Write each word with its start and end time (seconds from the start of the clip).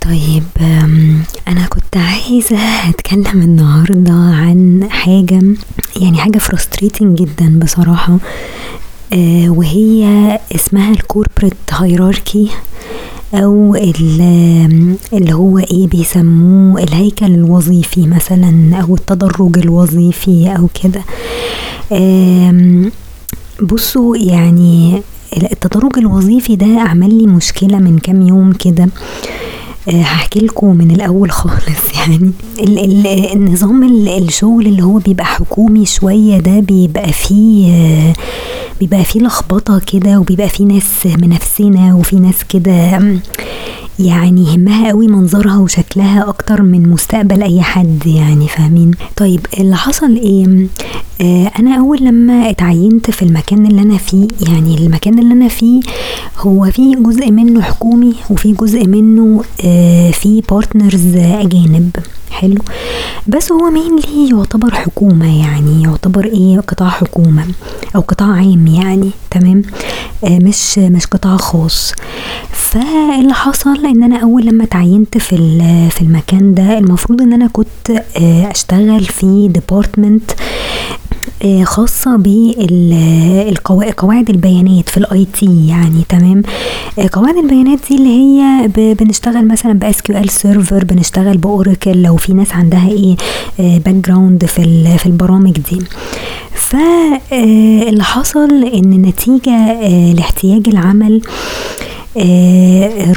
طيب 0.00 0.42
أنا 1.48 1.66
كنت 1.66 1.96
عايزة 1.96 2.58
أتكلم 2.88 3.42
النهاردة 3.42 4.12
عن 4.12 4.86
حاجة 4.90 5.40
يعني 6.00 6.18
حاجة 6.18 6.38
frustrating 6.38 7.02
جدا 7.04 7.58
بصراحة 7.58 8.18
آه، 9.12 9.50
وهي 9.50 10.04
اسمها 10.54 10.90
الكوربريت 10.90 11.54
هيراركي 11.72 12.48
أو 13.34 13.74
ال- 13.74 14.96
اللي 15.12 15.32
هو 15.32 15.58
إيه 15.58 15.86
بيسموه 15.88 16.82
الهيكل 16.82 17.26
الوظيفي 17.26 18.06
مثلا 18.06 18.76
أو 18.82 18.94
التدرج 18.94 19.58
الوظيفي 19.58 20.54
أو 20.58 20.68
كده. 20.82 21.02
بصوا 23.62 24.16
يعني 24.16 25.02
التدرج 25.52 25.98
الوظيفي 25.98 26.56
ده 26.56 26.80
عمل 26.80 27.18
لي 27.18 27.26
مشكلة 27.26 27.78
من 27.78 27.98
كام 27.98 28.22
يوم 28.22 28.52
كده. 28.52 28.84
آه، 28.84 29.49
هحكي 29.88 30.38
لكم 30.40 30.76
من 30.76 30.90
الأول 30.90 31.30
خالص. 31.30 31.94
يعني 31.96 32.32
ال 32.60 32.78
ال 32.78 33.06
النظام 33.32 33.82
ال- 33.82 34.08
الشغل 34.28 34.66
اللي 34.66 34.82
هو 34.82 34.98
بيبقى 34.98 35.24
حكومي 35.26 35.86
شوية 35.86 36.38
ده 36.38 36.60
بيبقى 36.60 37.12
فيه 37.12 37.72
آه، 37.74 38.12
بيبقى 38.80 39.04
فيه 39.04 39.20
لخبطة 39.20 39.78
كده 39.92 40.18
وبيبقى 40.18 40.48
فيه 40.48 40.64
ناس 40.64 41.06
منافسينة 41.06 41.96
وفي 41.98 42.16
ناس 42.16 42.44
كده 42.48 42.98
يعني 44.06 44.44
يهمها 44.44 44.88
قوي 44.88 45.06
منظرها 45.06 45.58
وشكلها 45.58 46.28
أكتر 46.28 46.62
من 46.62 46.88
مستقبل 46.88 47.42
أي 47.42 47.62
حد 47.62 48.02
يعني 48.06 48.48
فاهمين؟ 48.48 48.90
طيب 49.16 49.46
اللي 49.60 49.76
حصل 49.76 50.16
إيه؟ 50.16 50.66
آه 51.20 51.50
أنا 51.58 51.78
أول 51.78 51.98
لما 52.04 52.50
اتعينت 52.50 53.10
في 53.10 53.22
المكان 53.22 53.66
اللي 53.66 53.82
أنا 53.82 53.96
فيه 53.98 54.28
يعني 54.48 54.78
المكان 54.78 55.18
اللي 55.18 55.32
أنا 55.34 55.48
فيه 55.48 55.80
هو 56.38 56.64
في 56.70 56.94
جزء 56.94 57.30
منه 57.30 57.62
حكومي 57.62 58.14
وفي 58.30 58.52
جزء 58.52 58.86
منه 58.86 59.44
آه 59.64 60.10
في 60.10 60.42
partners 60.50 61.16
أجانب. 61.16 61.90
حلو. 62.30 62.58
بس 63.26 63.52
هو 63.52 63.70
mainly 63.70 64.30
يعتبر 64.36 64.74
حكومة 64.74 65.40
يعني 65.40 65.82
يعتبر 65.82 66.24
إيه؟ 66.24 66.60
قطاع 66.60 66.88
حكومة 66.88 67.44
أو 67.96 68.00
قطاع 68.00 68.28
عام 68.28 68.66
يعني 68.66 69.10
تمام؟ 69.30 69.62
آه 70.24 70.38
مش 70.38 70.78
مش 70.78 71.06
قطاع 71.06 71.36
خاص. 71.36 71.92
فاللي 72.70 73.34
حصل 73.34 73.86
إن 73.86 74.02
أنا 74.02 74.16
أول 74.16 74.46
لما 74.46 74.64
تعينت 74.64 75.18
في 75.18 75.36
في 75.90 76.02
المكان 76.02 76.54
ده 76.54 76.78
المفروض 76.78 77.22
إن 77.22 77.32
أنا 77.32 77.46
كنت 77.46 77.90
آه 77.90 78.50
أشتغل 78.50 79.04
في 79.04 79.48
department 79.48 80.30
آه، 81.44 81.64
خاصة 81.64 82.16
بقواعد 82.20 84.30
البيانات 84.30 84.88
في 84.88 84.96
ال 84.96 85.26
IT 85.32 85.66
يعني 85.68 86.02
تمام؟ 86.08 86.42
آه، 86.98 87.08
قواعد 87.12 87.36
البيانات 87.36 87.78
دي 87.90 87.96
اللي 87.96 88.08
هي 88.08 88.68
بنشتغل 88.94 89.48
مثلا 89.48 89.72
ب 89.72 90.02
SQL 90.02 90.30
Server 90.30 90.84
بنشتغل 90.84 91.36
ب 91.38 91.47
Oracle 91.47 92.02
لو 92.02 92.16
في 92.16 92.32
ناس 92.32 92.52
عندها 92.52 92.88
إيه 92.88 93.16
background 93.58 94.44
في 94.46 94.84
في 94.98 95.06
البرامج 95.06 95.52
دي. 95.52 95.78
فاللي 96.54 98.04
حصل 98.04 98.64
إن 98.64 99.02
نتيجة 99.02 99.82
لاحتياج 100.12 100.68
العمل 100.68 101.22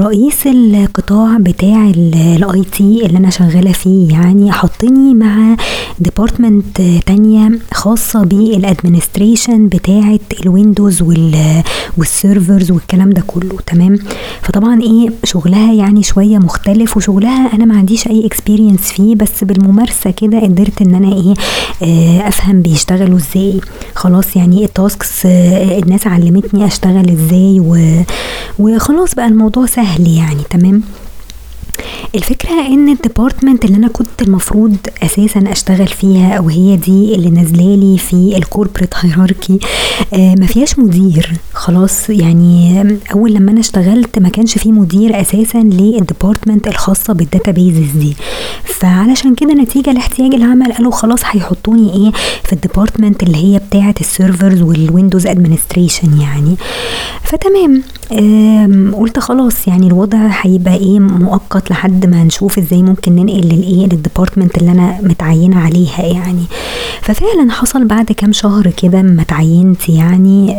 رئيس 0.02 0.48
القطاع 0.48 1.38
بتاع 1.40 1.90
ال 1.96 2.64
IT 2.78 3.06
اللي 3.06 3.18
أنا 3.18 3.30
شغالة 3.30 3.72
فيه 3.72 4.10
يعني 4.12 4.52
حطني 4.52 5.14
مع 5.14 5.56
department 6.00 6.82
تانية 7.06 7.52
خاصة 7.74 8.24
بال 8.24 8.42
administration 8.42 9.68
بتاعة 9.68 10.20
ال 10.44 10.51
Windows 10.51 11.02
وال- 11.02 11.64
وال 11.98 12.14
servers 12.14 12.72
والكلام 12.72 13.10
ده 13.10 13.24
كله 13.28 13.58
تمام؟ 13.66 13.98
فطبعا 14.42 14.82
إيه 14.82 15.10
شغلها 15.24 15.74
يعني 15.74 16.04
شوية 16.04 16.38
مختلف 16.38 16.98
وشغلها 16.98 17.54
أنا 17.54 17.66
ما 17.66 17.78
عنديش 17.78 18.08
أي 18.08 18.26
experience 18.26 18.82
فيه 18.82 19.16
بس 19.16 19.44
بالممارسة 19.44 20.12
كده 20.12 20.40
قدرت 20.40 20.82
إن 20.82 20.96
أنا 20.96 21.16
إيه 21.16 21.34
آه، 21.84 22.28
أفهم 22.28 22.62
بيشتغلوا 22.62 23.18
إزاي. 23.18 23.60
خلاص 23.96 24.36
يعني 24.36 24.66
ال 24.66 24.76
tasks 24.76 25.26
آه، 25.26 25.80
الناس 25.80 26.08
علمتني 26.08 26.66
أشتغل 26.66 27.10
إزاي 27.10 27.60
و... 27.60 27.78
وخلاص 28.84 29.16
بقى 29.16 29.28
الموضوع 29.28 29.66
سهل 29.66 30.08
يعني 30.08 30.44
تمام؟ 30.50 30.82
الفكرة 32.16 32.68
إن 32.68 32.90
ال 32.90 32.97
department 32.97 33.66
اللي 33.66 33.78
أنا 33.78 33.88
كنت 33.88 34.22
المفروض 34.22 34.76
أساسا 35.04 35.44
أشتغل 35.52 35.88
فيها 35.88 36.34
أو 36.38 36.48
هي 36.50 36.76
دي 36.76 37.16
اللي 37.16 37.30
نازلالي 37.30 37.98
في 37.98 38.38
ال 38.38 38.43
corporate 38.43 38.94
hierarchy 38.96 39.60
آه 40.14 40.36
ما 40.40 40.46
فيهاش 40.46 40.80
مدير. 40.80 41.34
خلاص 41.54 42.10
يعني 42.10 42.84
أول 43.14 43.34
لما 43.34 43.52
أنا 43.52 43.60
اشتغلت 43.60 44.20
ما 44.20 44.30
كانش 44.30 44.58
في 44.58 44.72
مدير 44.72 45.22
أساسا 45.22 45.58
لل 45.58 45.76
department 45.76 46.68
الخاصة 46.68 47.14
بال 47.14 47.28
databases 47.28 47.92
دي. 47.98 48.16
فعلشان 48.64 49.36
كده 49.36 49.54
نتيجة 49.54 49.92
لاحتياج 49.94 50.34
العمل 50.34 50.74
قالوا 50.74 50.92
خلاص 50.92 51.20
هيحطوني 51.26 51.94
إيه 51.94 52.12
في 52.44 52.54
ال 52.54 52.60
department 52.60 53.24
اللي 53.24 53.38
هي 53.38 53.60
بتاعة 53.70 53.96
ال 54.00 54.07
servers 54.08 54.62
وال 54.62 54.76
Windows 54.76 55.28
administration 55.28 56.22
يعني. 56.22 56.56
فتمام 57.24 57.84
قلت 58.94 59.20
خلاص 59.20 59.68
يعني 59.68 59.88
الوضع 59.88 60.28
هيبقى 60.42 60.74
إيه 60.76 61.00
مؤقت 61.00 61.63
لحد 61.72 62.06
ما 62.06 62.24
نشوف 62.24 62.58
إزاي 62.58 62.82
ممكن 62.84 63.16
ننقل 63.16 63.42
للإيه 63.48 63.84
لل 63.86 63.98
department 63.98 64.58
اللي 64.58 64.72
أنا 64.72 64.98
متعينة 65.02 65.60
عليها 65.60 66.02
يعني. 66.04 66.44
ففعلا 67.02 67.52
حصل 67.52 67.86
بعد 67.86 68.06
كام 68.06 68.34
شهر 68.34 68.68
كده 68.78 69.02
ما 69.02 69.22
اتعينت 69.22 69.90
يعني 69.90 70.56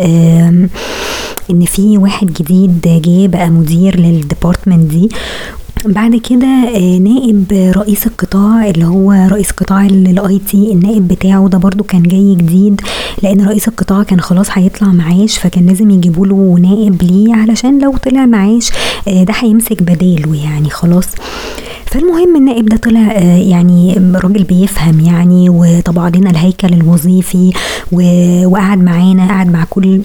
إن 1.50 1.64
في 1.64 1.98
واحد 1.98 2.32
جديد 2.32 2.80
جه 3.04 3.26
بقى 3.26 3.48
مدير 3.50 4.00
لل 4.00 4.15
department 4.15 4.90
دي 4.90 5.08
بعد 5.86 6.16
كده 6.16 6.46
آه، 6.46 6.98
نائب 6.98 7.72
رئيس 7.76 8.06
القطاع 8.06 8.68
اللي 8.68 8.84
هو 8.84 9.12
رئيس 9.12 9.50
قطاع 9.50 9.86
ال 9.86 10.38
IT 10.38 10.72
النائب 10.72 11.08
بتاعه 11.08 11.48
ده 11.48 11.58
برضو 11.58 11.84
كان 11.84 12.02
جاي 12.02 12.34
جديد 12.34 12.80
لأن 13.22 13.46
رئيس 13.46 13.68
القطاع 13.68 14.02
كان 14.02 14.20
خلاص 14.20 14.46
هيطلع 14.52 14.88
معاش 14.88 15.38
فكان 15.38 15.66
لازم 15.66 15.90
يجيبوا 15.90 16.26
له 16.26 16.58
نائب 16.62 17.02
ليه 17.02 17.34
علشان 17.34 17.78
لو 17.82 17.96
طلع 17.96 18.26
معاش 18.26 18.70
آه، 19.08 19.24
ده 19.24 19.34
هيمسك 19.38 19.82
بداله 19.82 20.36
يعني 20.44 20.70
خلاص. 20.70 21.06
فالمهم 21.86 22.36
النائب 22.36 22.66
ده 22.66 22.76
طلع 22.76 23.00
آه، 23.12 23.36
يعني 23.38 23.94
راجل 24.14 24.44
بيفهم 24.44 25.00
يعني 25.00 25.50
وطبع 25.50 26.08
لنا 26.08 26.30
الهيكل 26.30 26.74
الوظيفي 26.74 27.52
وقعد 27.92 28.78
معانا 28.78 29.28
قعد 29.28 29.52
مع 29.52 29.64
كل 29.70 30.00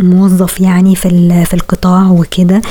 موظف 0.00 0.60
يعني 0.60 0.96
في 0.96 1.08
في 1.44 1.54
القطاع 1.54 2.10
وكده. 2.10 2.62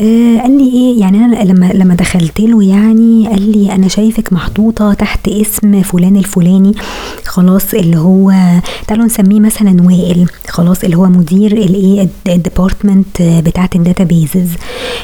آه 0.00 0.38
قال 0.38 0.58
لي 0.58 0.72
إيه 0.72 1.00
يعني 1.00 1.24
أنا 1.24 1.44
لما 1.44 1.70
لما 1.74 1.94
دخلت 1.94 2.40
له 2.40 2.62
يعني 2.64 3.28
قال 3.28 3.52
لي 3.52 3.72
أنا 3.74 3.88
شايفك 3.88 4.32
محطوطة 4.32 4.92
تحت 4.94 5.28
اسم 5.28 5.82
فلان 5.82 6.16
الفلاني 6.16 6.72
خلاص 7.24 7.74
اللي 7.74 7.96
هو 7.98 8.32
تعالوا 8.88 9.04
نسميه 9.06 9.40
مثلا 9.40 9.76
وائل 9.82 10.26
خلاص 10.48 10.84
اللي 10.84 10.96
هو 10.96 11.06
مدير 11.06 11.52
الايه 11.52 12.08
ال 12.28 12.37
department 12.37 13.22
بتاعة 13.22 13.70
ال 13.74 13.81
databases 13.81 14.48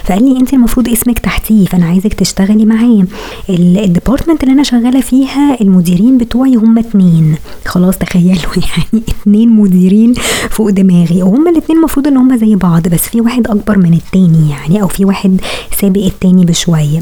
فقال 0.04 0.24
لي 0.32 0.40
أنت 0.40 0.52
المفروض 0.54 0.88
اسمك 0.88 1.18
تحتيه 1.18 1.64
فأنا 1.66 1.86
عايزك 1.86 2.14
تشتغلي 2.14 2.64
معاه 2.64 3.04
ال- 3.50 3.78
ال 3.78 3.84
department 3.84 4.42
اللي 4.42 4.52
أنا 4.54 4.62
شغالة 4.62 5.00
فيها 5.00 5.60
المديرين 5.60 6.18
بتوعي 6.18 6.54
هم 6.54 6.78
اتنين. 6.78 7.34
خلاص 7.66 7.98
تخيلوا 7.98 8.32
يعني 8.92 9.02
اتنين 9.08 9.48
مديرين 9.48 10.14
فوق 10.50 10.70
دماغي. 10.70 11.22
وهم 11.22 11.48
الاتنين 11.58 11.78
المفروض 11.78 12.06
إن 12.06 12.16
هم 12.16 12.36
زي 12.36 12.54
بعض 12.54 12.88
بس 12.88 13.00
في 13.00 13.20
واحد 13.20 13.46
أكبر 13.46 13.78
من 13.78 13.94
التاني 13.94 14.50
يعني 14.50 14.82
أو 14.82 14.88
في 14.88 15.04
واحد 15.04 15.40
سابق 15.80 16.00
التاني 16.04 16.44
بشوية. 16.44 17.00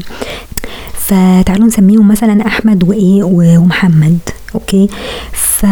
فتعالوا 1.07 1.67
نسميهم 1.67 2.07
مثلا 2.07 2.47
أحمد 2.47 2.83
وإيه 2.83 3.23
ومحمد 3.23 4.17
okay؟ 4.55 4.87
ف... 5.31 5.65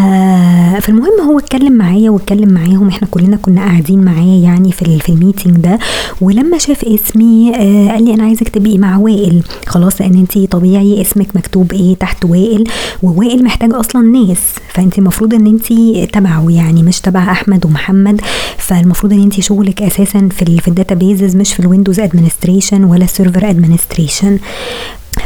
فالمهم 0.81 1.21
هو 1.27 1.39
اتكلم 1.39 1.73
معايا 1.73 2.09
واتكلم 2.09 2.49
معاهم 2.49 2.87
إحنا 2.87 3.07
كلنا 3.11 3.37
كنا 3.37 3.61
قاعدين 3.61 4.03
معاه 4.03 4.39
يعني 4.43 4.71
في. 4.71 4.99
في 4.99 5.09
ال 5.09 5.15
meeting 5.15 5.57
ده. 5.57 5.79
ولما 6.21 6.57
شاف 6.57 6.85
اسمي 6.85 7.51
آه 7.55 7.91
قال 7.91 8.05
لي 8.05 8.13
أنا 8.13 8.23
عايزك 8.23 8.49
تبقي 8.49 8.77
مع 8.77 8.97
وائل. 8.97 9.43
خلاص 9.67 10.01
لأن 10.01 10.13
انت 10.13 10.37
طبيعي 10.51 11.01
اسمك 11.01 11.27
مكتوب 11.35 11.73
إيه 11.73 11.95
تحت 11.95 12.25
وائل 12.25 12.63
ووائل 13.03 13.43
محتاج 13.43 13.73
أصلا 13.73 14.01
ناس. 14.01 14.39
فانت 14.73 14.97
المفروض 14.99 15.33
إن 15.33 15.47
انت 15.47 15.73
تبعه 16.13 16.45
يعني 16.49 16.83
مش 16.83 17.01
تبع 17.01 17.31
أحمد 17.31 17.65
ومحمد. 17.65 18.21
فالمفروض 18.57 19.13
إن 19.13 19.21
انت 19.23 19.39
شغلك 19.41 19.81
أساسا 19.81 20.29
في 20.31 20.41
ال... 20.41 20.59
في 20.59 20.67
ال 20.67 20.74
databases 20.74 21.35
مش 21.35 21.53
في 21.53 21.59
ال 21.59 21.64
Windows 21.64 21.99
administration 21.99 22.83
ولا 22.83 23.03
ال 23.03 23.10
server 23.10 23.49
administration 23.49 24.39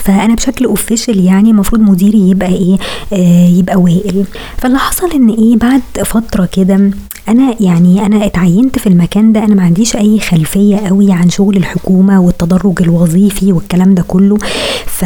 فأنا 0.04 0.36
بشكل 0.36 0.66
official 0.66 1.26
يعني 1.26 1.50
المفروض 1.52 1.82
مديري 1.82 2.30
يبقى 2.30 2.54
إيه؟ 2.54 2.78
آه 3.14 3.48
يبقى 3.50 3.76
وائل. 3.76 4.26
فاللي 4.58 4.80
حصل 4.80 5.12
إن 5.12 5.30
إيه؟ 5.30 5.56
بعد 5.58 5.82
فترة 6.06 6.50
كده 6.54 6.92
أنا 7.30 7.56
يعني 7.60 8.06
أنا 8.06 8.26
اتعينت 8.26 8.80
في 8.80 8.88
المكان 8.88 9.32
ده 9.34 9.44
أنا 9.44 9.56
ما 9.56 9.64
عنديش 9.64 9.96
أي 9.96 10.20
خلفية 10.20 10.78
قوي 10.78 11.12
عن 11.12 11.30
شغل 11.30 11.58
الحكومة 11.58 12.22
والتدرج 12.22 12.82
الوظيفي 12.82 13.54
والكلام 13.54 13.94
ده 13.96 14.04
كله. 14.08 14.38
ف 14.86 15.06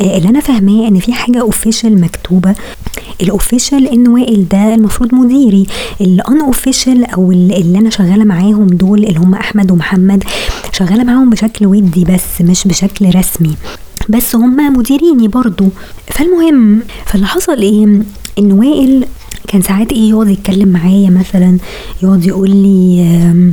اللي 0.00 0.28
أنا 0.28 0.40
فاهماه 0.40 0.88
إن 0.88 0.98
في 0.98 1.12
حاجة 1.12 1.40
official 1.40 2.00
مكتوبة. 2.00 2.54
ال 3.20 3.28
official 3.28 3.88
إن 3.88 4.08
وائل 4.08 4.48
ده 4.48 4.74
المفروض 4.74 5.14
مديري. 5.14 5.66
ال 6.00 6.40
unofficial 6.40 7.04
أو 7.04 7.32
اللي 7.32 7.78
أنا 7.78 7.90
شغالة 7.90 8.24
معاهم 8.24 8.66
دول 8.66 9.04
اللي 9.04 9.18
هم 9.18 9.34
أحمد 9.34 9.70
ومحمد 9.70 10.24
شغالة 10.72 11.04
معاهم 11.04 11.30
بشكل 11.30 11.66
ودي 11.66 12.04
بس 12.04 12.40
مش 12.40 12.64
بشكل 12.68 13.14
رسمي. 13.14 13.54
بس 14.10 14.36
هم 14.36 14.76
مديريني 14.76 15.28
برضو. 15.28 15.68
فالمهم 16.06 16.80
فاللي 17.06 17.26
حصل 17.26 17.60
إيه؟ 17.62 17.84
إن 18.38 18.52
وائل 18.52 19.04
كان 19.48 19.62
ساعات 19.62 19.92
إيه 19.92 20.10
يقعد 20.10 20.28
يتكلم 20.28 20.68
معايا 20.68 21.10
مثلا 21.10 21.58
يقعد 22.02 22.24
يقول 22.24 22.50
لي 22.50 23.52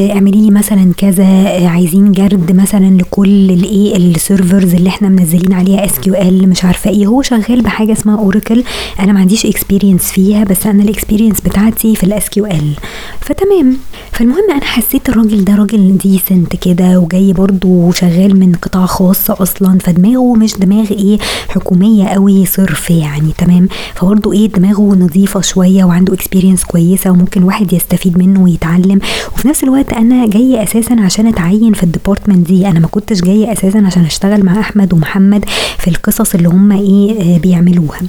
اعملي 0.00 0.40
لي 0.40 0.50
مثلا 0.50 0.92
كذا 0.96 1.24
عايزين 1.68 2.12
جرد 2.12 2.52
مثلا 2.52 2.96
لكل 2.98 3.50
الايه 3.50 3.96
ال 3.96 4.06
servers 4.06 4.74
اللي 4.74 4.88
إحنا 4.88 5.08
منزلين 5.08 5.52
عليها 5.52 5.84
SQL 5.84 6.48
مش 6.48 6.64
عارفة 6.64 6.90
إيه. 6.90 7.06
هو 7.06 7.22
شغال 7.22 7.62
بحاجة 7.62 7.92
اسمها 7.92 8.18
Oracle 8.18 8.64
أنا 9.00 9.12
ما 9.12 9.20
عنديش 9.20 9.46
experience 9.46 10.02
فيها 10.12 10.44
بس 10.44 10.66
أنا 10.66 10.82
ال 10.82 10.87
experience 10.87 11.40
بتاعتي 11.40 11.96
في 11.96 12.04
ال 12.04 12.28
SQL 12.28 12.72
فتمام. 13.20 13.76
فالمهم 14.12 14.50
أنا 14.50 14.64
حسيت 14.64 15.08
الراجل 15.08 15.44
ده 15.44 15.54
راجل 15.54 15.98
decent 15.98 16.56
كده 16.56 16.98
وجاي 16.98 17.32
برضو 17.32 17.92
شغال 17.92 18.38
من 18.40 18.52
قطاع 18.54 18.86
خاص 18.86 19.30
أصلا. 19.30 19.78
فدماغه 19.78 20.34
مش 20.34 20.52
دماغ 20.54 20.90
إيه 20.90 21.18
حكومية 21.48 22.04
قوي 22.08 22.46
صرف 22.46 22.90
يعني. 22.90 23.32
تمام. 23.38 23.68
فبرضو 23.94 24.32
إيه 24.32 24.46
دماغه 24.48 24.94
نظيفة 24.94 25.40
شوية 25.40 25.84
وعنده 25.84 26.14
experience 26.14 26.64
كويسة 26.64 27.10
وممكن 27.10 27.42
واحد 27.42 27.72
يستفيد 27.72 28.18
منه 28.18 28.42
ويتعلم. 28.42 28.98
وفي 29.34 29.48
نفس 29.48 29.64
الوقت 29.64 29.87
أنا 29.92 30.26
جاية 30.26 30.62
أساسا 30.62 30.96
عشان 31.00 31.26
أتعين 31.26 31.72
في 31.72 31.82
ال 31.82 31.88
department 31.88 32.46
دي. 32.46 32.66
أنا 32.68 32.80
ما 32.80 32.86
كنتش 32.86 33.20
جاية 33.20 33.52
أساسا 33.52 33.78
عشان 33.86 34.04
أشتغل 34.04 34.44
مع 34.44 34.60
أحمد 34.60 34.92
ومحمد 34.92 35.44
في 35.78 35.88
القصص 35.90 36.34
اللي 36.34 36.48
هم 36.48 36.72
إيه 36.72 37.34
آه 37.34 37.38
بيعملوها. 37.38 38.00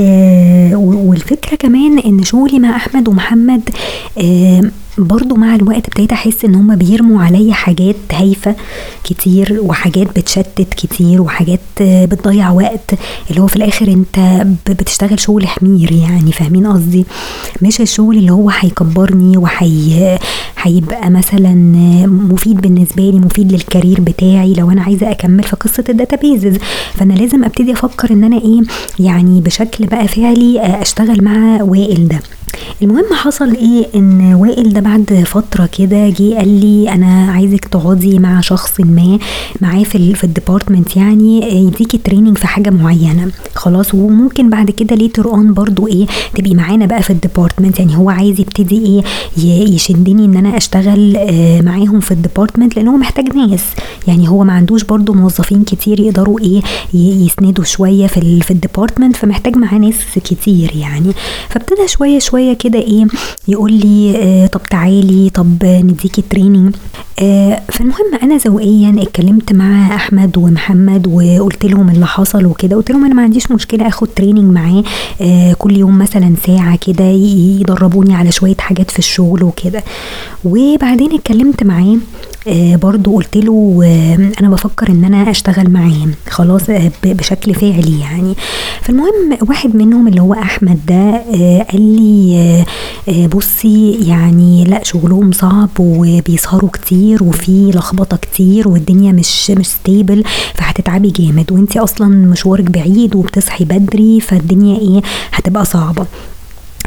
آه 0.00 0.74
والفكرة 0.76 1.56
كمان 1.56 1.98
إن 1.98 2.22
شغلي 2.24 2.58
مع 2.58 2.76
أحمد 2.76 3.08
ومحمد 3.08 3.70
آه 4.18 4.62
برضو 4.98 5.34
مع 5.34 5.54
الوقت 5.54 5.86
ابتديت 5.88 6.12
احس 6.12 6.44
ان 6.44 6.54
هما 6.54 6.74
بيرموا 6.74 7.22
عليا 7.22 7.52
حاجات 7.54 7.96
هايفة 8.12 8.54
كتير 9.04 9.58
وحاجات 9.62 10.18
بتشتت 10.18 10.74
كتير 10.74 11.22
وحاجات 11.22 11.60
بتضيع 11.80 12.50
وقت. 12.50 12.94
اللي 13.30 13.40
هو 13.40 13.46
في 13.46 13.56
الآخر 13.56 13.88
انت 13.88 14.46
بتشتغل 14.70 15.20
شغل 15.20 15.46
حمير 15.48 15.92
يعني 15.92 16.32
فاهمين 16.32 16.66
قصدي؟ 16.66 17.04
مش 17.62 17.80
الشغل 17.80 18.16
اللي 18.18 18.32
هو 18.32 18.50
هيكبرني 18.50 19.36
وحي 19.36 20.16
هيبقى 20.62 21.10
مثلا 21.10 21.54
مفيد 22.06 22.60
بالنسبة 22.60 23.02
لي 23.10 23.18
مفيد 23.18 23.52
للكارير 23.52 24.00
بتاعي 24.00 24.52
لو 24.52 24.70
أنا 24.70 24.82
عايزة 24.82 25.10
أكمل 25.10 25.42
في 25.42 25.56
قصة 25.56 25.84
الداتابيزز. 25.88 26.56
فأنا 26.94 27.12
لازم 27.12 27.44
أبتدي 27.44 27.72
أفكر 27.72 28.10
إن 28.12 28.24
أنا 28.24 28.36
إيه 28.36 28.60
يعني 29.00 29.40
بشكل 29.40 29.86
بقى 29.86 30.08
فعلي 30.08 30.60
أشتغل 30.82 31.24
مع 31.24 31.62
وائل 31.62 32.08
ده. 32.08 32.20
المهم 32.82 33.14
حصل 33.14 33.54
إيه؟ 33.54 33.86
إن 33.94 34.34
وائل 34.34 34.72
ده 34.72 34.80
بعد 34.80 35.24
فترة 35.26 35.66
كده 35.78 36.08
جه 36.08 36.34
قال 36.38 36.48
لي 36.60 36.90
أنا 36.92 37.30
عايزك 37.32 37.64
تقعدي 37.64 38.18
مع 38.18 38.40
شخص 38.40 38.80
ما 38.80 39.18
معاه 39.60 39.82
في 39.82 40.14
في 40.14 40.24
ال 40.24 40.31
department 40.31 40.96
يعني 40.96 41.56
يديكي 41.66 41.98
training 41.98 42.38
في 42.38 42.46
حاجة 42.46 42.70
معينة. 42.70 43.30
خلاص 43.54 43.94
وممكن 43.94 44.50
بعد 44.50 44.70
كده 44.70 44.96
later 44.96 45.26
on 45.26 45.54
برضو 45.54 45.86
إيه 45.86 46.06
تبقي 46.34 46.54
معانا 46.54 46.86
بقى 46.86 47.02
في 47.02 47.10
ال 47.10 47.16
department. 47.16 47.78
يعني 47.78 47.96
هو 47.96 48.10
عايز 48.10 48.40
يبتدي 48.40 48.78
إيه 48.86 49.02
يشدني 49.74 50.24
إن 50.24 50.36
أنا 50.36 50.56
أشتغل 50.56 51.12
معاهم 51.64 52.00
في 52.00 52.10
ال 52.10 52.16
department 52.16 52.76
لأن 52.76 52.88
هو 52.88 52.96
محتاج 52.96 53.36
ناس. 53.36 53.64
يعني 54.08 54.28
هو 54.28 54.44
ما 54.44 54.52
عندوش 54.52 54.84
برضو 54.84 55.12
موظفين 55.14 55.64
كتير 55.64 56.00
يقدروا 56.00 56.40
إيه 56.40 56.62
يسندوا 56.94 57.64
شوية 57.64 58.06
في 58.06 58.40
في 58.40 58.50
ال 58.50 58.56
department 58.56 59.16
فمحتاج 59.16 59.56
معاه 59.56 59.78
ناس 59.78 59.94
كتير 60.24 60.72
يعني. 60.76 61.12
فابتدى 61.48 61.88
شوية 61.88 62.18
شوية 62.18 62.37
كده 62.54 62.78
إيه 62.78 63.06
يقول 63.48 63.72
لي 63.72 64.16
آه 64.16 64.46
طب 64.46 64.62
تعالي 64.62 65.30
طب 65.30 65.56
نديكي 65.64 66.22
training 66.30 66.74
آه 67.22 67.62
فالمهم 67.72 68.14
أنا 68.22 68.36
ذوقيا 68.36 68.96
اتكلمت 69.02 69.52
مع 69.52 69.94
أحمد 69.94 70.36
ومحمد 70.38 71.06
وقلت 71.06 71.64
لهم 71.66 71.90
اللي 71.90 72.06
حصل 72.06 72.46
وكده 72.46 72.76
قلت 72.76 72.90
لهم 72.90 73.04
أنا 73.04 73.14
ما 73.14 73.22
عنديش 73.22 73.50
مشكلة 73.52 73.88
آخد 73.88 74.08
training 74.16 74.52
معاه 74.54 74.84
آه 75.20 75.52
كل 75.52 75.76
يوم 75.76 75.98
مثلا 75.98 76.34
ساعة 76.46 76.76
كده 76.86 77.04
يدربوني 77.04 78.14
على 78.14 78.32
شوية 78.32 78.56
حاجات 78.58 78.90
في 78.90 78.98
الشغل 78.98 79.42
وكده. 79.42 79.82
وبعدين 80.44 81.12
اتكلمت 81.12 81.62
معاه 81.64 81.96
برضو 82.76 83.14
قلت 83.16 83.36
له 83.36 83.80
آه 83.84 84.30
أنا 84.40 84.48
بفكر 84.50 84.88
إن 84.90 85.04
أنا 85.04 85.30
أشتغل 85.30 85.70
معاه. 85.70 86.06
خلاص 86.30 86.70
آه 86.70 86.90
بشكل 87.04 87.54
فعلي 87.54 88.00
يعني. 88.00 88.34
فالمهم 88.82 89.38
واحد 89.48 89.76
منهم 89.76 90.08
اللي 90.08 90.20
هو 90.20 90.34
أحمد 90.34 90.78
ده 90.86 91.22
قال 91.62 91.80
لي 91.96 92.64
بصي 93.34 93.92
يعني 94.08 94.64
لا 94.64 94.84
شغلهم 94.84 95.32
صعب 95.32 95.68
وبيسهروا 95.78 96.70
كتير 96.70 97.22
وفي 97.24 97.70
لخبطة 97.70 98.16
كتير 98.16 98.68
والدنيا 98.68 99.12
مش 99.12 99.50
مش 99.50 99.66
ستيبل 99.66 100.24
فهتتعبي 100.54 101.10
جامد. 101.10 101.52
وأنتي 101.52 101.78
أصلا 101.78 102.08
مشوارك 102.08 102.70
بعيد 102.70 103.16
وبتصحي 103.16 103.64
بدري 103.64 104.20
فالدنيا 104.20 104.78
إيه 104.78 105.02
هتبقى 105.32 105.64
صعبة. 105.64 106.06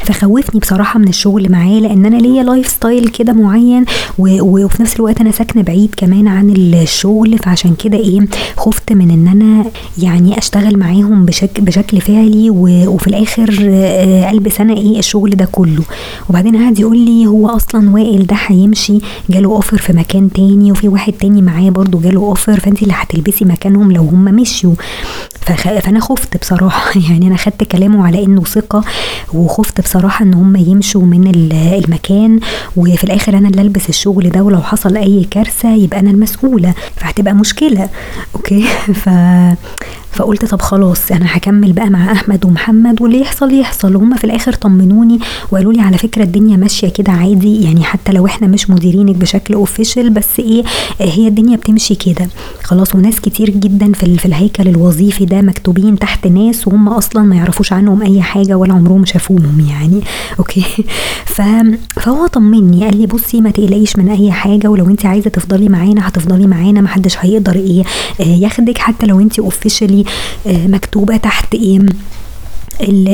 فخوفني 0.05 0.59
بصراحة 0.59 0.99
من 0.99 1.07
الشغل 1.07 1.51
معاه 1.51 1.79
لأن 1.79 2.05
أنا 2.05 2.17
ليا 2.17 2.43
lifestyle 2.43 3.07
كده 3.07 3.33
معين 3.33 3.85
وفي 4.19 4.81
نفس 4.81 4.95
الوقت 4.95 5.21
أنا 5.21 5.31
ساكنة 5.31 5.61
بعيد 5.63 5.93
كمان 5.97 6.27
عن 6.27 6.49
الشغل 6.49 7.37
فعشان 7.37 7.75
كده 7.75 7.97
إيه 7.97 8.19
خفت 8.57 8.93
من 8.93 9.11
إن 9.11 9.27
أنا 9.27 9.65
يعني 9.97 10.37
أشتغل 10.37 10.79
معاهم 10.79 11.25
بشكل 11.25 11.61
بشكل 11.61 12.01
فعلي 12.01 12.49
وفي 12.49 13.07
الآخر 13.07 13.49
البس 14.33 14.61
أنا 14.61 14.73
إيه 14.73 14.99
الشغل 14.99 15.29
ده 15.29 15.45
كله. 15.51 15.83
وبعدين 16.29 16.63
قعد 16.63 16.79
يقول 16.79 16.97
لي 16.97 17.25
هو 17.25 17.47
أصلا 17.49 17.89
وائل 17.89 18.27
ده 18.27 18.35
هيمشي 18.47 18.99
جاله 19.29 19.49
offer 19.49 19.77
في 19.77 19.93
مكان 19.93 20.31
تاني 20.31 20.71
وفي 20.71 20.87
واحد 20.87 21.13
تاني 21.13 21.41
معاه 21.41 21.69
برضو 21.69 21.99
جاله 21.99 22.19
offer 22.19 22.59
فانت 22.59 22.83
اللي 22.83 22.93
هتلبسي 22.97 23.45
مكانهم 23.45 23.91
لو 23.91 24.01
هم 24.01 24.25
مشيوا. 24.25 24.73
فأنا 25.57 25.99
خفت 25.99 26.37
بصراحة 26.37 26.91
يعني 27.09 27.27
أنا 27.27 27.37
خدت 27.37 27.63
كلامه 27.63 28.07
على 28.07 28.25
إنه 28.25 28.43
ثقة 28.43 28.83
وخفت 29.33 29.81
بصراحة 29.91 30.25
إن 30.25 30.33
هم 30.33 30.55
يمشوا 30.55 31.01
من 31.01 31.27
المكان 31.35 32.39
وفي 32.77 33.03
الآخر 33.03 33.37
أنا 33.37 33.49
اللي 33.49 33.61
ألبس 33.61 33.89
الشغل 33.89 34.29
ده 34.29 34.43
ولو 34.43 34.61
حصل 34.61 34.97
أي 34.97 35.27
كارثة 35.31 35.75
يبقى 35.75 35.99
أنا 35.99 36.11
المسؤولة 36.11 36.73
فهتبقى 36.95 37.33
مشكلة. 37.33 37.89
okay؟ 38.35 38.61
ف 39.03 39.09
فقلت 40.13 40.45
طب 40.45 40.61
خلاص 40.61 41.11
أنا 41.11 41.25
هكمل 41.37 41.73
بقى 41.73 41.89
مع 41.89 42.11
أحمد 42.11 42.45
ومحمد 42.45 43.01
واللي 43.01 43.21
يحصل 43.21 43.53
يحصل. 43.59 43.95
وهم 43.95 44.15
في 44.15 44.23
الآخر 44.23 44.53
طمنوني 44.53 45.19
وقالوا 45.51 45.73
لي 45.73 45.81
على 45.81 45.97
فكرة 45.97 46.23
الدنيا 46.23 46.57
ماشية 46.57 46.87
كده 46.89 47.11
عادي 47.11 47.63
يعني 47.63 47.83
حتى 47.83 48.11
لو 48.11 48.25
إحنا 48.25 48.47
مش 48.47 48.69
مديرينك 48.69 49.15
بشكل 49.15 49.53
official 49.53 50.09
بس 50.09 50.39
إيه 50.39 50.63
هي 50.99 51.27
الدنيا 51.27 51.57
بتمشي 51.57 51.95
كده. 51.95 52.27
خلاص 52.63 52.95
وناس 52.95 53.19
كتير 53.19 53.49
جدا 53.49 53.93
في, 53.93 54.17
في 54.17 54.25
الهيكل 54.25 54.67
الوظيفي 54.67 55.25
ده 55.25 55.41
مكتوبين 55.41 55.99
تحت 55.99 56.27
ناس 56.27 56.67
وهم 56.67 56.87
أصلا 56.89 57.23
ما 57.23 57.35
يعرفوش 57.35 57.73
عنهم 57.73 58.01
أي 58.01 58.21
حاجة 58.21 58.55
ولا 58.57 58.73
عمرهم 58.73 59.05
شافوهم 59.05 59.65
يعني. 59.69 60.01
okay. 60.39 60.63
ف... 61.25 61.41
فهو 61.99 62.27
طمني 62.27 62.85
قال 62.85 62.97
لي 62.97 63.05
بصي 63.07 63.41
ما 63.41 63.51
تقلقيش 63.51 63.95
من 63.97 64.09
أي 64.09 64.31
حاجة 64.31 64.67
ولو 64.67 64.85
انت 64.89 65.05
عايزة 65.05 65.29
تفضلي 65.29 65.69
معانا 65.69 66.07
هتفضلي 66.07 66.47
معانا 66.47 66.81
محدش 66.81 67.17
هيقدر 67.19 67.55
إيه 67.55 67.83
ياخدك 68.19 68.77
حتى 68.77 69.05
لو 69.05 69.19
انت 69.19 69.39
officially 69.39 70.00
مكتوبة 70.45 71.17
تحت 71.17 71.55
إيه؟ 71.55 71.79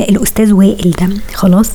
الأستاذ 0.08 0.52
وائل 0.52 0.90
ده. 0.90 1.08
خلاص. 1.34 1.70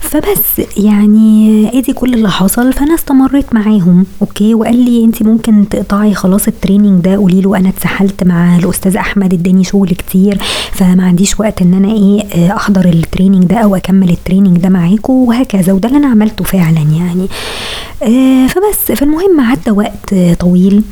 فبس 0.00 0.60
يعني 0.76 1.68
ادي 1.78 1.92
كل 1.92 2.14
اللي 2.14 2.30
حصل 2.30 2.72
فأنا 2.72 2.94
استمريت 2.94 3.54
معاهم 3.54 4.06
okay؟ 4.22 4.54
وقال 4.54 4.76
لي 4.84 5.04
أنت 5.04 5.22
ممكن 5.22 5.68
تقطعي 5.68 6.14
خلاص 6.14 6.48
ال 6.48 6.54
training 6.54 7.04
ده 7.04 7.16
قولي 7.16 7.40
له 7.40 7.56
أنا 7.56 7.68
اتسحلت 7.68 8.24
مع 8.24 8.56
الأستاذ 8.56 8.96
أحمد 8.96 9.34
اداني 9.34 9.64
شغل 9.64 9.88
كتير 9.88 10.38
فما 10.72 11.04
عنديش 11.04 11.40
وقت 11.40 11.62
إن 11.62 11.74
أنا 11.74 11.92
إيه 11.92 12.22
أحضر 12.56 12.84
ال 12.84 12.91
training 12.91 13.44
ده 13.44 13.56
أو 13.56 13.76
أكمل 13.76 14.10
ال 14.10 14.15
training 14.15 14.58
ده 14.58 14.68
معاكم 14.68 15.12
وهكذا. 15.12 15.72
وده 15.72 15.88
اللي 15.88 15.98
أنا 15.98 16.08
عملته 16.08 16.44
فعلا 16.44 16.80
يعني. 16.80 17.26
آه 18.02 18.46
فبس. 18.46 18.92
فالمهم 18.98 19.40
عدى 19.40 19.70
وقت 19.70 20.14
طويل 20.40 20.82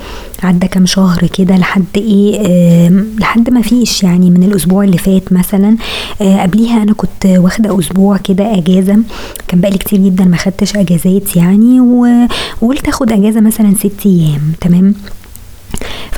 عدى 0.43 0.69
كام 0.69 0.87
شهر 0.87 1.27
كده 1.39 1.57
لحد 1.57 1.85
إيه 1.97 2.41
آه 2.47 3.05
لحد 3.19 3.51
ما 3.51 3.63
فيش 3.63 4.03
يعني 4.03 4.31
من 4.31 4.43
الأسبوع 4.43 4.85
اللي 4.85 4.99
فات 4.99 5.33
مثلا. 5.33 5.77
آه 6.23 6.43
قبليها 6.43 6.83
أنا 6.83 6.93
كنت 6.93 7.27
واخدة 7.27 7.79
أسبوع 7.79 8.17
كده 8.17 8.59
إجازة 8.59 8.98
كان 9.49 9.61
بقالي 9.61 9.79
كتير 9.79 9.99
جدا 9.99 10.25
ما 10.25 10.37
خدتش 10.37 10.77
أجازات 10.77 11.37
يعني 11.37 11.81
وقلت 12.61 12.89
آخد 12.89 13.13
أجازة 13.13 13.41
مثلا 13.41 13.75
ست 13.75 14.07
أيام 14.07 14.53
تمام؟ 14.61 14.95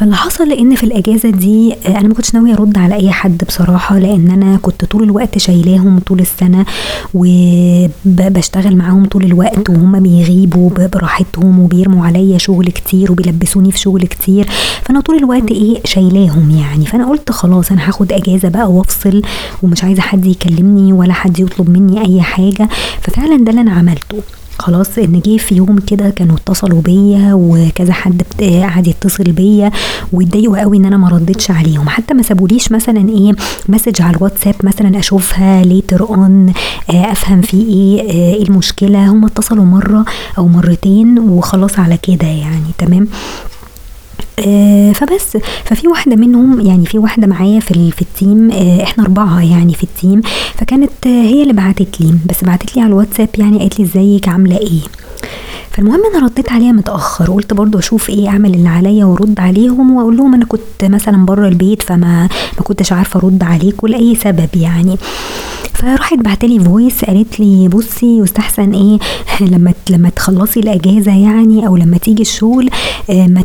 فاللي 0.01 0.17
حصل 0.17 0.53
ان 0.53 0.75
في 0.75 0.85
الأجازة 0.85 1.31
دي 1.31 1.73
آه، 1.87 1.89
أنا 1.89 2.09
ما 2.09 2.15
كنتش 2.15 2.35
ناوية 2.35 2.55
أرد 2.55 2.79
على 2.79 2.95
أي 2.95 3.11
حد 3.11 3.45
بصراحة 3.49 3.99
لأن 3.99 4.31
أنا 4.31 4.57
كنت 4.63 4.85
طول 4.85 5.03
الوقت 5.03 5.39
شايلاهم 5.39 5.99
طول 5.99 6.21
السنة 6.21 6.65
وبشتغل 7.15 8.77
معاهم 8.77 9.05
طول 9.05 9.25
الوقت 9.25 9.71
وهم 9.71 10.01
بيغيبوا 10.03 10.71
براحتهم 10.93 11.59
وبيرموا 11.61 12.07
عليا 12.07 12.39
شغل 12.39 12.67
كتير 12.67 13.13
وبيلبسوني 13.13 13.73
في 13.73 13.79
شغل 13.79 14.03
كتير. 14.03 14.47
فأنا 14.83 15.01
طول 15.01 15.17
الوقت 15.17 15.51
إيه 15.51 15.81
شايلاهم 15.85 16.51
يعني. 16.51 16.87
فأنا 16.87 17.09
قلت 17.09 17.31
خلاص 17.33 17.73
أنا 17.73 17.89
هاخد 17.89 18.13
أجازة 18.13 18.49
بقى 18.49 18.71
وأفصل 18.73 19.23
ومش 19.63 19.85
عايزة 19.85 20.03
حد 20.03 20.27
يكلمني 20.27 20.93
ولا 20.93 21.13
حد 21.13 21.39
يطلب 21.41 21.71
مني 21.71 22.01
أي 22.07 22.23
حاجة. 22.23 22.69
ففعلا 23.03 23.45
ده 23.45 23.51
اللي 23.51 23.61
أنا 23.61 23.73
عملته. 23.73 24.19
خلاص 24.59 24.99
إن 24.99 25.21
جه 25.27 25.37
في 25.37 25.55
يوم 25.55 25.79
كده 25.79 26.11
كانوا 26.11 26.37
اتصلوا 26.37 26.83
بيا 26.83 27.31
وكذا 27.35 27.93
حد 27.93 28.23
قعد 28.41 28.87
يتصل 28.87 29.25
بيا 29.25 29.71
واتضايقوا 30.13 30.61
قوي 30.61 30.77
إن 30.77 30.85
أنا 30.85 30.97
ما 30.97 31.09
ردتش 31.09 31.51
عليهم. 31.51 31.89
حتى 31.89 32.15
ما 32.15 32.23
سابوليش 32.23 32.73
مثلا 32.73 33.09
إيه 33.09 33.33
message 33.69 34.03
على 34.03 34.17
الواتساب 34.17 34.55
مثلا 34.63 34.99
أشوفها 34.99 35.63
later 35.65 36.01
on 36.01 36.53
آه، 36.91 37.13
أفهم 37.13 37.41
في 37.41 37.57
إيه 37.57 38.01
آه، 38.01 38.35
إيه 38.35 38.43
المشكلة. 38.43 39.07
هم 39.13 39.25
اتصلوا 39.25 39.65
مرة 39.65 40.05
أو 40.39 40.49
مرتين 40.49 41.19
وخلاص 41.19 41.79
على 41.79 41.97
كده 41.97 42.27
يعني 42.27 42.71
تمام؟ 42.79 43.09
آه 44.47 44.93
فبس. 44.93 45.37
ففي 45.65 45.89
واحدة 45.89 46.17
منهم 46.17 46.61
يعني 46.67 46.87
في 46.87 46.99
واحدة 46.99 47.27
معايا 47.27 47.61
في 47.61 47.91
في 47.91 48.03
ال 48.03 48.12
team 48.12 48.51
آه 48.51 48.83
إحنا 48.83 49.05
أربعة 49.05 49.41
يعني 49.53 49.75
في 49.75 49.85
ال 49.85 49.92
team 49.92 50.21
فكانت 50.55 50.91
هي 51.07 51.43
اللي 51.43 51.53
بعتت 51.53 52.01
لي 52.01 52.15
بس 52.27 52.45
بعتت 52.45 52.77
لي 52.77 52.83
على 52.83 52.89
الواتساب 52.89 53.29
يعني 53.39 53.59
قالت 53.59 53.79
لي 53.79 53.85
إزيك 53.85 54.29
عاملة 54.29 54.59
إيه؟ 54.59 54.81
فالمهم 55.71 56.01
أنا 56.15 56.25
رديت 56.27 56.53
عليها 56.53 56.73
متأخر 56.73 57.31
قلت 57.33 57.55
برضو 57.55 57.79
أشوف 57.79 58.11
إيه 58.11 58.29
أعمل 58.29 58.55
اللي 58.55 58.69
عليا 58.69 59.05
وأرد 59.05 59.41
عليهم 59.41 59.97
وأقول 59.97 60.17
لهم 60.17 60.35
أنا 60.35 60.45
كنت 60.45 60.85
مثلا 60.85 61.27
بره 61.27 61.49
البيت 61.49 61.83
فما 61.83 62.29
ما 62.59 62.63
كنتش 62.65 62.93
عارفة 62.93 63.21
أرد 63.21 63.43
عليكم 63.43 63.87
لاي 63.87 64.15
سبب 64.15 64.49
يعني. 64.57 64.97
فراحت 65.75 66.19
بعتلي 66.19 66.61
voice 66.61 67.05
قالت 67.05 67.41
لي 67.41 67.69
بصي 67.69 68.19
يستحسن 68.19 68.73
إيه 68.73 68.99
لما 69.41 69.73
لما 69.91 70.11
تخلصي 70.11 70.61
الأجازة 70.61 71.13
يعني 71.13 71.67
أو 71.67 71.77
لما 71.77 71.99
تيجي 71.99 72.23
الشغل 72.23 72.71
آه 73.11 73.27
ما 73.27 73.45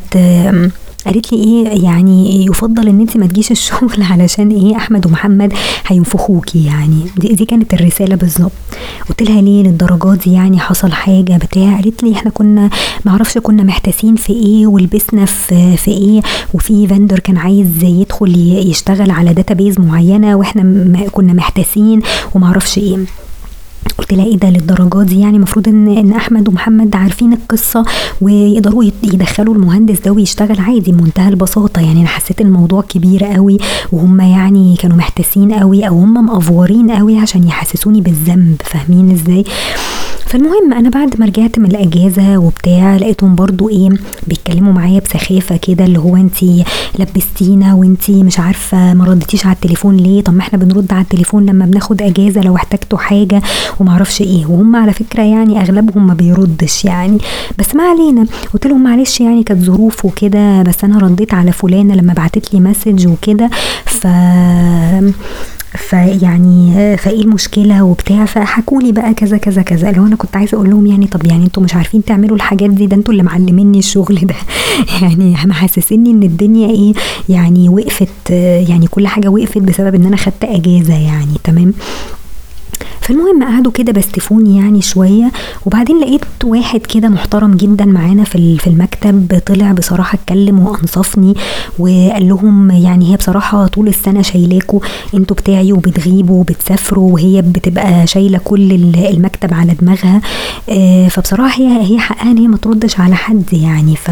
قالت 1.06 1.34
لي 1.34 1.44
إيه 1.44 1.84
يعني 1.84 2.46
يفضل 2.46 2.88
إن 2.88 3.00
أنت 3.00 3.18
ما 3.18 3.28
تجيش 3.28 3.52
الشغل 3.52 4.04
علشان 4.12 4.50
إيه 4.52 4.76
أحمد 4.76 5.06
ومحمد 5.06 5.54
هينفخوكي 5.88 6.66
يعني. 6.66 7.00
دي, 7.18 7.28
دي 7.28 7.46
كانت 7.46 7.74
الرسالة 7.74 8.16
بالظبط. 8.16 8.52
قلت 9.10 9.22
لها 9.22 9.42
ليه 9.42 9.64
للدرجات 9.64 10.18
دي 10.24 10.34
يعني؟ 10.34 10.60
حصل 10.60 10.92
حاجة 10.92 11.38
بتاع؟ 11.38 11.76
قالت 11.76 12.04
لي 12.04 12.14
إحنا 12.14 12.32
كنا 12.32 12.70
ما 13.06 13.12
أعرفش 13.12 13.38
كنا 13.38 13.64
محتاسين 13.64 14.16
في 14.16 14.34
إيه 14.34 14.68
ولبسنا 14.68 15.26
في 15.26 15.78
في 15.78 15.92
إيه. 15.92 16.22
وفي 16.54 16.88
vendor 16.88 17.20
كان 17.20 17.38
عايز 17.38 17.84
يدخل 17.84 18.36
يشتغل 18.70 19.12
على 19.12 19.34
database 19.34 19.80
معينة 19.80 20.36
وإحنا 20.36 20.64
كنا 21.12 21.34
محتاسين 21.34 22.02
وما 22.36 22.48
أعرفش 22.48 22.78
إيه. 22.78 22.98
قلت 23.98 24.14
لها 24.14 24.26
إيه 24.26 24.38
ده 24.38 24.50
للدرجات 24.50 25.06
دي؟ 25.08 25.20
يعني 25.20 25.38
المفروض 25.38 25.68
إن 25.68 25.88
إن 25.98 26.12
أحمد 26.14 26.48
ومحمد 26.48 26.96
عارفين 26.96 27.34
القصة 27.34 27.86
ويقدروا 28.22 28.84
يدخلوا 29.04 29.56
المهندس 29.56 30.00
ده 30.00 30.12
ويشتغل 30.12 30.60
عادي 30.60 30.92
بمنتهى 30.92 31.30
البساطة. 31.30 31.82
يعني 31.82 32.00
أنا 32.00 32.08
حسيت 32.08 32.42
الموضوع 32.42 32.82
كبير 32.82 33.24
قوي 33.26 33.58
وهم 33.92 34.22
يعني 34.22 34.76
كانوا 34.80 34.98
محتاسين 34.98 35.54
قوي 35.54 35.88
أو 35.88 36.00
هم 36.00 36.14
مقفورين 36.26 36.92
قوي 36.92 37.18
عشان 37.18 37.44
يحسسوني 37.48 38.02
بالذنب. 38.02 38.56
فاهمين 38.66 39.12
إزاي؟ 39.12 39.44
فالمهم 40.26 40.74
أنا 40.74 40.90
بعد 40.90 41.20
ما 41.20 41.26
رجعت 41.26 41.60
من 41.60 41.66
الأجازة 41.66 42.38
وبتاع 42.38 42.96
لقيتهم 42.98 43.36
برضو 43.36 43.70
إيه 43.70 43.90
بيتكلموا 44.28 44.74
معايا 44.74 45.00
بسخافة 45.00 45.58
كده 45.58 45.86
اللي 45.86 46.00
هو 46.00 46.16
انت 46.16 46.44
لبستينا 47.00 47.74
وانت 47.74 48.10
مش 48.12 48.40
عارفة 48.40 48.94
ما 48.94 49.06
ردتيش 49.06 49.46
على 49.46 49.56
التليفون 49.56 49.98
ليه؟ 49.98 50.22
طب 50.22 50.34
ما 50.34 50.40
إحنا 50.42 50.60
بنرد 50.60 50.94
على 50.94 51.02
التليفون 51.02 51.46
لما 51.46 51.66
بناخد 51.66 52.02
أجازة 52.02 52.42
لو 52.42 52.56
احتجتوا 52.56 52.98
حاجة. 52.98 53.42
ومعرفش 53.82 54.22
إيه. 54.22 54.46
وهم 54.46 54.76
على 54.76 54.94
فكرة 54.94 55.24
يعني 55.24 55.62
أغلبهم 55.62 56.08
ما 56.08 56.14
بيردش 56.14 56.86
يعني. 56.86 57.18
بس 57.60 57.76
ما 57.76 57.84
علينا. 57.84 58.26
قلت 58.54 58.68
لهم 58.68 58.84
معلش 58.84 59.22
يعني 59.22 59.44
كانت 59.44 59.64
ظروف 59.64 60.06
وكده 60.06 60.62
بس 60.62 60.84
أنا 60.84 60.98
رديت 60.98 61.34
على 61.34 61.52
فلانة 61.52 61.96
لما 61.96 62.14
بعتت 62.14 62.54
لي 62.54 62.60
مسج 62.60 63.08
وكده. 63.08 63.50
ف 63.86 64.08
فيعني 65.78 66.98
فإيه 66.98 67.22
المشكلة 67.22 67.84
وبتاع. 67.84 68.26
فحكوا 68.26 68.82
لي 68.82 68.92
بقى 68.92 69.14
كذا 69.14 69.38
كذا 69.38 69.62
كذا. 69.62 69.92
لو 69.92 70.06
أنا 70.06 70.16
كنت 70.16 70.36
عايزة 70.36 70.56
أقول 70.56 70.70
لهم 70.70 70.86
يعني 70.88 71.08
طب 71.08 71.26
يعني 71.26 71.46
أنتوا 71.46 71.64
مش 71.64 71.76
عارفين 71.76 72.06
تعملوا 72.06 72.36
الحاجات 72.36 72.70
دي؟ 72.70 72.88
ده 72.88 72.96
أنتوا 72.96 73.12
اللي 73.14 73.24
معلميني 73.24 73.80
الشغل 73.80 74.16
ده. 74.24 74.36
يعني 75.02 75.36
محسسيني 75.46 76.12
إن 76.12 76.24
الدنيا 76.24 76.70
إيه 76.70 76.94
يعني 77.30 77.70
وقفت 77.70 78.30
يعني 78.70 78.88
كل 78.88 79.08
حاجة 79.08 79.28
وقفت 79.28 79.58
بسبب 79.58 79.96
إن 79.96 80.06
أنا 80.06 80.18
خدت 80.18 80.44
أجازة 80.44 80.94
يعني. 80.94 81.34
تمام؟ 81.44 81.74
فالمهم 83.06 83.44
قعدوا 83.44 83.72
كده 83.72 83.92
بستفوني 83.92 84.58
يعني 84.58 84.82
شوية 84.82 85.32
وبعدين 85.66 86.00
لقيت 86.00 86.22
واحد 86.44 86.80
كده 86.80 87.10
محترم 87.10 87.54
جدا 87.54 87.86
معانا 87.86 88.24
في 88.24 88.68
المكتب 88.68 89.42
طلع 89.46 89.72
بصراحة 89.72 90.16
اتكلم 90.16 90.60
وأنصفني 90.60 91.34
وقال 91.80 92.28
لهم 92.28 92.72
يعني 92.72 93.12
هي 93.12 93.16
بصراحة 93.18 93.68
طول 93.68 93.88
السنة 93.88 94.22
شايلاكوا 94.22 94.80
أنتوا 95.14 95.36
بتاعي 95.36 95.74
وبتغيبوا 95.74 96.40
وبتسافروا 96.40 97.14
وهي 97.14 97.42
بتبقى 97.42 98.08
شايلة 98.08 98.40
كل 98.44 98.72
المكتب 98.96 99.54
على 99.54 99.74
دماغها 99.74 100.22
آه، 100.70 101.08
فبصراحة 101.08 101.62
هي 101.62 101.94
هي 101.94 102.00
حقها 102.00 102.32
إن 102.32 102.38
هي 102.38 102.48
ما 102.48 102.58
تردش 102.58 103.00
على 103.00 103.16
حد 103.16 103.54
يعني 103.54 103.96
ف 103.96 104.12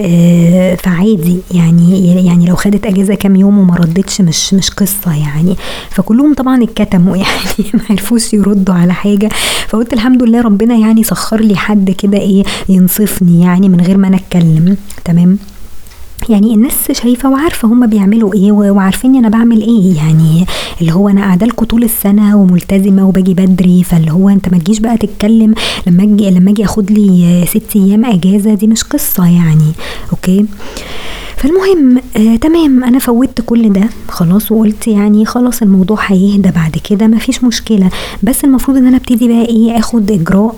آه، 0.00 0.74
فعادي 0.74 1.38
يعني 1.50 2.16
يعني 2.26 2.46
لو 2.46 2.56
خدت 2.56 2.86
أجازة 2.86 3.14
كام 3.14 3.36
يوم 3.36 3.58
وما 3.58 3.74
ردتش 3.76 4.20
مش 4.20 4.54
مش 4.54 4.70
قصة 4.70 5.14
يعني 5.14 5.56
فكلهم 5.90 6.34
طبعا 6.34 6.62
اتكتموا 6.62 7.16
يعني. 7.24 7.77
ما 7.90 8.34
يردوا 8.34 8.74
على 8.74 8.92
حاجة. 8.92 9.28
فقلت 9.68 9.92
الحمد 9.92 10.22
لله 10.22 10.40
ربنا 10.40 10.74
يعني 10.74 11.02
سخر 11.02 11.40
لي 11.40 11.56
حد 11.56 11.90
كده 11.90 12.18
إيه 12.18 12.42
ينصفني 12.68 13.42
يعني 13.42 13.68
من 13.68 13.80
غير 13.80 13.96
ما 13.96 14.08
أنا 14.08 14.16
أتكلم. 14.16 14.76
تمام؟ 15.04 15.38
يعني 16.28 16.54
الناس 16.54 16.92
شايفة 16.92 17.30
وعارفة 17.30 17.68
هما 17.68 17.86
بيعملوا 17.86 18.34
إيه 18.34 18.52
وعارفين 18.52 19.16
أنا 19.16 19.28
بعمل 19.28 19.60
إيه. 19.60 19.96
يعني 19.96 20.46
اللي 20.80 20.92
هو 20.92 21.08
أنا 21.08 21.20
قاعدة 21.20 21.46
لكم 21.46 21.64
طول 21.66 21.84
السنة 21.84 22.36
وملتزمة 22.36 23.08
وباجي 23.08 23.34
بدري. 23.34 23.82
فاللي 23.84 24.12
هو 24.12 24.28
أنت 24.28 24.48
ما 24.48 24.58
تجيش 24.58 24.78
بقى 24.78 24.96
تتكلم. 24.96 25.54
لما 25.86 26.02
أجي 26.02 26.30
لما 26.30 26.50
أجي 26.50 26.64
أخد 26.64 26.90
لي 26.90 27.44
ست 27.48 27.76
أيام 27.76 28.04
إجازة 28.04 28.54
دي 28.54 28.66
مش 28.66 28.82
قصة 28.84 29.24
يعني. 29.26 29.72
okay؟ 30.12 30.46
فالمهم 31.38 31.98
آه 32.16 32.36
تمام 32.36 32.84
أنا 32.84 32.98
فوتت 32.98 33.40
كل 33.46 33.72
ده 33.72 33.84
خلاص 34.08 34.52
وقلت 34.52 34.88
يعني 34.88 35.24
خلاص 35.24 35.62
الموضوع 35.62 35.98
هيهدى 36.06 36.50
بعد 36.50 36.76
كده 36.90 37.06
مفيش 37.06 37.44
مشكلة. 37.44 37.88
بس 38.22 38.44
المفروض 38.44 38.76
إن 38.76 38.86
أنا 38.86 38.96
أبتدي 38.96 39.28
بقى 39.28 39.44
إيه 39.44 39.78
آخد 39.78 40.10
إجراء 40.10 40.54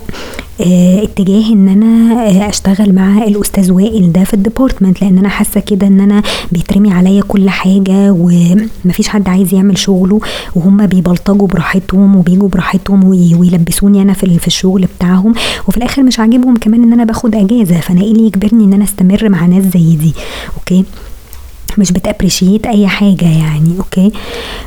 آه 0.61 1.03
اتجاه 1.03 1.53
إن 1.53 1.67
أنا 1.69 2.13
آه 2.27 2.49
أشتغل 2.49 2.95
مع 2.95 3.23
الأستاذ 3.23 3.71
وائل 3.71 4.11
ده 4.11 4.23
في 4.23 4.33
ال 4.33 4.39
department 4.39 5.01
لأن 5.01 5.17
أنا 5.17 5.29
حاسة 5.29 5.59
كده 5.59 5.87
إن 5.87 5.99
أنا 5.99 6.21
بيترمي 6.51 6.93
عليا 6.93 7.21
كل 7.27 7.49
حاجة 7.49 8.11
ومفيش 8.19 9.07
حد 9.07 9.29
عايز 9.29 9.53
يعمل 9.53 9.77
شغله 9.77 10.19
وهم 10.55 10.85
بيبلطجوا 10.85 11.47
براحتهم 11.47 12.15
وبيجوا 12.15 12.49
براحتهم 12.49 13.03
ويلبسوني 13.03 14.01
أنا 14.01 14.13
في 14.13 14.47
الشغل 14.47 14.85
بتاعهم. 14.97 15.33
وفي 15.67 15.77
الآخر 15.77 16.03
مش 16.03 16.19
عاجبهم 16.19 16.55
كمان 16.57 16.83
إن 16.83 16.93
أنا 16.93 17.03
باخد 17.03 17.35
أجازة 17.35 17.79
فأنا 17.79 18.01
إيه 18.01 18.11
اللي 18.11 18.25
يجبرني 18.25 18.63
إن 18.65 18.73
أنا 18.73 18.83
أستمر 18.83 19.29
مع 19.29 19.45
ناس 19.45 19.63
زي 19.63 19.95
دي؟ 19.95 20.13
okay؟ 20.57 20.85
مش 21.79 21.91
بت 21.91 22.04
appreciate 22.04 22.67
أي 22.67 22.87
حاجة 22.87 23.25
يعني 23.25 23.77
okay؟ 23.79 24.11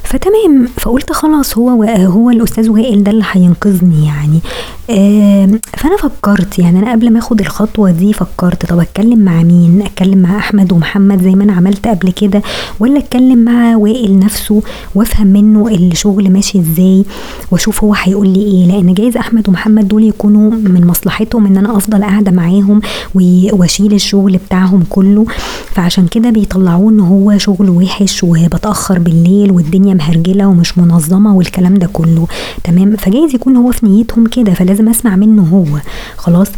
فتمام. 0.03 0.69
فقلت 0.79 1.13
خلاص 1.13 1.59
هو 1.59 1.83
هو 1.85 2.31
الأستاذ 2.31 2.71
وائل 2.71 3.05
ده 3.05 3.11
اللي 3.11 3.25
هينقذني 3.33 4.07
يعني. 4.07 4.41
فأنا 5.77 5.97
فكرت 5.97 6.59
يعني 6.59 6.79
أنا 6.79 6.93
قبل 6.93 7.11
ما 7.13 7.19
آخد 7.19 7.41
الخطوة 7.41 7.91
دي 7.91 8.13
فكرت 8.13 8.67
طب 8.67 8.79
أتكلم 8.79 9.19
مع 9.19 9.43
مين؟ 9.43 9.83
أتكلم 9.83 10.19
مع 10.19 10.39
أحمد 10.39 10.73
ومحمد 10.73 11.23
زي 11.23 11.31
ما 11.35 11.45
أنا 11.45 11.53
عملت 11.53 11.87
قبل 11.89 12.11
كده 12.11 12.43
ولا 12.81 12.99
أتكلم 12.99 13.39
مع 13.39 13.77
وائل 13.77 14.19
نفسه 14.19 14.63
وأفهم 14.95 15.27
منه 15.27 15.69
الشغل 15.69 16.31
ماشي 16.33 16.59
إزاي 16.61 17.05
وأشوف 17.51 17.85
هو 17.85 17.95
هيقول 17.95 18.29
لي 18.29 18.41
إيه؟ 18.43 18.67
لأن 18.67 18.95
جايز 18.95 19.17
أحمد 19.17 19.49
ومحمد 19.49 19.89
دول 19.89 20.05
يكونوا 20.05 20.51
من 20.51 20.87
مصلحتهم 20.87 21.47
إن 21.47 21.57
أنا 21.57 21.77
أفضل 21.77 22.05
قاعدة 22.05 22.31
معاهم 22.31 22.81
وأشيل 23.53 23.93
الشغل 23.95 24.37
بتاعهم 24.47 24.85
كله. 24.91 25.25
فعشان 25.75 26.07
كده 26.07 26.31
بيطلعوه 26.31 26.91
ان 26.95 27.01
هو 27.01 27.39
شغل 27.39 27.71
وحش 27.71 28.25
وبتأخر 28.25 28.99
بالليل 28.99 29.51
والدنيا 29.53 29.95
مهرجلة 29.95 30.47
ومش 30.47 30.79
منظمة 30.79 31.35
والكلام 31.37 31.75
ده 31.75 31.89
كله. 31.93 32.27
تمام؟ 32.65 32.97
فجايز 32.97 33.35
يكون 33.35 33.57
هو 33.57 33.71
في 33.73 33.87
نيتهم 33.87 34.27
كده 34.27 34.55
فلازم 34.55 34.89
أسمع 34.89 35.17
منه 35.17 35.43
هو. 35.43 35.81
خلاص؟ 36.17 36.49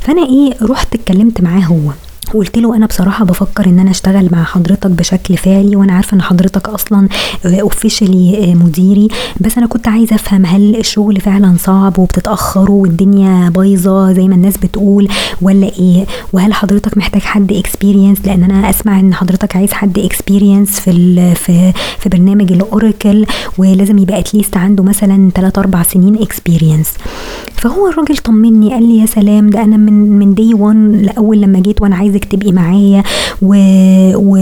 فأنا 0.00 0.26
إيه 0.26 0.52
رحت 0.62 0.94
اتكلمت 0.94 1.40
معاه 1.40 1.60
هو. 1.60 1.90
وقلت 2.34 2.58
له 2.58 2.76
أنا 2.76 2.86
بصراحة 2.86 3.24
بفكر 3.24 3.66
إن 3.66 3.78
أنا 3.78 3.90
أشتغل 3.90 4.28
مع 4.32 4.44
حضرتك 4.44 4.90
بشكل 4.90 5.36
فعلي 5.36 5.76
وأنا 5.76 5.92
عارفة 5.92 6.14
إن 6.14 6.22
حضرتك 6.22 6.68
أصلا 6.68 7.08
اوفيشلي 7.46 8.54
مديري 8.54 9.08
بس 9.40 9.58
أنا 9.58 9.66
كنت 9.66 9.88
عايزة 9.88 10.14
أفهم 10.16 10.46
هل 10.46 10.76
الشغل 10.76 11.20
فعلا 11.20 11.54
صعب 11.58 11.98
وبتتأخروا 11.98 12.82
والدنيا 12.82 13.48
بايظة 13.48 14.12
زي 14.12 14.28
ما 14.28 14.34
الناس 14.34 14.56
بتقول 14.56 15.08
ولا 15.42 15.66
إيه؟ 15.66 16.06
وهل 16.32 16.52
حضرتك 16.54 16.98
محتاج 16.98 17.22
حد 17.22 17.52
experience 17.52 18.18
لأن 18.26 18.42
أنا 18.44 18.70
أسمع 18.70 19.00
إن 19.00 19.14
حضرتك 19.14 19.56
عايز 19.56 19.72
حد 19.72 19.98
experience 19.98 20.80
في 20.80 21.34
في 21.34 21.72
في 21.98 22.08
برنامج 22.08 22.52
ال 22.52 22.63
Oracle 22.63 23.26
ولازم 23.58 23.98
يبقى 23.98 24.18
at 24.18 24.29
least 24.29 24.56
عنده 24.56 24.84
مثلا 24.84 25.30
3 25.34 25.60
4 25.60 25.82
سنين 25.82 26.14
experience 26.22 26.92
فهو 27.54 27.88
الراجل 27.88 28.16
طمني 28.16 28.70
قال 28.72 28.88
لي 28.88 28.98
يا 28.98 29.06
سلام 29.06 29.50
ده 29.50 29.62
أنا 29.64 29.76
من 29.76 30.18
من 30.18 30.34
day 30.34 30.54
1 30.54 30.76
لأول 30.76 31.40
لما 31.40 31.58
جيت 31.60 31.82
وأنا 31.82 31.96
عايزك 32.16 32.24
تبقي 32.32 32.52
معايا 32.52 33.02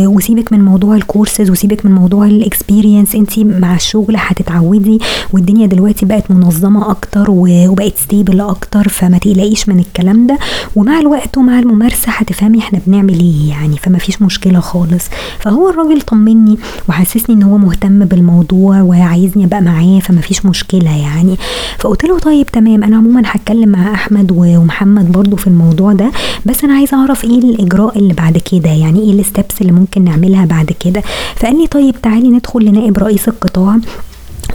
وسيبك 0.07 0.52
من 0.52 0.61
موضوع 0.64 0.97
الكورسز 0.97 1.50
وسيبك 1.50 1.87
من 1.87 1.93
موضوع 1.93 2.26
ال 2.26 2.35
experience 2.35 3.14
انت 3.14 3.38
مع 3.38 3.75
الشغل 3.75 4.14
هتتعودي 4.19 4.99
والدنيا 5.33 5.66
دلوقتي 5.66 6.07
بقت 6.07 6.31
منظمة 6.31 6.90
أكتر 6.90 7.25
وبقت 7.28 7.97
stable 7.97 8.40
أكتر 8.40 8.88
فما 8.88 9.19
تقلقيش 9.19 9.69
من 9.69 9.78
الكلام 9.78 10.26
ده. 10.26 10.38
ومع 10.76 10.99
الوقت 11.00 11.38
ومع 11.38 11.59
الممارسة 11.59 12.12
هتفهمي 12.12 12.59
إحنا 12.59 12.81
بنعمل 12.87 13.21
إيه 13.21 13.49
يعني 13.50 13.76
فما 13.76 13.99
فيش 13.99 14.23
مشكلة 14.23 14.61
خالص. 14.61 15.04
فهو 15.38 15.71
الراجل 15.71 16.00
طمني 16.00 16.59
وحسسني 16.88 17.37
إن 17.37 17.43
هو 17.43 17.59
مهتم 17.59 18.04
بالموضوع 18.04 18.83
وعايزني 18.83 19.45
أبقى 19.45 19.62
معاه 19.62 19.99
فما 20.00 20.21
فيش 20.21 20.47
مشكلة 20.47 20.97
يعني. 20.97 21.37
فقلت 21.78 22.04
له 22.04 22.19
طيب 22.19 22.47
تمام 22.47 22.85
أنا 22.85 22.97
عموما 22.97 23.23
هتكلم 23.26 23.69
مع 23.69 23.95
أحمد 23.95 24.33
ومحمد 24.37 25.12
برضو 25.12 25.37
في 25.37 25.47
الموضوع 25.47 25.93
ده 25.93 26.11
بس 26.47 26.64
أنا 26.64 26.75
عايزة 26.75 26.97
أعرف 27.00 27.25
إيه 27.25 27.40
الإجراء 27.64 27.99
اللي 27.99 28.14
بعد 28.14 28.38
كده؟ 28.38 28.71
يعني 28.71 29.00
إيه 29.00 29.21
الستبس 29.21 29.61
اللي 29.61 29.73
ممكن 29.73 30.04
نعملها 30.04 30.44
بعد 30.44 30.73
كده؟ 30.80 31.02
فقال 31.37 31.61
لي 31.61 31.66
طيب 31.66 31.94
تعالي 32.02 32.28
ندخل 32.28 32.64
لنائب 32.64 32.99
رئيس 32.99 33.28
القطاع. 33.28 33.78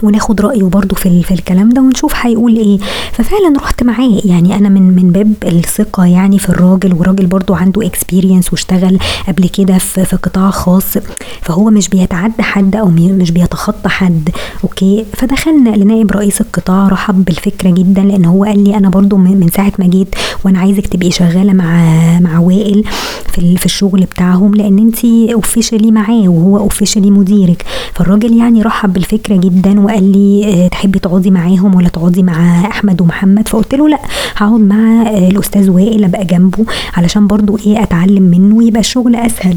وناخد 0.02 0.40
رأيه 0.40 0.62
برضه 0.62 0.96
في, 0.96 1.22
في 1.22 1.34
الكلام 1.34 1.68
ده 1.68 1.80
ونشوف 1.82 2.12
هيقول 2.16 2.56
إيه. 2.56 2.78
ففعلا 3.12 3.52
رحت 3.56 3.82
معاه. 3.82 4.20
يعني 4.24 4.56
أنا 4.56 4.68
من 4.68 4.82
من 4.82 5.12
باب 5.12 5.32
الثقة 5.46 6.04
يعني 6.04 6.38
في 6.38 6.48
الراجل 6.48 6.94
والراجل 6.94 7.26
برضه 7.26 7.56
عنده 7.56 7.86
experience 7.86 8.52
واشتغل 8.52 8.98
قبل 9.28 9.48
كده 9.48 9.78
في, 9.78 10.04
في 10.04 10.16
قطاع 10.16 10.50
خاص. 10.50 10.98
فهو 11.42 11.70
مش 11.70 11.88
بيتعدى 11.88 12.42
حد 12.42 12.76
أو 12.76 12.88
مش 12.88 13.30
بيتخطى 13.30 13.88
حد. 13.88 14.30
okay؟ 14.64 15.04
فدخلنا 15.12 15.70
لنائب 15.70 16.10
رئيس 16.10 16.40
القطاع 16.40 16.88
رحب 16.88 17.24
بالفكرة 17.24 17.70
جدا 17.70 18.02
لأن 18.02 18.24
هو 18.24 18.44
قال 18.44 18.64
لي 18.64 18.76
أنا 18.76 18.88
برضه 18.88 19.16
من 19.16 19.48
ساعة 19.48 19.72
ما 19.78 19.86
جيت 19.86 20.14
وأنا 20.44 20.58
عايزك 20.58 20.86
تبقي 20.86 21.10
شغالة 21.10 21.52
مع 21.52 21.90
مع 22.20 22.38
وائل 22.38 22.84
في 23.32 23.56
في 23.56 23.66
الشغل 23.66 24.00
بتاعهم 24.00 24.54
لأن 24.54 24.78
انت 24.78 25.04
officially 25.34 25.90
معاه 25.90 26.28
وهو 26.28 26.58
officially 26.58 27.10
مديرك. 27.10 27.64
فالراجل 27.94 28.36
يعني 28.36 28.62
رحب 28.62 28.92
بالفكرة 28.92 29.36
جدا 29.36 29.80
وقال 29.90 30.12
لي 30.12 30.44
آه، 30.64 30.68
تحبي 30.68 30.98
تقعدي 30.98 31.30
معاهم 31.30 31.74
ولا 31.74 31.88
تقعدي 31.88 32.22
مع 32.22 32.60
أحمد 32.66 33.00
ومحمد؟ 33.00 33.48
فقلت 33.48 33.74
له 33.74 33.88
لا 33.88 33.98
هقعد 34.36 34.60
مع 34.60 35.02
آه، 35.02 35.28
الأستاذ 35.28 35.70
وائل 35.70 36.04
أبقى 36.04 36.24
جنبه 36.24 36.66
علشان 36.94 37.26
برضو 37.26 37.58
إيه 37.58 37.82
أتعلم 37.82 38.22
منه 38.22 38.56
ويبقى 38.56 38.80
الشغل 38.80 39.16
أسهل. 39.16 39.56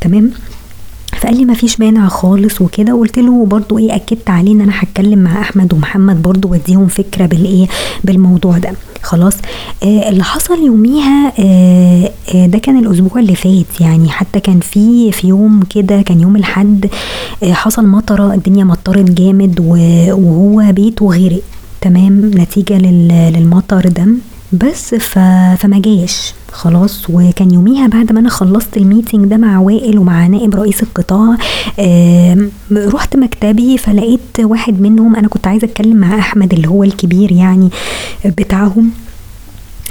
تمام؟ 0.00 0.30
فقال 1.24 1.36
لي 1.36 1.44
مفيش 1.44 1.80
مانع 1.80 2.08
خالص 2.08 2.60
وكده. 2.60 2.94
وقلت 2.94 3.18
له 3.18 3.46
برضو 3.46 3.78
إيه 3.78 3.94
أكدت 3.96 4.30
عليه 4.30 4.52
إن 4.52 4.60
أنا 4.60 4.72
هتكلم 4.74 5.18
مع 5.18 5.40
أحمد 5.40 5.74
ومحمد 5.74 6.22
برضو 6.22 6.48
وأديهم 6.48 6.86
فكرة 6.86 7.26
بالايه 7.26 7.66
بالموضوع 8.04 8.58
ده. 8.58 8.72
خلاص. 9.02 9.34
آه 9.82 10.08
اللي 10.08 10.24
حصل 10.24 10.58
يوميها 10.66 11.32
آه 11.38 12.10
آه 12.34 12.46
ده 12.46 12.58
كان 12.58 12.78
الأسبوع 12.78 13.20
اللي 13.20 13.34
فات 13.34 13.80
يعني. 13.80 14.08
حتى 14.08 14.40
كان 14.40 14.60
في 14.60 15.12
في 15.12 15.26
يوم 15.28 15.62
كده 15.70 16.02
كان 16.02 16.20
يوم 16.20 16.36
الحد 16.36 16.90
آه 17.42 17.52
حصل 17.52 17.86
مطرة 17.86 18.34
الدنيا 18.34 18.64
مطرت 18.64 19.10
جامد 19.10 19.60
وهو 19.60 20.72
بيته 20.72 21.06
غرق. 21.06 21.42
تمام؟ 21.80 22.30
نتيجة 22.34 22.78
للمطر 22.78 23.88
ده. 23.88 24.06
بس 24.52 24.94
فما 24.94 25.78
جاش. 25.84 26.34
خلاص 26.54 27.06
وكان 27.10 27.50
يوميها 27.54 27.86
بعد 27.86 28.12
ما 28.12 28.20
أنا 28.20 28.28
خلصت 28.28 28.76
ال 28.76 28.82
meeting 28.82 29.26
ده 29.26 29.36
مع 29.36 29.58
وائل 29.58 29.98
ومع 29.98 30.26
نائب 30.26 30.54
رئيس 30.54 30.82
القطاع 30.82 31.36
رحت 32.72 33.16
مكتبي 33.16 33.78
فلقيت 33.78 34.40
واحد 34.40 34.80
منهم 34.80 35.16
أنا 35.16 35.28
كنت 35.28 35.46
عايزة 35.46 35.64
أتكلم 35.64 35.96
مع 35.96 36.18
أحمد 36.18 36.52
اللي 36.52 36.68
هو 36.68 36.84
الكبير 36.84 37.32
يعني 37.32 37.68
بتاعهم. 38.26 38.90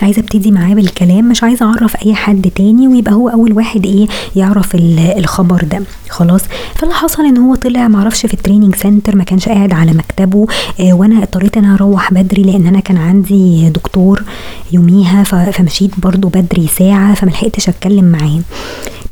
عايزة 0.04 0.20
أبتدي 0.20 0.52
معاه 0.52 0.74
بالكلام 0.74 1.30
مش 1.30 1.44
عايزة 1.44 1.66
أعرف 1.66 1.96
أي 2.06 2.16
حد 2.16 2.52
تاني 2.56 2.88
ويبقى 2.88 3.14
هو 3.14 3.30
أول 3.30 3.54
واحد 3.54 3.86
إيه 3.86 4.08
يعرف 4.36 4.76
الخبر 5.18 5.64
ده. 5.64 5.84
خلاص؟ 6.10 6.42
فاللي 6.76 6.94
حصل 6.94 7.26
إن 7.26 7.38
هو 7.38 7.56
طلع 7.56 7.88
معرفش 7.88 8.26
في 8.26 8.34
ال 8.34 8.38
training 8.38 8.76
center 8.76 9.16
ما 9.16 9.24
كانش 9.24 9.50
قاعد 9.50 9.74
على 9.74 9.92
مكتبه 9.94 10.48
آه 10.80 10.94
وأنا 10.94 11.18
اضطريت 11.24 11.58
إن 11.58 11.66
أنا 11.66 11.74
أروح 11.76 12.14
بدري 12.14 12.42
لأن 12.44 12.68
أنا 12.68 12.80
كان 12.80 12.98
عندي 12.98 13.70
دكتور 13.70 14.24
يوميها 14.72 15.24
فمشيت 15.24 15.92
برضو 16.00 16.28
بدري 16.28 16.68
ساعة 16.68 17.14
فملحقتش 17.14 17.70
أتكلم 17.70 18.06
معاه. 18.06 18.40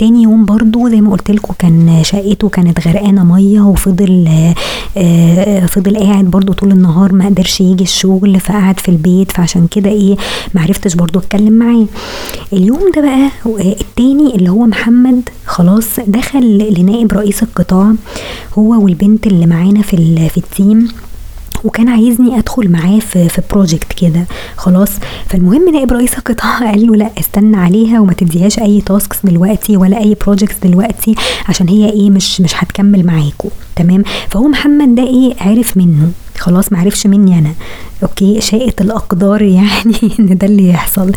تاني 0.02 0.24
يوم 0.24 0.46
برضو 0.46 0.90
زي 0.90 1.02
ما 1.02 1.12
قلت 1.12 1.32
لكم 1.32 1.54
كان 1.60 2.00
شقته 2.04 2.50
كانت 2.50 2.88
غرقانة 2.88 3.24
مية 3.24 3.62
وفضل 3.62 4.28
آه 4.98 5.66
فضل 5.66 5.98
قاعد 5.98 6.26
برضو 6.26 6.54
طول 6.54 6.72
النهار 6.72 7.14
ما 7.14 7.26
قدرش 7.26 7.62
يجي 7.62 7.84
الشغل 7.84 8.40
فقعد 8.40 8.80
في 8.80 8.90
البيت 8.90 9.32
فعشان 9.32 9.68
كده 9.68 9.90
إيه 9.90 10.16
معرفتش 10.54 10.96
برضو 10.96 11.20
أتكلم 11.20 11.54
معاه. 11.54 11.86
اليوم 12.54 12.80
ده 12.96 13.02
بقى 13.02 13.30
التاني 13.82 14.36
اللي 14.36 14.50
هو 14.50 14.66
محمد 14.66 15.30
خلاص 15.46 15.86
دخل 16.08 16.58
لنائب 16.78 17.12
رئيس 17.14 17.44
القطاع 17.44 17.94
هو 18.60 18.84
والبنت 18.84 19.28
اللي 19.28 19.46
معانا 19.46 19.82
في 19.82 20.30
في 20.30 20.38
ال 20.38 20.46
team. 20.46 20.88
وكان 21.64 21.90
عايزني 21.90 22.38
أدخل 22.40 22.70
معاه 22.72 23.00
في 23.00 23.30
في 23.30 23.42
project 23.52 23.94
كده. 23.94 24.26
خلاص. 24.58 24.90
فالمهم 25.28 25.70
نائب 25.74 25.92
رئيس 25.92 26.18
القطاع 26.18 26.60
قال 26.72 26.88
له 26.88 26.96
لا 26.96 27.10
استنى 27.20 27.58
عليها 27.58 28.00
وما 28.00 28.14
تديهاش 28.14 28.60
أي 28.60 28.82
tasks 28.82 29.18
دلوقتي 29.24 29.78
ولا 29.78 30.00
أي 30.00 30.16
projects 30.26 30.56
دلوقتي 30.64 31.16
عشان 31.50 31.70
هي 31.70 31.90
إيه 31.90 32.10
مش 32.10 32.42
مش 32.42 32.64
هتكمل 32.64 33.06
معاكم 33.06 33.50
تمام؟ 33.76 34.04
فهو 34.30 34.48
محمد 34.48 34.96
ده 34.96 35.04
إيه 35.04 35.34
عرف 35.42 35.78
منه. 35.78 36.12
خلاص 36.38 36.72
معرفش 36.72 37.08
مني 37.08 37.40
أنا. 37.40 37.52
okay 38.04 38.42
شاءت 38.42 38.82
الأقدار 38.82 39.42
يعني 39.42 39.96
إن 40.20 40.38
ده 40.38 40.48
اللي 40.48 40.70
يحصل. 40.70 41.12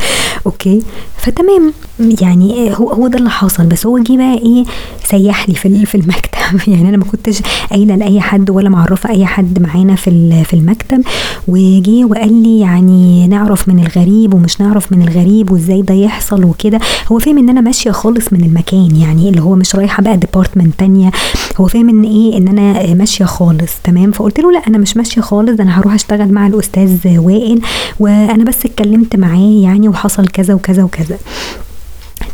okay 0.47 0.83
فتمام. 1.17 1.73
يعني 2.21 2.71
هو 2.77 2.93
هو 2.93 3.07
ده 3.09 3.19
اللي 3.19 3.31
حصل 3.31 3.67
بس 3.67 3.87
هو 3.87 3.99
جه 3.99 4.17
بقى 4.17 4.35
إيه 4.39 4.65
سيح 5.05 5.49
لي 5.49 5.55
في 5.55 5.87
في 5.87 5.95
المكتب. 5.95 6.35
يعني 6.73 6.89
أنا 6.89 6.97
ما 6.97 7.05
كنتش 7.05 7.43
قايلة 7.71 7.97
لأي 7.97 8.21
حد 8.21 8.51
ولا 8.51 8.69
معرفة 8.69 9.11
أي 9.11 9.27
حد 9.27 9.63
معانا 9.63 9.95
في 9.95 10.45
في 10.45 10.55
المكتب. 10.55 11.03
وجي 11.49 12.05
وقال 12.05 12.43
لي 12.43 12.61
يعني 12.61 13.29
نعرف 13.29 13.69
من 13.69 13.81
الغريب 13.87 14.35
ومش 14.35 14.61
نعرف 14.61 14.93
من 14.93 15.03
الغريب 15.09 15.53
وإزاي 15.53 15.83
ده 15.83 15.95
يحصل 15.95 16.45
وكده. 16.45 16.81
هو 17.13 17.19
فاهم 17.19 17.39
إن 17.39 17.49
أنا 17.49 17.61
ماشية 17.61 17.91
خالص 17.91 18.33
من 18.33 18.41
المكان 18.45 18.97
يعني 18.97 19.29
اللي 19.29 19.43
هو 19.43 19.55
مش 19.55 19.77
رايحة 19.77 20.03
بقى 20.03 20.17
ديبارتمنت 20.17 20.75
تانية. 20.79 21.11
هو 21.57 21.67
فاهم 21.67 21.89
إن 21.89 22.03
إيه 22.05 22.39
إن 22.39 22.49
أنا 22.49 22.95
ماشية 22.95 23.25
خالص 23.25 23.73
تمام. 23.85 24.11
فقلت 24.13 24.41
له 24.41 24.53
لأ 24.53 24.63
أنا 24.69 24.79
مش 24.79 24.97
ماشية 24.97 25.21
خالص 25.21 25.61
أنا 25.61 25.81
هروح 25.81 25.95
أشتغل 25.95 26.33
مع 26.33 26.47
الأستاذ 26.47 26.74
وائل 27.07 27.61
وأنا 28.01 28.45
بس 28.45 28.67
اتكلمت 28.67 29.17
معاه 29.17 29.61
يعني 29.63 29.89
وحصل 29.89 30.27
كذا 30.29 30.55
وكذا 30.55 30.83
وكذا. 30.83 31.19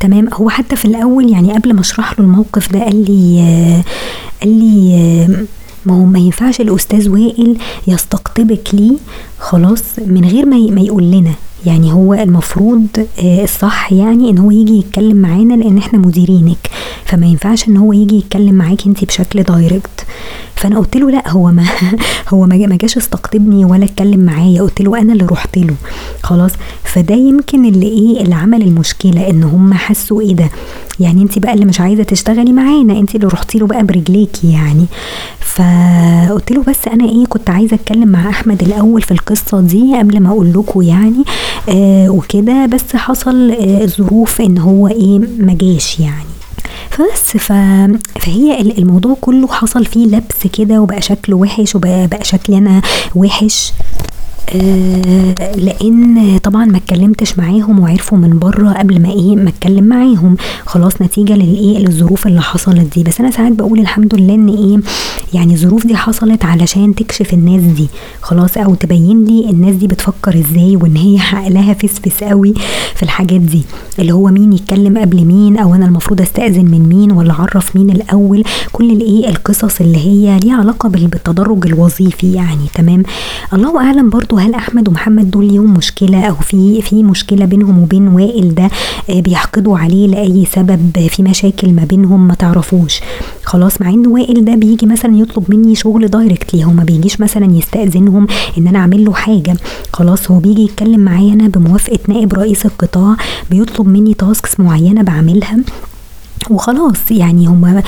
تمام؟ 0.01 0.29
هو 0.35 0.49
حتى 0.49 0.77
في 0.77 0.85
الأول 0.85 1.31
يعني 1.33 1.53
قبل 1.53 1.73
ما 1.75 1.81
أشرح 1.81 2.13
له 2.13 2.25
الموقف 2.25 2.73
ده 2.73 2.81
قال 2.85 3.05
لي 3.05 3.83
قال 4.43 4.51
لي 4.59 5.47
ما 5.87 5.95
هو 5.95 6.05
ما 6.05 6.19
ينفعش 6.19 6.61
الأستاذ 6.61 7.09
وائل 7.09 7.59
يستقطبك 7.87 8.69
ليه 8.73 8.97
خلاص 9.39 9.83
من 10.07 10.25
غير 10.25 10.47
ما 10.47 10.81
يقول 10.81 11.05
لنا. 11.11 11.33
يعني 11.67 11.93
هو 11.93 12.15
المفروض 12.15 12.87
آه، 13.25 13.45
الصح 13.45 13.93
يعني 13.93 14.31
إن 14.31 14.39
هو 14.39 14.51
يجي 14.51 14.79
يتكلم 14.79 15.17
معانا 15.17 15.55
لأن 15.55 15.79
إحنا 15.79 15.99
مديرينك. 15.99 16.71
فما 17.05 17.27
ينفعش 17.27 17.69
إن 17.69 17.77
هو 17.77 17.93
يجي 17.93 18.17
يتكلم 18.19 18.55
معاكي 18.55 18.89
انت 18.89 19.05
بشكل 19.05 19.43
دايركت 19.43 20.07
فأنا 20.57 20.79
قلت 20.79 20.97
له 20.97 21.11
لأ 21.11 21.29
هو 21.29 21.51
ما 21.51 21.65
هو 22.33 22.47
ما 22.47 22.77
جاش 22.77 22.97
استقطبني 22.97 23.65
ولا 23.65 23.85
اتكلم 23.85 24.21
معايا. 24.21 24.63
قلت 24.63 24.81
له 24.83 24.99
أنا 24.99 25.13
اللي 25.13 25.25
رحت 25.25 25.59
له. 25.59 25.75
خلاص؟ 26.23 26.53
فده 26.85 27.15
يمكن 27.15 27.65
اللي 27.65 27.87
إيه 27.87 28.23
اللي 28.23 28.35
عمل 28.35 28.63
المشكلة 28.63 29.31
إن 29.31 29.43
هم 29.43 29.75
حسوا 29.75 30.21
إيه 30.21 30.35
ده؟ 30.35 30.51
يعني 31.01 31.23
انت 31.23 31.39
بقى 31.39 31.55
اللي 31.55 31.65
مش 31.65 31.81
عايزة 31.81 32.03
تشتغلي 32.03 32.53
معانا. 32.53 32.99
انت 32.99 33.15
اللي 33.15 33.27
رحتي 33.27 33.59
له 33.59 33.67
بقى 33.67 33.87
برجليكي 33.87 34.53
يعني. 34.53 34.87
فقلت 35.41 36.53
له 36.53 36.63
بس 36.63 36.89
أنا 36.89 37.05
إيه 37.05 37.27
كنت 37.27 37.51
عايزة 37.51 37.75
أتكلم 37.75 38.09
مع 38.09 38.29
أحمد 38.29 38.63
الأول 38.63 39.03
في 39.03 39.11
القصة 39.11 39.61
دي 39.61 39.99
قبل 39.99 40.21
ما 40.21 40.29
أقول 40.29 40.53
لكم 40.53 40.83
يعني. 40.83 41.25
وكده. 42.09 42.67
بس 42.67 42.97
حصل 42.97 43.51
آه 43.51 43.87
ظروف 43.87 44.41
إن 44.41 44.59
هو 44.59 44.89
إيه 44.89 45.19
ما 45.19 45.53
جاش 45.61 46.01
يعني. 46.01 46.25
فبس 46.91 47.37
ف... 47.37 47.53
فهي 48.21 48.61
الموضوع 48.61 49.17
كله 49.21 49.47
حصل 49.49 49.85
فيه 49.85 50.07
لبس 50.07 50.47
كده 50.59 50.81
وبقى 50.81 51.03
شكله 51.03 51.37
وحش 51.37 51.75
وبقى 51.75 52.07
بقى 52.07 52.25
شكلي 52.25 52.59
أنا 52.59 52.83
وحش. 53.15 53.73
آه 54.49 55.55
لأن 55.57 56.39
طبعا 56.39 56.65
ما 56.65 56.77
اتكلمتش 56.77 57.39
معاهم 57.39 57.81
وعرفوا 57.81 58.19
من 58.19 58.39
بره 58.39 58.69
قبل 58.73 59.01
ما 59.03 59.11
إيه 59.11 59.37
ما 59.37 59.49
اتكلم 59.49 59.85
معاهم. 59.85 60.37
خلاص 60.67 61.03
نتيجة 61.03 61.33
للايه 61.33 61.79
للظروف 61.79 62.27
اللي 62.27 62.41
حصلت 62.43 62.95
دي. 62.95 63.03
بس 63.05 63.21
أنا 63.21 63.31
ساعات 63.31 63.53
بقول 63.53 63.79
الحمد 63.81 64.15
لله 64.15 64.35
إن 64.35 64.49
إيه 64.49 64.79
يعني 65.35 65.55
الظروف 65.55 65.87
دي 65.87 65.97
حصلت 65.97 66.45
علشان 66.45 66.95
تكشف 66.95 67.35
الناس 67.35 67.63
دي. 67.63 67.89
خلاص 68.23 68.57
أو 68.57 68.75
تبين 68.75 69.25
لي 69.25 69.51
الناس 69.51 69.75
دي 69.75 69.87
بتفكر 69.87 70.35
إزاي 70.39 70.77
وإن 70.77 70.97
هي 70.97 71.19
عقلها 71.33 71.75
فسفس 71.75 72.25
قوي 72.25 72.55
في 72.95 73.03
الحاجات 73.03 73.41
دي. 73.41 73.63
اللي 73.99 74.13
هو 74.13 74.27
مين 74.29 74.53
يتكلم 74.53 74.99
قبل 74.99 75.25
مين 75.25 75.59
أو 75.59 75.75
أنا 75.75 75.87
المفروض 75.87 76.21
أستأذن 76.21 76.65
من 76.65 76.89
مين 76.89 77.13
ولا 77.13 77.33
أعرف 77.33 77.77
مين 77.77 77.91
الأول. 77.91 78.45
كل 78.73 78.91
الايه 78.91 79.29
القصص 79.29 79.81
اللي 79.81 79.99
هي 79.99 80.39
ليها 80.39 80.57
علاقة 80.57 80.89
بالتدرج 80.89 81.67
الوظيفي 81.67 82.33
يعني 82.33 82.67
تمام؟ 82.75 83.03
الله 83.53 83.79
أعلم 83.87 84.11
برضو 84.11 84.30
هل 84.39 84.55
أحمد 84.55 84.89
ومحمد 84.89 85.31
دول 85.31 85.45
ليهم 85.47 85.75
مشكلة 85.75 86.25
أو 86.25 86.35
في 86.35 86.83
في 86.83 87.03
مشكلة 87.03 87.45
بينهم 87.45 87.83
وبين 87.83 88.09
وائل 88.09 88.55
ده 88.55 88.71
آه، 89.11 89.21
بيحقدوا 89.21 89.79
عليه 89.79 90.07
لأي 90.07 90.45
سبب 90.53 91.09
في 91.09 91.23
مشاكل 91.23 91.73
ما 91.73 91.85
بينهم 91.85 92.29
ما 92.29 92.35
تعرفوش؟ 92.35 93.01
خلاص 93.45 93.81
مع 93.81 93.89
إن 93.89 94.07
وائل 94.07 94.45
ده 94.45 94.55
بيجي 94.55 94.87
مثلا 94.87 95.17
يطلب 95.17 95.45
مني 95.49 95.75
شغل 95.75 96.09
directly 96.09 96.65
هو 96.65 96.71
ما 96.71 96.85
بيجيش 96.85 97.21
مثلا 97.21 97.57
يستأذنهم 97.57 98.27
إن 98.59 98.69
أنا 98.69 98.79
أعمل 98.79 99.05
له 99.05 99.13
حاجة. 99.13 99.57
خلاص 99.93 100.31
هو 100.31 100.39
بيجي 100.39 100.63
يتكلم 100.63 101.01
معايا 101.01 101.33
أنا 101.33 101.49
بموافقة 101.49 101.99
نائب 102.09 102.33
رئيس 102.35 102.67
القطاع 102.67 103.17
بيطلب 103.51 103.89
مني 103.89 104.15
tasks 104.15 104.61
معينة 104.61 105.03
بعملها. 105.03 105.59
وخلاص 106.51 107.11
يعني 107.11 107.47
هما 107.47 107.83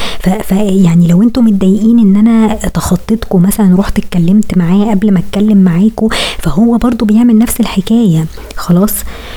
يعني 0.50 1.06
لو 1.08 1.22
أنتم 1.22 1.44
متضايقين 1.44 1.98
ان 1.98 2.16
أنا 2.16 2.54
تخطيتكم 2.54 3.42
مثلا 3.42 3.76
رحت 3.78 3.98
اتكلمت 3.98 4.58
معاه 4.58 4.90
قبل 4.90 5.12
ما 5.12 5.18
اتكلم 5.18 5.58
معاكم 5.58 6.08
فهو 6.38 6.76
برضو 6.78 7.04
بيعمل 7.04 7.38
نفس 7.38 7.60
الحكاية 7.60 8.26
خلاص. 8.56 8.92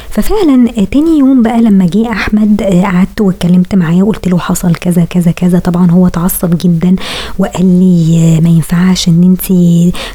ففعلا 0.10 0.71
تاني 0.91 1.19
يوم 1.19 1.41
بقى 1.41 1.62
لما 1.62 1.86
جه 1.86 2.12
أحمد 2.12 2.62
قعدت 2.84 3.21
واتكلمت 3.21 3.75
معاه 3.75 4.04
وقلت 4.04 4.28
له 4.28 4.38
حصل 4.38 4.75
كذا 4.75 5.06
كذا 5.06 5.32
كذا 5.32 5.60
طبعا 5.60 5.91
هو 5.91 6.08
اتعصب 6.08 6.58
جدا 6.58 6.95
وقال 7.39 7.65
لي 7.80 8.39
ما 8.41 8.49
ينفعش 8.49 9.08
إن 9.08 9.23
انت 9.23 9.45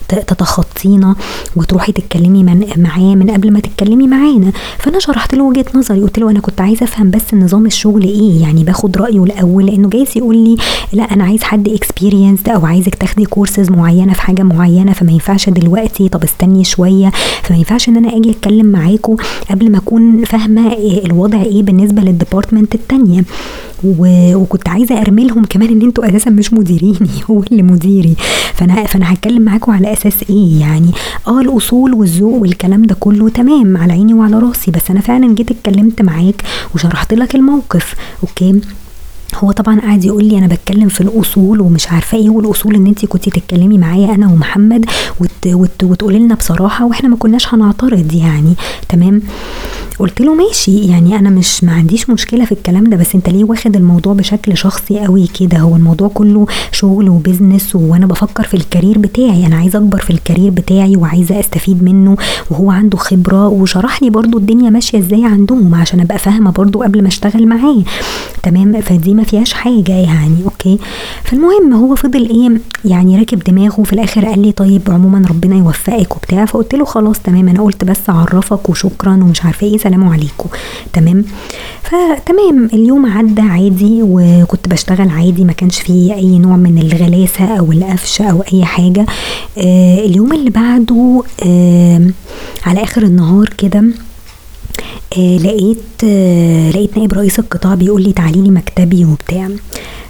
تتخطينا 0.09 1.15
وتروحي 1.57 1.93
تتكلمي 1.93 2.43
معاه 2.77 3.15
من 3.15 3.31
قبل 3.31 3.53
ما 3.53 3.61
تتكلمي 3.61 4.07
معانا. 4.07 4.53
فأنا 4.79 4.99
شرحت 4.99 5.35
له 5.35 5.45
وجهة 5.45 5.65
نظري 5.75 6.01
قلت 6.03 6.19
له 6.19 6.31
أنا 6.31 6.41
كنت 6.41 6.61
عايزة 6.61 6.85
أفهم 6.85 7.11
بس 7.11 7.35
نظام 7.35 7.67
الشغل 7.67 8.03
إيه 8.03 8.43
يعني 8.43 8.65
باخد 8.65 8.90
رأيه 8.97 9.25
الأول 9.25 9.67
لأنه 9.67 9.89
جايز 9.89 10.09
يقول 10.17 10.37
لي 10.37 10.57
لا 10.93 11.03
أنا 11.03 11.25
عايز 11.25 11.43
حد 11.43 11.69
experienced 11.69 12.49
أو 12.49 12.67
عايزك 12.67 12.95
تاخدي 12.95 13.25
كورسز 13.25 13.71
معينة 13.71 14.13
في 14.13 14.23
حاجة 14.23 14.43
معينة 14.43 14.93
فما 14.93 15.13
ينفعش 15.13 15.49
دلوقتي 15.49 16.09
طب 16.09 16.23
استني 16.23 16.65
شوية. 16.65 17.11
فما 17.43 17.59
ينفعش 17.59 17.89
إن 17.89 17.97
أنا 17.97 18.17
أجي 18.17 18.31
أتكلم 18.31 18.67
معاكم 18.67 19.17
قبل 19.51 19.71
ما 19.71 19.79
أكون 19.79 20.25
فاهمة 20.25 20.73
الوضع 21.05 21.43
إيه 21.43 21.63
بالنسبة 21.63 22.03
لل 22.03 22.15
department 22.15 22.75
التانية. 22.75 23.25
وكنت 24.35 24.69
عايزة 24.69 25.01
أفهمهم 25.01 25.45
كمان 25.45 25.69
إن 25.69 25.83
أنتوا 25.83 26.09
أساسا 26.09 26.31
مش 26.31 26.53
مديريني 26.53 27.09
هو 27.31 27.43
اللي 27.43 27.63
مديري. 27.63 28.15
فأنا 28.55 28.85
فأنا 28.87 29.13
هتكلم 29.13 29.43
معاكم 29.43 29.73
على 29.73 29.93
أساس 29.93 30.15
إيه 30.31 30.61
يعني؟ 30.61 30.91
آه 31.29 31.41
الأصول 31.41 31.95
والذوق 31.95 32.43
والكلام 32.43 32.83
ده 32.83 32.97
كله 33.01 33.29
تمام 33.29 33.77
على 33.77 33.93
عيني 33.93 34.15
وعلى 34.15 34.39
راسي 34.39 34.71
بس 34.71 34.91
أنا 34.91 35.01
فعلا 35.01 35.35
جيت 35.35 35.51
اتكلمت 35.51 36.03
معاك 36.03 36.43
وشرحت 36.75 37.15
لك 37.15 37.35
الموقف 37.35 37.95
أوكي؟ 38.23 38.61
هو 39.41 39.53
طبعا 39.53 39.81
قاعد 39.81 40.05
يقول 40.05 40.25
لي 40.25 40.39
أنا 40.39 40.47
بتكلم 40.47 40.89
في 40.89 41.01
الأصول 41.01 41.61
ومش 41.61 41.89
عارفة 41.89 42.19
إيه 42.19 42.31
والأصول 42.31 42.75
إن 42.75 42.87
انت 42.87 43.07
كنتي 43.07 43.31
تتكلمي 43.31 43.79
معايا 43.79 44.15
أنا 44.15 44.27
ومحمد 44.27 44.85
وت 45.21 45.47
وت 45.47 45.85
وتقولي 45.85 46.19
لنا 46.19 46.35
بصراحة 46.35 46.85
وإحنا 46.87 47.09
ما 47.09 47.17
كناش 47.17 47.55
هنعترض 47.55 48.13
يعني. 48.15 48.55
تمام؟ 48.89 49.23
قلت 50.01 50.21
له 50.21 50.35
ماشي 50.35 50.79
يعني 50.87 51.19
أنا 51.19 51.31
مش 51.31 51.65
ما 51.65 51.73
عنديش 51.73 52.11
مشكلة 52.11 52.45
في 52.45 52.53
الكلام 52.53 52.85
ده 52.85 52.97
بس 52.97 53.15
أنت 53.15 53.29
ليه 53.29 53.45
واخد 53.45 53.77
الموضوع 53.77 54.13
بشكل 54.13 54.57
شخصي 54.57 54.99
قوي 55.01 55.27
كده؟ 55.41 55.59
هو 55.59 55.77
الموضوع 55.77 56.09
كله 56.15 56.47
شغل 56.73 57.09
و 57.09 57.16
business 57.16 57.77
وأنا 57.77 58.07
بفكر 58.07 58.43
في 58.43 58.55
ال 58.55 58.61
career 58.61 58.99
بتاعي 58.99 59.47
أنا 59.47 59.57
عايزة 59.57 59.79
أكبر 59.79 59.99
في 59.99 60.11
ال 60.11 60.16
career 60.16 60.51
بتاعي 60.51 60.97
وعايزة 60.97 61.41
أستفيد 61.41 61.83
منه 61.83 62.17
وهو 62.51 62.71
عنده 62.71 62.99
خبرة 62.99 63.49
وشرح 63.49 64.03
لي 64.03 64.11
برضو 64.11 64.39
الدنيا 64.39 64.71
ماشية 64.71 64.99
إزاي 64.99 65.25
عندهم 65.25 65.75
عشان 65.75 66.01
أبقى 66.01 66.19
فاهمة 66.19 66.51
برضو 66.51 66.83
قبل 66.83 67.03
ما 67.03 67.09
أشتغل 67.09 67.47
معاه. 67.47 67.83
تمام؟ 68.43 68.81
فدي 68.81 69.15
ما 69.15 69.23
فيهاش 69.25 69.53
حاجة 69.53 69.93
يعني 69.93 70.37
okay. 70.45 70.79
فالمهم 71.25 71.73
هو 71.73 71.95
فضل 71.95 72.29
إيه 72.29 72.61
يعني 72.85 73.19
راكب 73.19 73.39
دماغه 73.39 73.83
في 73.83 73.93
الآخر 73.93 74.25
قال 74.25 74.43
لي 74.43 74.53
طيب 74.53 74.83
عموما 74.89 75.25
ربنا 75.31 75.57
يوفقك 75.57 76.17
وبتاع 76.17 76.45
فقلت 76.45 76.75
له 76.75 76.85
خلاص 76.85 77.19
تمام 77.19 77.49
أنا 77.49 77.63
قلت 77.63 77.85
بس 77.85 78.01
أعرفك 78.09 78.69
وشكرا 78.71 79.13
ومش 79.13 79.45
عارفة 79.45 79.67
إيه 79.67 79.79
سلام 79.91 80.09
عليكم. 80.09 80.49
تمام؟ 80.93 81.25
فتمام 81.83 82.71
اليوم 82.73 83.07
عدى 83.07 83.41
عادي 83.41 83.99
وكنت 84.03 84.69
بشتغل 84.69 85.09
عادي 85.09 85.45
ما 85.45 85.53
كانش 85.53 85.79
فيه 85.81 86.15
أي 86.15 86.39
نوع 86.39 86.57
من 86.57 86.79
الغلاسة 86.79 87.45
أو 87.59 87.73
القفش 87.73 88.21
أو 88.21 88.43
أي 88.53 88.65
حاجة. 88.65 89.07
آه 89.59 89.99
اليوم 90.05 90.33
اللي 90.33 90.51
بعده 90.51 91.23
آه 91.47 92.11
على 92.67 92.83
آخر 92.83 93.03
النهار 93.03 93.49
كده 93.59 93.85
آه 95.19 95.37
لقيت 95.37 96.05
آه 96.05 96.71
لقيت 96.71 96.97
نائب 96.99 97.13
رئيس 97.13 97.39
القطاع 97.39 97.75
بيقول 97.75 98.03
لي 98.03 98.13
تعالي 98.13 98.41
لي 98.43 98.51
مكتبي 98.51 99.05
وبتاع. 99.05 99.49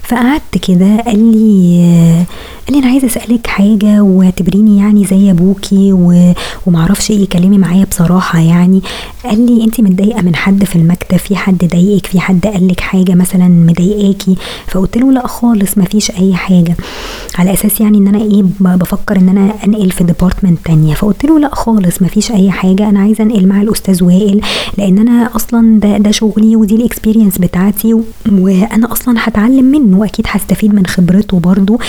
فقعدت 0.03 0.57
كده 0.67 0.97
قال 1.05 1.31
لي 1.31 1.79
آه 1.83 2.25
قال 2.67 2.77
لي 2.77 2.79
أنا 2.83 2.87
عايزة 2.91 3.07
أسألك 3.07 3.47
حاجة 3.47 4.01
واعتبريني 4.01 4.77
يعني 4.77 5.05
زي 5.05 5.31
أبوكي 5.31 5.93
و... 5.93 6.33
ومعرفش 6.65 7.11
إيه 7.11 7.29
كلمي 7.29 7.57
معايا 7.57 7.85
بصراحة 7.85 8.39
يعني. 8.39 8.81
قال 9.25 9.45
لي 9.45 9.63
انت 9.63 9.81
متضايقة 9.81 10.21
من 10.21 10.35
حد 10.35 10.63
في 10.63 10.75
المكتب 10.75 11.17
في 11.17 11.35
حد 11.35 11.57
ضايقك 11.65 12.05
في 12.05 12.19
حد 12.19 12.45
قال 12.47 12.67
لك 12.67 12.79
حاجة 12.79 13.15
مثلا 13.15 13.47
مضايقاكي؟ 13.47 14.35
فقلت 14.67 14.97
له 14.97 15.11
لا 15.11 15.27
خالص 15.27 15.77
ما 15.77 15.85
فيش 15.85 16.11
أي 16.11 16.33
حاجة. 16.35 16.75
على 17.35 17.53
أساس 17.53 17.81
يعني 17.81 17.97
إن 17.97 18.07
أنا 18.07 18.21
إيه 18.21 18.43
بفكر 18.59 19.15
إن 19.17 19.29
أنا 19.29 19.53
أنقل 19.67 19.91
في 19.91 20.03
department 20.03 20.59
تانية. 20.65 20.93
فقلت 20.93 21.25
له 21.25 21.39
لا 21.39 21.55
خالص 21.55 22.01
ما 22.01 22.07
فيش 22.07 22.31
أي 22.31 22.51
حاجة. 22.51 22.89
أنا 22.89 22.99
عايزة 22.99 23.23
أنقل 23.23 23.47
مع 23.47 23.61
الأستاذ 23.61 24.03
وائل 24.03 24.41
لأن 24.77 24.97
أنا 24.99 25.35
أصلا 25.35 25.79
ده 25.79 25.97
ده 25.97 26.11
شغلي 26.11 26.55
ودي 26.55 26.75
ال 26.75 26.81
experience 26.81 27.37
بتاعتي 27.37 27.93
وأنا 28.31 28.91
أصلا 28.91 29.15
هتعلم 29.19 29.65
منه 29.65 29.97
وأكيد 29.99 30.25
هستفيد 30.29 30.73
من 30.75 30.85
خبرته 30.85 31.39
برضه. 31.39 31.79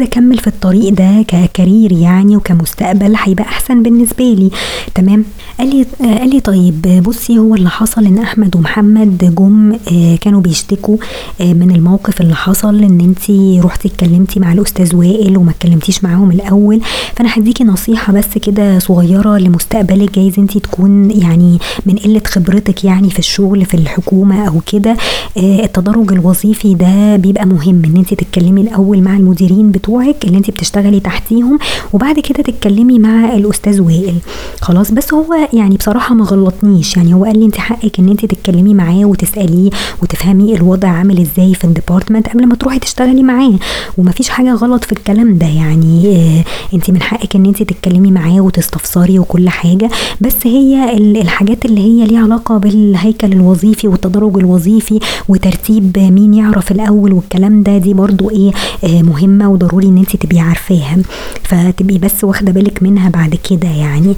أكمل 0.00 0.38
في 0.38 0.46
الطريق 0.46 0.92
ده 0.92 1.24
ك 1.28 1.37
career 1.37 1.92
يعني 1.92 2.36
وكمستقبل 2.36 3.14
هيبقى 3.24 3.44
أحسن 3.44 3.82
بالنسبة 3.82 4.24
لي. 4.24 4.50
تمام؟ 4.94 5.24
قال 5.58 5.68
لي 5.76 5.86
قال 6.18 6.30
لي 6.30 6.40
طيب 6.40 7.02
بصي 7.06 7.38
هو 7.38 7.54
اللي 7.54 7.70
حصل 7.70 8.06
إن 8.06 8.18
أحمد 8.18 8.56
ومحمد 8.56 9.34
جم 9.38 9.72
آه، 9.92 10.16
كانوا 10.16 10.40
بيشتكوا 10.40 10.96
آه، 11.40 11.52
من 11.52 11.70
الموقف 11.70 12.20
اللي 12.20 12.34
حصل 12.34 12.82
إن 12.82 13.00
أنت 13.00 13.30
رحتي 13.64 13.88
اتكلمتي 13.88 14.40
مع 14.40 14.52
الأستاذ 14.52 14.96
وائل 14.96 15.36
وما 15.36 15.50
اتكلمتيش 15.50 16.04
معاهم 16.04 16.30
الأول. 16.30 16.80
فأنا 17.16 17.28
هديكي 17.36 17.64
نصيحة 17.64 18.12
بس 18.12 18.38
كده 18.42 18.78
صغيرة 18.78 19.38
لمستقبلك 19.38 20.14
جايز 20.18 20.38
أنت 20.38 20.58
تكون 20.58 21.10
يعني 21.10 21.58
من 21.86 21.96
قلة 21.96 22.22
خبرتك 22.26 22.84
يعني 22.84 23.10
في 23.10 23.18
الشغل 23.18 23.64
في 23.64 23.74
الحكومة 23.74 24.48
أو 24.48 24.60
كده. 24.72 24.96
آه، 25.38 25.64
التدرج 25.64 26.12
الوظيفي 26.12 26.74
ده 26.74 27.16
بيبقى 27.16 27.46
مهم 27.46 27.82
إن 27.84 27.96
أنت 27.96 28.14
تتكلمي 28.14 28.60
الأول 28.60 29.00
مع 29.02 29.16
المديرين 29.16 29.70
بتوعك 29.82 30.24
اللي 30.24 30.38
انت 30.38 30.50
بتشتغلي 30.50 31.00
تحتيهم 31.00 31.58
وبعد 31.92 32.20
كده 32.20 32.42
تتكلمي 32.42 32.98
مع 32.98 33.34
الأستاذ 33.34 33.80
وائل. 33.80 34.14
خلاص 34.60 34.90
بس 34.90 35.14
هو 35.14 35.26
يعني 35.52 35.76
بصراحة 35.76 36.14
ما 36.14 36.24
غلطنيش. 36.24 36.96
يعني 36.96 37.14
هو 37.14 37.24
قال 37.24 37.38
لي 37.38 37.44
انت 37.46 37.56
حقك 37.58 37.98
ان 37.98 38.08
انت 38.08 38.24
تتكلمي 38.26 38.74
معاه 38.74 39.04
وتسأليه 39.04 39.70
وتفهمي 40.02 40.54
الوضع 40.54 40.88
عامل 40.88 41.20
إزاي 41.20 41.54
في 41.54 41.64
الديبارتمنت 41.64 42.28
قبل 42.28 42.46
ما 42.46 42.54
تروحي 42.54 42.78
تشتغلي 42.78 43.22
معاه. 43.22 43.52
ومفيش 43.98 44.28
حاجة 44.28 44.54
غلط 44.54 44.84
في 44.84 44.92
الكلام 44.92 45.38
ده. 45.38 45.46
يعني 45.46 46.16
آه 46.16 46.44
انت 46.74 46.90
من 46.90 47.02
حقك 47.02 47.36
ان 47.36 47.46
انت 47.46 47.62
تتكلمي 47.62 48.10
معاه 48.10 48.40
وتستفسري 48.40 49.18
وكل 49.18 49.48
حاجة. 49.48 49.90
بس 50.20 50.36
هي 50.44 50.96
الحاجات 50.96 51.64
اللي 51.64 51.80
هي 51.80 52.06
ليها 52.06 52.22
علاقة 52.22 52.58
بالهيكل 52.58 53.32
الوظيفي 53.32 53.88
والتدرج 53.88 54.36
الوظيفي 54.38 55.00
وترتيب 55.28 55.98
مين 55.98 56.34
يعرف 56.34 56.70
الأول 56.72 57.12
والكلام 57.12 57.62
ده 57.62 57.78
دي 57.78 57.94
برضو 57.94 58.30
إيه 58.30 58.52
آه 58.84 59.02
مهمة 59.02 59.48
وضروري 59.50 59.71
إن 59.80 59.98
انت 59.98 60.16
تبقي 60.16 60.38
عارفاها 60.40 60.98
فتبقي 61.44 61.98
بس 61.98 62.24
واخدة 62.24 62.52
بالك 62.52 62.82
منها 62.82 63.08
بعد 63.08 63.38
كده 63.50 63.68
يعني. 63.68 64.14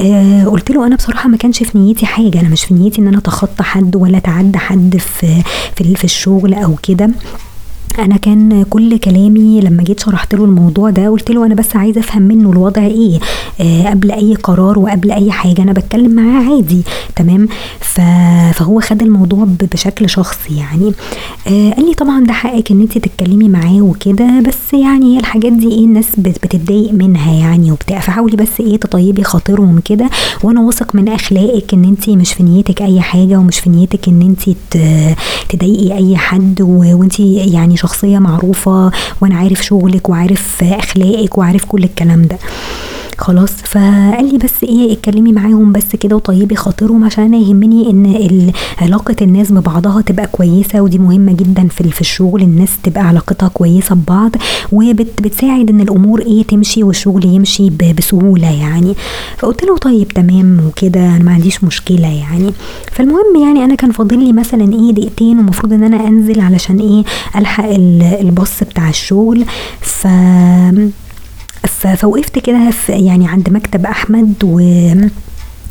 آه 0.00 0.44
قلت 0.44 0.70
له 0.70 0.86
أنا 0.86 0.96
بصراحة 0.96 1.28
ما 1.28 1.36
كانش 1.36 1.62
في 1.62 1.78
نيتي 1.78 2.06
حاجة 2.06 2.40
أنا 2.40 2.48
مش 2.48 2.64
في 2.64 2.74
نيتي 2.74 3.00
إن 3.00 3.08
أنا 3.08 3.18
أتخطى 3.18 3.62
حد 3.62 3.96
ولا 3.96 4.16
أتعدى 4.18 4.58
حد 4.58 4.96
في 4.96 5.42
في, 5.76 5.94
في 5.94 6.04
الشغل 6.04 6.54
أو 6.54 6.76
كده. 6.82 7.10
أنا 7.98 8.16
كان 8.16 8.62
كل 8.70 8.98
كلامي 8.98 9.60
لما 9.60 9.82
جيت 9.82 10.00
شرحت 10.00 10.34
له 10.34 10.44
الموضوع 10.44 10.90
ده 10.90 11.08
قلت 11.10 11.30
له 11.30 11.46
أنا 11.46 11.54
بس 11.54 11.76
عايزه 11.76 12.00
أفهم 12.00 12.22
منه 12.22 12.50
الوضع 12.52 12.82
إيه 12.86 13.18
آه 13.60 13.90
قبل 13.90 14.10
أي 14.12 14.34
قرار 14.34 14.78
وقبل 14.78 15.10
أي 15.12 15.30
حاجة 15.30 15.62
أنا 15.62 15.72
بتكلم 15.72 16.10
معاه 16.14 16.50
عادي 16.54 16.82
تمام؟ 17.16 17.48
فهو 17.80 18.80
خد 18.80 19.02
الموضوع 19.02 19.46
بشكل 19.72 20.10
شخصي 20.10 20.56
يعني. 20.56 20.92
آه 21.46 21.70
قال 21.70 21.86
لي 21.88 21.94
طبعا 21.94 22.24
ده 22.24 22.32
حقك 22.32 22.70
إن 22.70 22.80
أنت 22.80 22.98
تتكلمي 22.98 23.48
معاه 23.48 23.80
وكده 23.82 24.40
بس 24.40 24.72
يعني 24.74 25.14
هي 25.14 25.20
الحاجات 25.20 25.52
دي 25.52 25.68
إيه 25.68 25.84
الناس 25.84 26.06
بتتضايق 26.18 26.92
منها 26.92 27.32
يعني 27.32 27.72
وبتاع. 27.72 28.00
فحاولي 28.00 28.36
بس 28.36 28.60
إيه 28.60 28.76
تطيبي 28.76 29.24
خاطرهم 29.24 29.80
كده 29.84 30.10
وأنا 30.42 30.60
واثق 30.60 30.94
من 30.94 31.08
أخلاقك 31.08 31.74
إن 31.74 31.84
أنت 31.84 32.10
مش 32.10 32.32
في 32.32 32.42
نيتك 32.42 32.82
أي 32.82 33.00
حاجة 33.00 33.36
ومش 33.36 33.58
في 33.60 33.70
نيتك 33.70 34.08
إن 34.08 34.22
أنت 34.22 34.56
تضايقي 35.48 35.96
أي 35.96 36.16
حد 36.16 36.60
وأنت 36.62 37.20
يعني 37.20 37.76
شخصية 37.88 38.18
معروفة 38.18 38.90
وأنا 39.20 39.34
عارف 39.34 39.64
شغلك 39.64 40.08
وعارف 40.08 40.64
أخلاقك 40.64 41.38
وعارف 41.38 41.64
كل 41.64 41.84
الكلام 41.84 42.22
ده. 42.22 42.38
خلاص. 43.18 43.50
فقال 43.52 44.32
لي 44.32 44.38
بس 44.38 44.64
إيه 44.64 44.92
اتكلمي 44.92 45.32
معاهم 45.32 45.72
بس 45.72 45.96
كده 46.00 46.16
وطيبي 46.16 46.56
خاطرهم 46.56 47.04
عشان 47.04 47.24
أنا 47.24 47.36
يهمني 47.36 47.90
إن 47.90 48.52
علاقة 48.80 49.16
الناس 49.22 49.52
ببعضها 49.52 50.00
تبقى 50.00 50.26
كويسة 50.26 50.80
ودي 50.80 50.98
مهمة 50.98 51.32
جدا 51.32 51.68
في 51.68 51.90
في 51.90 52.00
الشغل 52.00 52.42
الناس 52.42 52.70
تبقى 52.82 53.02
علاقتها 53.08 53.48
كويسة 53.48 53.94
ببعض 53.94 54.30
وبتساعد 54.72 55.70
إن 55.70 55.80
الأمور 55.80 56.20
إيه 56.20 56.42
تمشي 56.42 56.82
والشغل 56.82 57.24
يمشي 57.24 57.70
بسهولة 57.70 58.50
يعني. 58.60 58.94
فقلت 59.38 59.64
له 59.64 59.76
طيب 59.76 60.08
تمام 60.08 60.60
وكده 60.66 61.00
أنا 61.00 61.24
ما 61.24 61.32
عنديش 61.32 61.64
مشكلة 61.64 62.06
يعني. 62.08 62.52
فالمهم 62.92 63.36
يعني 63.42 63.64
أنا 63.64 63.74
كان 63.74 63.90
فاضل 63.92 64.18
لي 64.24 64.32
مثلا 64.32 64.72
إيه 64.72 64.92
دقيقتين 64.92 65.38
ومفروض 65.38 65.72
إن 65.72 65.82
أنا 65.82 66.08
أنزل 66.08 66.40
علشان 66.40 66.78
إيه 66.78 67.04
ألحق 67.40 67.68
الباص 68.20 68.62
بتاع 68.62 68.88
الشغل. 68.88 69.44
ف 69.80 70.06
فوقفت 71.68 72.38
كده 72.38 72.70
يعني 72.88 73.28
عند 73.28 73.50
مكتب 73.50 73.86
أحمد 73.86 74.34
و 74.44 74.60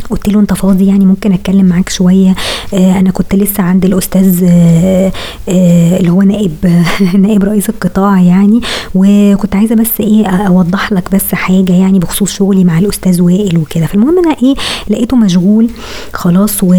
قلت 0.10 0.30
له 0.30 0.40
أنت 0.40 0.54
فاضي 0.54 0.88
يعني 0.88 1.06
ممكن 1.06 1.34
أتكلم 1.34 1.66
معاك 1.66 1.90
شوية؟ 1.90 2.36
آه 2.74 3.00
أنا 3.00 3.12
كنت 3.12 3.36
لسه 3.36 3.64
عند 3.64 3.86
الأستاذ 3.86 4.44
آه 4.44 5.12
آه 5.50 5.98
اللي 5.98 6.10
هو 6.10 6.22
نائب 6.22 6.84
نائب 7.24 7.44
رئيس 7.44 7.70
القطاع 7.70 8.22
يعني 8.22 8.62
وكنت 8.96 9.56
عايزة 9.56 9.76
بس 9.76 9.92
إيه 10.00 10.28
أوضح 10.28 10.92
لك 10.92 11.12
بس 11.12 11.34
حاجة 11.34 11.74
يعني 11.74 12.00
بخصوص 12.00 12.32
شغلي 12.32 12.64
مع 12.64 12.80
الأستاذ 12.80 13.22
وائل 13.22 13.58
وكده. 13.58 13.86
فالمهم 13.86 14.18
أنا 14.18 14.36
إيه 14.44 14.56
لقيته 14.90 15.18
مشغول 15.18 15.70
خلاص 16.14 16.64
و 16.64 16.74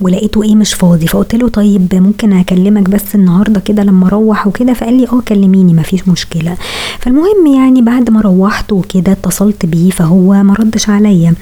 ولقيته 0.00 0.42
إيه 0.42 0.54
مش 0.54 0.74
فاضي 0.74 1.06
فقلت 1.06 1.34
له 1.34 1.48
طيب 1.48 1.94
ممكن 1.94 2.32
أكلمك 2.32 2.90
بس 2.90 3.14
النهارده 3.14 3.60
كده 3.60 3.82
لما 3.82 4.06
أروح 4.06 4.46
وكده؟ 4.46 4.72
فقال 4.72 4.94
لي 5.00 5.08
آه 5.08 5.20
كلميني 5.20 5.74
مفيش 5.74 6.08
مشكلة. 6.08 6.56
فالمهم 6.98 7.46
يعني 7.54 7.82
بعد 7.82 8.10
ما 8.10 8.20
روحت 8.20 8.72
وكده 8.72 9.12
اتصلت 9.12 9.66
بيه 9.66 9.90
فهو 9.90 10.42
ما 10.42 10.54
ردش 10.54 10.88
عليا. 10.88 11.34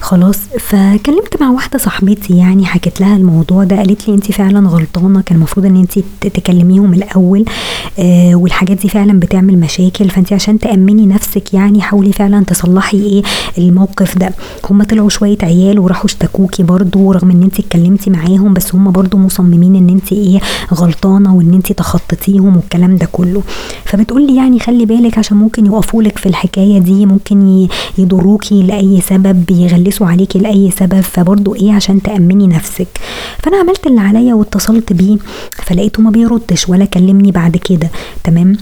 خلاص 0.00 0.38
فكلمت 0.58 1.40
مع 1.40 1.50
واحدة 1.50 1.78
صاحبتي 1.78 2.36
يعني 2.36 2.66
حكيت 2.66 3.00
لها 3.00 3.16
الموضوع 3.16 3.64
ده 3.64 3.76
قالت 3.76 4.08
لي 4.08 4.14
انت 4.14 4.32
فعلا 4.32 4.68
غلطانة 4.68 5.20
كان 5.20 5.36
المفروض 5.36 5.66
إن 5.66 5.76
انت 5.76 5.98
تكلميهم 6.20 6.94
الأول 6.94 7.44
آه 7.98 8.34
والحاجات 8.34 8.76
دي 8.78 8.88
فعلا 8.88 9.20
بتعمل 9.20 9.58
مشاكل 9.60 10.10
فانت 10.10 10.32
عشان 10.32 10.58
تأمني 10.58 11.06
نفسك 11.06 11.54
يعني 11.54 11.82
حاولي 11.82 12.12
فعلا 12.12 12.44
تصلحي 12.44 12.96
إيه 12.98 13.22
الموقف 13.58 14.18
ده. 14.18 14.30
هم 14.70 14.82
طلعوا 14.82 15.08
شوية 15.08 15.38
عيال 15.42 15.78
وراحوا 15.78 16.04
اشتكوكي 16.04 16.62
برضو 16.62 17.12
رغم 17.12 17.30
إن 17.30 17.42
انت 17.42 17.60
اتكلمتي 17.76 18.10
معاهم 18.10 18.54
بس 18.54 18.74
هم 18.74 18.90
برضو 18.90 19.16
مصممين 19.18 19.76
إن 19.76 19.88
انت 19.88 20.12
إيه 20.12 20.40
غلطانة 20.74 21.34
وإن 21.34 21.54
انت 21.54 21.72
تخططيهم 21.72 22.56
والكلام 22.56 22.96
ده 22.96 23.08
كله. 23.12 23.42
فبتقول 23.84 24.26
لي 24.26 24.36
يعني 24.36 24.58
خلي 24.58 24.86
بالك 24.86 25.18
عشان 25.18 25.36
ممكن 25.36 25.66
يقفوا 25.66 26.02
لك 26.02 26.18
في 26.18 26.26
الحكاية 26.26 26.78
دي 26.78 27.06
ممكن 27.06 27.68
يضروكي 27.98 28.62
لأي 28.62 29.00
سبب 29.00 29.50
يغلسوا 29.50 30.06
عليكي 30.06 30.38
لأي 30.38 30.70
سبب 30.70 31.00
فبرضو 31.00 31.54
إيه 31.54 31.72
عشان 31.72 32.02
تأمني 32.02 32.46
نفسك. 32.46 32.88
فأنا 33.38 33.56
عملت 33.56 33.86
اللي 33.86 34.00
عليا 34.00 34.34
واتصلت 34.34 34.92
بيه 34.92 35.16
فلقيته 35.52 36.02
ما 36.02 36.10
بيردش 36.10 36.68
ولا 36.68 36.84
كلمني 36.84 37.30
بعد 37.32 37.56
كده 37.56 37.90
تمام؟ 38.24 38.56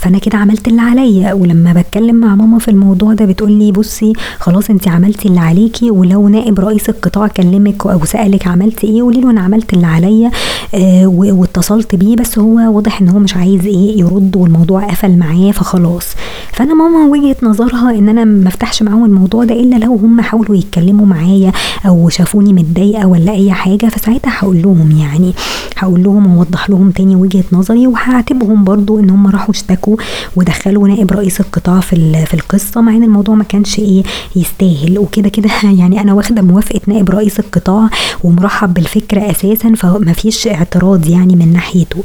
فأنا 0.00 0.18
كده 0.18 0.38
عملت 0.38 0.68
اللي 0.68 0.80
عليا. 0.82 1.32
ولما 1.32 1.72
بتكلم 1.72 2.16
مع 2.16 2.34
ماما 2.34 2.58
في 2.58 2.70
الموضوع 2.70 3.14
ده 3.14 3.24
بتقول 3.24 3.52
لي 3.52 3.72
بصي 3.72 4.12
خلاص 4.38 4.70
انت 4.70 4.88
عملتي 4.88 5.28
اللي 5.28 5.40
عليكي 5.40 5.90
ولو 5.90 6.28
نائب 6.28 6.60
رئيس 6.60 6.88
القطاع 6.88 7.26
كلمك 7.28 7.86
أو 7.86 8.04
سألك 8.04 8.46
عملتي 8.46 8.86
إيه 8.86 9.02
قولي 9.02 9.20
له 9.20 9.30
أنا 9.30 9.40
عملت 9.40 9.72
اللي 9.74 9.86
عليا 9.86 10.30
آه 10.74 11.06
واتصلت 11.06 11.94
بيه. 11.94 12.16
بس 12.16 12.38
هو 12.38 12.56
واضح 12.76 13.00
إن 13.00 13.08
هو 13.08 13.18
مش 13.18 13.36
عايز 13.36 13.66
إيه 13.66 13.98
يرد 14.00 14.36
والموضوع 14.36 14.84
قفل 14.90 15.18
معاه 15.18 15.50
فخلاص. 15.50 16.06
فأنا 16.52 16.74
ماما 16.74 17.10
وجهة 17.12 17.36
نظرها 17.42 17.90
إن 17.98 18.08
أنا 18.08 18.24
ما 18.24 18.48
افتحش 18.48 18.82
معاهم 18.82 19.04
الموضوع 19.04 19.44
ده 19.44 19.54
إلا 19.54 19.76
لو 19.76 19.96
هم 19.96 20.20
حاولوا 20.20 20.56
يتكلموا 20.56 21.06
معايا 21.06 21.52
أو 21.86 22.08
شافوني 22.08 22.52
متضايقة 22.52 23.06
ولا 23.06 23.32
أي 23.32 23.52
حاجة 23.52 23.86
فساعتها 23.86 24.32
هقول 24.38 24.62
لهم 24.62 24.90
يعني 25.00 25.32
هقول 25.76 26.02
لهم 26.02 26.36
واوضح 26.36 26.70
لهم 26.70 26.90
تاني 26.90 27.16
وجهة 27.16 27.44
نظري 27.52 27.86
وهعاتبهم 27.86 28.64
برضو 28.64 28.98
إن 28.98 29.10
هم 29.10 29.26
راحوا 29.26 29.50
اشتكوا 29.54 29.89
ودخلوا 30.36 30.88
نائب 30.88 31.12
رئيس 31.12 31.40
القطاع 31.40 31.80
في 31.80 32.26
في 32.26 32.34
القصة 32.34 32.80
مع 32.80 32.92
إن 32.92 33.02
الموضوع 33.02 33.34
ما 33.34 33.44
كانش 33.44 33.78
إيه 33.78 34.02
يستاهل. 34.36 34.98
وكده 34.98 35.28
كده 35.28 35.50
يعني 35.80 36.00
أنا 36.00 36.12
واخدة 36.12 36.42
موافقة 36.42 36.80
نائب 36.86 37.10
رئيس 37.10 37.40
القطاع 37.40 37.88
ومرحب 38.24 38.74
بالفكرة 38.74 39.30
أساسا 39.30 39.74
فما 39.74 40.12
فيش 40.12 40.48
اعتراض 40.48 41.06
يعني 41.06 41.36
من 41.36 41.52
ناحيته. 41.52 42.04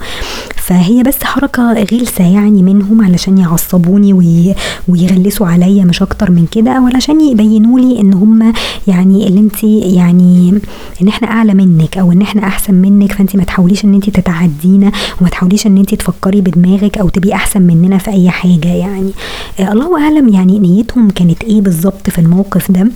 فهي 0.55 1.03
بس 1.03 1.23
حركة 1.23 1.73
غلسة 1.73 2.33
يعني 2.33 2.63
منهم 2.63 3.05
علشان 3.05 3.37
يعصبوني 3.37 4.13
وي 4.13 4.55
ويغلسوا 4.87 5.47
عليا 5.47 5.83
مش 5.83 6.01
أكتر 6.01 6.31
من 6.31 6.45
كده 6.51 6.71
علشان 6.71 7.21
يبينوا 7.21 7.79
لي 7.79 7.99
إن 7.99 8.13
هم 8.13 8.53
يعني 8.87 9.27
اللي 9.27 9.39
أنت 9.39 9.63
يعني 9.63 10.61
إن 11.01 11.07
إحنا 11.07 11.27
أعلى 11.27 11.53
منك 11.53 11.97
أو 11.97 12.11
إن 12.11 12.21
إحنا 12.21 12.47
أحسن 12.47 12.73
منك 12.73 13.11
فأنت 13.11 13.35
ما 13.35 13.43
تحاوليش 13.43 13.85
إن 13.85 13.93
إنت 13.93 14.09
تتعدينا 14.09 14.91
وما 15.21 15.29
تحاوليش 15.29 15.67
إن 15.67 15.77
إنت 15.77 15.95
تفكري 15.95 16.41
بدماغك 16.41 16.97
أو 16.97 17.09
تبقي 17.09 17.33
أحسن 17.33 17.61
مننا 17.75 17.97
في 17.97 18.09
أي 18.11 18.29
حاجة 18.29 18.67
يعني. 18.67 19.11
آه 19.59 19.71
الله 19.71 20.03
أعلم 20.03 20.29
يعني 20.29 20.59
نيتهم 20.59 21.09
كانت 21.09 21.43
إيه 21.43 21.61
بالظبط 21.61 22.09
في 22.09 22.19
الموقف 22.19 22.71
ده. 22.71 22.87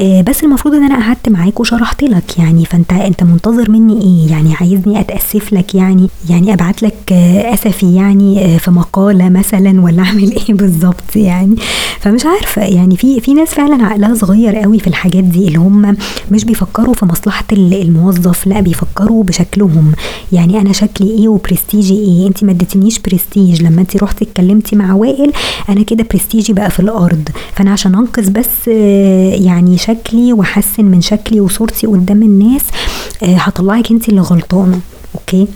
بس 0.00 0.44
المفروض 0.44 0.74
إن 0.74 0.82
أنا 0.84 1.06
قعدت 1.06 1.28
معاك 1.28 1.60
وشرحت 1.60 2.02
لك 2.02 2.38
يعني 2.38 2.64
فأنت 2.64 2.92
أنت 2.92 3.22
منتظر 3.22 3.70
مني 3.70 4.02
إيه؟ 4.02 4.30
يعني 4.32 4.54
عايزني 4.54 5.00
أتأسف 5.00 5.52
لك 5.52 5.74
يعني 5.74 6.08
يعني 6.30 6.52
أبعت 6.52 6.82
لك 6.82 7.12
آه 7.12 7.54
أسفي 7.54 7.94
يعني 7.94 8.44
آه 8.44 8.58
في 8.58 8.70
مقالة 8.70 9.28
مثلا 9.28 9.80
ولا 9.80 10.02
أعمل 10.02 10.30
إيه 10.32 10.54
بالظبط 10.60 11.16
يعني. 11.16 11.56
فمش 12.00 12.26
عارفة 12.26 12.62
يعني 12.62 12.96
في 12.96 13.20
في 13.20 13.34
ناس 13.34 13.48
فعلا 13.48 13.84
عقلها 13.86 14.14
صغير 14.14 14.56
قوي 14.56 14.78
في 14.78 14.86
الحاجات 14.86 15.24
دي 15.24 15.48
اللي 15.48 15.58
هم 15.58 15.96
مش 16.30 16.44
بيفكروا 16.44 16.94
في 16.94 17.06
مصلحة 17.06 17.44
الموظف 17.52 18.46
لا 18.46 18.60
بيفكروا 18.60 19.24
بشكلهم. 19.24 19.92
يعني 20.32 20.60
أنا 20.60 20.72
شكلي 20.72 21.10
إيه 21.10 21.28
وبرستيجي 21.28 21.94
إيه؟ 21.94 22.26
انت 22.28 22.44
ما 22.44 22.52
اديتنيش 22.52 22.98
برستيج. 22.98 23.62
لما 23.62 23.80
انت 23.80 23.96
رحتي 24.02 24.24
اتكلمتي 24.24 24.76
مع 24.76 24.94
وائل 24.94 25.32
أنا 25.68 25.82
كده 25.82 26.06
برستيجي 26.12 26.52
بقى 26.52 26.70
في 26.70 26.80
الأرض. 26.80 27.28
فأنا 27.54 27.72
عشان 27.72 27.94
أنقذ 27.94 28.30
بس 28.30 28.68
يعني 29.42 29.65
شكلي 29.74 30.32
واحسن 30.32 30.84
من 30.84 31.00
شكلي 31.00 31.40
وصورتي 31.40 31.86
قدام 31.86 32.22
الناس 32.22 32.62
هطلعك 33.22 33.90
انت 33.90 34.08
اللي 34.08 34.20
غلطانة 34.20 34.80
okay؟ 35.14 35.46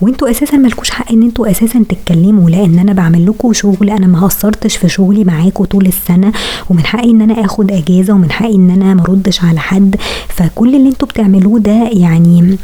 وانتوا 0.00 0.30
أساسا 0.30 0.56
مالكوش 0.56 0.90
حق 0.90 1.12
إن 1.12 1.22
أنتوا 1.22 1.50
أساسا 1.50 1.84
تتكلموا 1.88 2.50
لأن 2.50 2.78
أنا 2.78 2.92
بعمل 2.92 3.26
لكم 3.26 3.52
شغل 3.52 3.90
أنا 3.90 4.06
ما 4.06 4.26
قصرتش 4.26 4.76
في 4.76 4.88
شغلي 4.88 5.24
معاكم 5.24 5.64
طول 5.64 5.86
السنة 5.86 6.32
ومن 6.70 6.86
حقي 6.86 7.10
إن 7.10 7.20
أنا 7.22 7.44
آخد 7.44 7.72
إجازة 7.72 8.14
ومن 8.14 8.30
حقي 8.30 8.54
إن 8.54 8.70
أنا 8.70 8.94
ما 8.94 9.02
على 9.42 9.60
حد. 9.60 9.96
فكل 10.28 10.74
اللي 10.74 10.88
أنتوا 10.88 11.08
بتعملوه 11.08 11.58
ده 11.58 11.88
يعني 11.92 12.56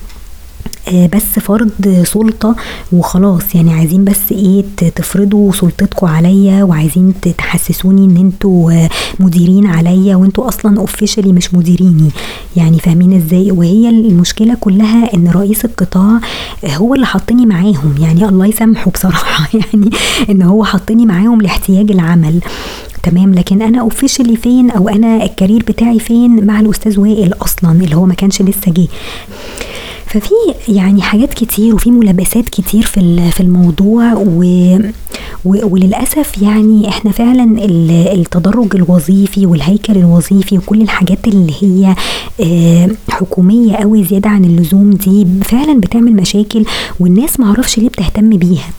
بس 0.90 1.22
فرض 1.22 2.04
سلطة 2.04 2.56
وخلاص. 2.92 3.54
يعني 3.54 3.74
عايزين 3.74 4.04
بس 4.04 4.32
إيه 4.32 4.64
تفرضوا 4.96 5.52
سلطتكم 5.52 6.06
عليا 6.06 6.64
وعايزين 6.64 7.14
تحسسوني 7.38 8.04
إن 8.04 8.16
أنتوا 8.16 8.88
مديرين 9.20 9.66
عليا 9.66 10.16
وانتوا 10.16 10.48
أصلا 10.48 10.78
اوفيشالي 10.80 11.32
مش 11.32 11.54
مديريني. 11.54 12.10
يعني 12.56 12.78
فاهمين 12.78 13.12
إزاي؟ 13.16 13.50
وهي 13.50 13.88
المشكلة 13.88 14.56
كلها 14.60 15.14
إن 15.14 15.28
رئيس 15.28 15.64
القطاع 15.64 16.20
هو 16.64 16.94
اللي 16.94 17.06
حطني 17.06 17.46
معاهم. 17.46 17.94
يعني 18.00 18.28
الله 18.28 18.46
يسامحه 18.46 18.90
بصراحة. 18.90 19.48
يعني 19.72 19.90
إن 20.30 20.42
هو 20.42 20.64
حطني 20.64 21.06
معاهم 21.06 21.40
لاحتياج 21.40 21.90
العمل. 21.90 22.40
تمام. 23.02 23.34
لكن 23.34 23.62
أنا 23.62 23.80
officially 23.80 24.36
فين؟ 24.36 24.70
أو 24.70 24.88
أنا 24.88 25.24
ال 25.24 25.30
career 25.30 25.62
بتاعي 25.68 25.98
فين 25.98 26.46
مع 26.46 26.60
الأستاذ 26.60 27.00
وائل 27.00 27.34
أصلا 27.42 27.72
اللي 27.72 27.96
هو 27.96 28.06
ما 28.06 28.14
كانش 28.14 28.42
لسه 28.42 28.72
جه. 28.72 28.88
ففي 30.12 30.34
يعني 30.68 31.02
حاجات 31.02 31.34
كتير 31.34 31.74
وفي 31.74 31.90
ملابسات 31.90 32.48
كتير 32.48 32.82
في 32.82 33.30
في 33.30 33.40
الموضوع 33.40 34.12
و 34.14 34.44
وللأسف 35.44 36.42
يعني 36.42 36.88
إحنا 36.88 37.10
فعلا 37.10 37.64
التدرج 38.14 38.76
الوظيفي 38.76 39.46
والهيكل 39.46 39.96
الوظيفي 39.96 40.58
وكل 40.58 40.82
الحاجات 40.82 41.28
اللي 41.28 41.52
هي 41.60 41.94
آه، 42.40 42.90
حكومية 43.10 43.76
قوي 43.76 44.04
زيادة 44.04 44.30
عن 44.30 44.44
اللزوم 44.44 44.90
دي 44.90 45.26
فعلا 45.44 45.80
بتعمل 45.80 46.12
مشاكل 46.12 46.64
والناس 47.00 47.40
معرفش 47.40 47.78
ليه 47.78 47.88
بتهتم 47.88 48.30
بيها. 48.30 48.70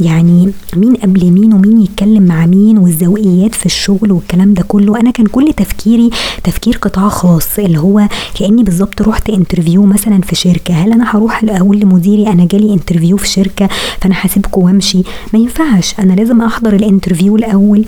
يعني 0.00 0.52
مين 0.76 0.94
قبل 0.94 1.30
مين 1.30 1.54
ومين 1.54 1.82
يتكلم 1.82 2.22
مع 2.22 2.46
مين 2.46 2.78
والذوقيات 2.78 3.54
في 3.54 3.66
الشغل 3.66 4.12
والكلام 4.12 4.54
ده 4.54 4.62
كله. 4.68 5.00
أنا 5.00 5.10
كان 5.10 5.26
كل 5.26 5.52
تفكيري 5.56 6.10
تفكير 6.44 6.76
قطاع 6.76 7.08
خاص 7.08 7.58
اللي 7.58 7.78
هو 7.78 8.08
كأني 8.34 8.62
بالظبط 8.62 9.02
رحت 9.02 9.30
interview 9.30 9.86
مثلا 9.86 10.20
في 10.20 10.34
شركة. 10.36 10.74
هل 10.74 10.92
أنا 10.92 11.16
هروح 11.16 11.44
أقول 11.44 11.80
لمديري 11.80 12.28
أنا 12.28 12.44
جالي 12.44 12.72
interview 12.74 13.16
في 13.16 13.28
شركة 13.28 13.68
فأنا 14.00 14.14
هسيبكم 14.18 14.62
وأمشي. 14.62 15.02
ما 15.32 15.38
ينفعش. 15.38 15.94
أنا 16.00 16.12
لازم 16.12 16.42
أحضر 16.42 16.74
ال 16.74 16.80
interview 16.80 17.36
الأول. 17.36 17.84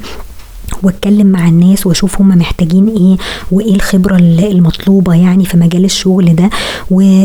واتكلم 0.83 1.27
مع 1.27 1.49
الناس 1.49 1.87
واشوف 1.87 2.21
هم 2.21 2.29
محتاجين 2.29 2.89
إيه 2.89 3.17
وايه 3.53 3.75
الخبرة 3.75 4.17
المطلوبة 4.17 5.15
يعني 5.15 5.45
في 5.45 5.57
مجال 5.57 5.85
الشغل 5.85 6.35
ده. 6.37 6.51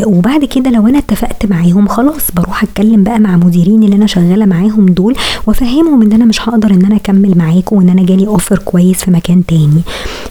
وبعد 0.05 0.45
كده 0.45 0.69
لو 0.71 0.87
أنا 0.87 0.97
اتفقت 0.97 1.45
معاهم 1.45 1.87
خلاص 1.87 2.31
بروح 2.35 2.63
أتكلم 2.63 3.03
بقى 3.03 3.19
مع 3.19 3.37
مديرين 3.37 3.83
اللي 3.83 3.95
أنا 3.95 4.07
شغالة 4.07 4.45
معاهم 4.45 4.85
دول 4.85 5.15
وأفهمهم 5.47 6.01
إن 6.01 6.11
أنا 6.13 6.25
مش 6.25 6.41
هقدر 6.49 6.71
إن 6.71 6.85
أنا 6.85 6.95
أكمل 6.95 7.37
معاكم 7.37 7.75
وإن 7.77 7.89
أنا 7.89 8.03
جالي 8.03 8.27
offer 8.27 8.59
كويس 8.59 8.97
في 8.97 9.11
مكان 9.11 9.45
تاني. 9.45 9.81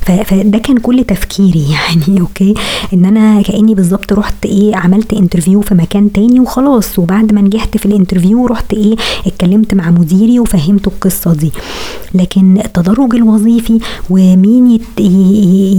فده 0.00 0.58
كان 0.58 0.76
كل 0.76 1.04
تفكيري 1.04 1.66
يعني 1.76 2.20
okay؟ 2.20 2.54
إن 2.94 3.04
أنا 3.04 3.42
كأني 3.42 3.74
بالظبط 3.74 4.12
رحت 4.12 4.46
إيه 4.46 4.76
عملت 4.76 5.12
interview 5.12 5.60
في 5.60 5.74
مكان 5.74 6.12
تاني 6.12 6.40
وخلاص. 6.40 6.98
وبعد 6.98 7.32
ما 7.32 7.40
نجحت 7.40 7.76
في 7.76 7.86
ال 7.86 7.92
interview 7.92 8.46
رحت 8.46 8.72
إيه 8.74 8.96
اتكلمت 9.26 9.74
مع 9.74 9.90
مديري 9.90 10.40
وفهمته 10.40 10.88
القصة 10.88 11.34
دي. 11.34 11.52
لكن 12.14 12.58
التدرج 12.58 13.11
التدرج 13.12 13.14
الوظيفي 13.14 13.78
ومين 14.10 14.80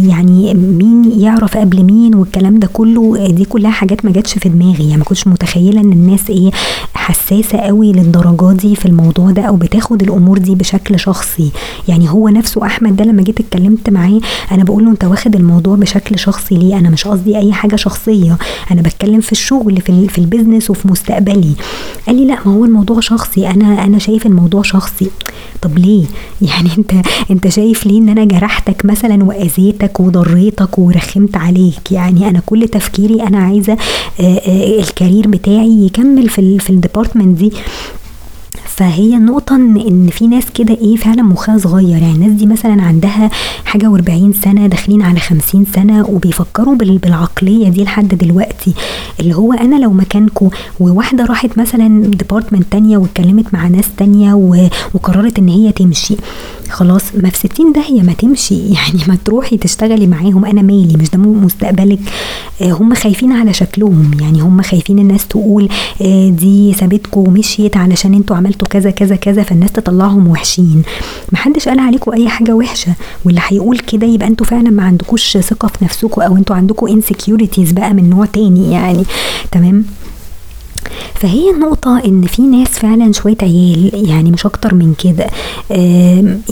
يعني 0.09 0.53
مين 0.53 1.21
يعرف 1.21 1.57
قبل 1.57 1.83
مين 1.83 2.15
والكلام 2.15 2.59
ده 2.59 2.69
كله 2.73 3.27
دي 3.27 3.45
كلها 3.45 3.71
حاجات 3.71 4.05
ما 4.05 4.11
جاتش 4.11 4.33
في 4.37 4.49
دماغي. 4.49 4.83
يعني 4.83 4.97
ما 4.97 5.03
كنتش 5.03 5.27
متخيلة 5.27 5.81
إن 5.81 5.91
الناس 5.91 6.29
إيه 6.29 6.51
حساسة 6.93 7.57
قوي 7.57 7.91
للدرجات 7.91 8.55
دي 8.55 8.75
في 8.75 8.85
الموضوع 8.85 9.31
ده 9.31 9.41
أو 9.41 9.55
بتاخد 9.55 10.01
الأمور 10.03 10.37
دي 10.37 10.55
بشكل 10.55 10.99
شخصي. 10.99 11.51
يعني 11.87 12.09
هو 12.09 12.29
نفسه 12.29 12.65
أحمد 12.65 12.95
ده 12.95 13.05
لما 13.05 13.21
جيت 13.21 13.39
اتكلمت 13.39 13.89
معاه 13.89 14.19
أنا 14.51 14.63
بقول 14.63 14.85
له 14.85 14.91
أنت 14.91 15.03
واخد 15.03 15.35
الموضوع 15.35 15.75
بشكل 15.75 16.19
شخصي 16.19 16.55
ليه؟ 16.55 16.77
أنا 16.77 16.89
مش 16.89 17.07
قصدي 17.07 17.37
أي 17.37 17.53
حاجة 17.53 17.75
شخصية. 17.75 18.37
أنا 18.71 18.81
بتكلم 18.81 19.21
في 19.21 19.31
الشغل 19.31 19.81
في, 19.81 20.07
في 20.07 20.17
البيزنس 20.17 20.69
وفي 20.69 20.87
مستقبلي. 20.87 21.53
قال 22.07 22.15
لي 22.15 22.25
لا 22.25 22.37
ما 22.45 22.53
هو 22.53 22.65
الموضوع 22.65 22.99
شخصي. 22.99 23.47
أنا 23.47 23.83
أنا 23.85 23.99
شايف 23.99 24.25
الموضوع 24.25 24.61
شخصي. 24.61 25.09
طب 25.61 25.77
ليه؟ 25.77 26.05
يعني 26.41 26.69
أنت 26.77 26.91
انت 27.31 27.47
شايف 27.47 27.85
ليه 27.85 27.97
ان 27.99 28.09
أنا 28.09 28.25
جرحتك 28.25 28.85
مثلا 28.85 29.23
وأذيتك 29.23 29.99
وضريتك 29.99 30.79
ورخمت 30.79 31.37
عليك؟ 31.37 31.91
يعني 31.91 32.29
أنا 32.29 32.41
كل 32.45 32.67
تفكيري 32.67 33.23
أنا 33.23 33.37
عايزة 33.37 33.73
آه، 34.19 34.23
آه، 34.23 34.79
ال 34.79 34.86
career 34.86 35.27
بتاعي 35.27 35.85
يكمل 35.85 36.29
في 36.29 36.59
في 36.59 36.69
ال 36.69 36.75
department 36.75 37.37
دي. 37.37 37.51
فهي 38.65 39.15
النقطة 39.15 39.55
إن, 39.55 40.07
في 40.11 40.27
ناس 40.27 40.43
كده 40.55 40.73
إيه 40.73 40.95
فعلا 40.95 41.23
مخها 41.23 41.57
صغير. 41.57 41.89
يعني 41.97 42.11
الناس 42.15 42.31
دي 42.31 42.45
مثلا 42.45 42.81
عندها 42.83 43.29
حاجة 43.65 43.87
وأربعين 43.87 44.33
سنة 44.33 44.67
داخلين 44.67 45.01
على 45.01 45.19
خمسين 45.19 45.65
سنة 45.75 46.09
وبيفكروا 46.09 46.75
بالعقلية 46.75 47.69
دي 47.69 47.83
لحد 47.83 48.07
دلوقتي. 48.07 48.73
اللي 49.19 49.35
هو 49.35 49.53
أنا 49.53 49.75
لو 49.75 49.93
مكانكم 49.93 50.49
وواحدة 50.79 51.25
راحت 51.25 51.57
مثلا 51.57 52.03
department 52.05 52.63
تانية 52.71 52.97
واتكلمت 52.97 53.53
مع 53.53 53.67
ناس 53.67 53.85
تانية 53.97 54.33
وقررت 54.93 55.39
إن 55.39 55.49
هي 55.49 55.71
تمشي 55.71 56.15
خلاص 56.73 57.03
ما 57.15 57.29
في 57.29 57.37
60 57.37 57.71
داهيه 57.71 58.01
ما 58.01 58.13
تمشي. 58.13 58.59
يعني 58.77 58.99
ما 59.07 59.17
تروحي 59.25 59.57
تشتغلي 59.57 60.07
معاهم. 60.07 60.45
أنا 60.45 60.61
مالي 60.61 60.97
مش 60.97 61.09
ده 61.09 61.19
مستقبلك. 61.19 61.99
آه، 62.61 62.71
هم 62.71 62.93
خايفين 62.93 63.31
على 63.31 63.53
شكلهم. 63.53 64.11
يعني 64.21 64.41
هم 64.41 64.61
خايفين 64.61 64.99
الناس 64.99 65.27
تقول 65.27 65.69
آه، 66.01 66.29
دي 66.29 66.73
سابتكم 66.73 67.21
ومشيت 67.21 67.77
علشان 67.77 68.13
أنتوا 68.13 68.35
عملتوا 68.35 68.67
كذا 68.67 68.91
كذا 68.91 69.15
كذا 69.15 69.43
فالناس 69.43 69.71
تطلعهم 69.71 70.27
وحشين. 70.27 70.83
ما 71.31 71.37
حدش 71.37 71.69
قال 71.69 71.79
عليكم 71.79 72.13
أي 72.13 72.29
حاجة 72.29 72.53
وحشة. 72.53 72.93
واللي 73.25 73.41
هيقول 73.47 73.79
كده 73.79 74.07
يبقى 74.07 74.27
أنتوا 74.27 74.45
فعلا 74.45 74.69
ما 74.69 74.83
عندكوش 74.83 75.37
ثقة 75.37 75.67
في 75.67 75.85
نفسكم 75.85 76.21
أو 76.21 76.37
أنتوا 76.37 76.55
عندكم 76.55 76.87
insecurities 76.87 77.71
بقى 77.71 77.93
من 77.93 78.09
نوع 78.09 78.25
تاني 78.25 78.71
يعني. 78.71 79.03
تمام؟ 79.51 79.85
فهي 81.13 81.49
النقطة 81.49 81.99
إن 82.05 82.21
في 82.21 82.41
ناس 82.41 82.67
فعلا 82.69 83.11
شوية 83.11 83.37
عيال 83.41 84.09
يعني 84.09 84.31
مش 84.31 84.45
أكتر 84.45 84.73
من 84.73 84.93
كده. 85.03 85.27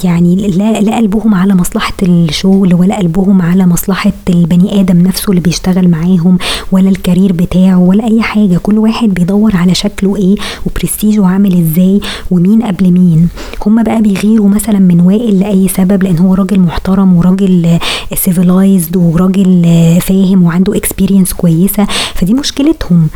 يعني 0.03 0.35
لا, 0.47 0.81
لا 0.81 0.97
قلبهم 0.97 1.35
على 1.35 1.55
مصلحة 1.55 1.93
الشغل 2.03 2.73
ولا 2.73 2.97
قلبهم 2.97 3.41
على 3.41 3.65
مصلحة 3.65 4.11
البني 4.29 4.79
آدم 4.81 4.97
نفسه 5.01 5.29
اللي 5.29 5.41
بيشتغل 5.41 5.87
معاهم 5.87 6.37
ولا 6.71 6.89
الكارير 6.89 7.33
بتاعه 7.33 7.79
ولا 7.79 8.03
أي 8.07 8.21
حاجة. 8.21 8.57
كل 8.57 8.77
واحد 8.77 9.09
بيدور 9.09 9.55
على 9.55 9.75
شكله 9.75 10.15
إيه 10.15 10.35
وبرستيجه 10.65 11.25
عامل 11.25 11.61
إزاي 11.61 11.99
ومين 12.31 12.61
قبل 12.63 12.91
مين. 12.91 13.29
هما 13.65 13.81
بقى 13.83 14.01
بيغيروا 14.01 14.49
مثلا 14.49 14.79
من 14.79 14.99
وائل 14.99 15.39
لأي 15.39 15.67
سبب 15.67 16.03
لأن 16.03 16.17
هو 16.17 16.33
راجل 16.33 16.59
محترم 16.59 17.13
وراجل 17.17 17.79
civilized 18.15 18.97
وراجل 18.97 19.63
فاهم 20.01 20.43
وعنده 20.43 20.75
experience 20.77 21.33
كويسة. 21.33 21.87
فدي 22.15 22.33
مشكلتهم. 22.33 23.07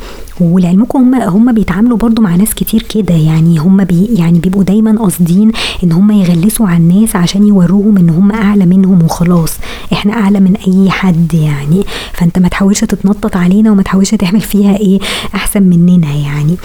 ولعلمكم 0.42 1.05
هم 1.06 1.16
هم 1.16 1.52
بيتعاملوا 1.54 1.98
برضو 1.98 2.22
مع 2.22 2.36
ناس 2.36 2.54
كتير 2.54 2.82
كده. 2.82 3.16
يعني 3.16 3.58
هم 3.58 3.84
بي 3.84 4.06
يعني 4.06 4.40
بيبقوا 4.40 4.64
دايما 4.64 5.00
قاصدين 5.00 5.52
إن 5.84 5.92
هم 5.92 6.12
يغلسوا 6.12 6.68
على 6.68 6.78
الناس 6.78 7.16
عشان 7.16 7.48
يوروهم 7.48 7.98
إن 7.98 8.10
هم 8.10 8.32
أعلى 8.32 8.66
منهم 8.66 9.04
وخلاص. 9.04 9.54
إحنا 9.94 10.14
أعلى 10.14 10.40
من 10.40 10.56
أي 10.56 10.90
حد 10.90 11.34
يعني. 11.34 11.84
فأنت 12.14 12.40
ما 12.40 12.48
تحاولش 12.48 12.80
تتنطط 12.80 13.36
علينا 13.38 13.72
وما 13.72 13.84
تحاولش 13.84 14.16
تعمل 14.16 14.42
فيها 14.42 14.78
إيه 14.78 15.00
أحسن 15.36 15.64
مننا 15.64 16.14
يعني. 16.14 16.56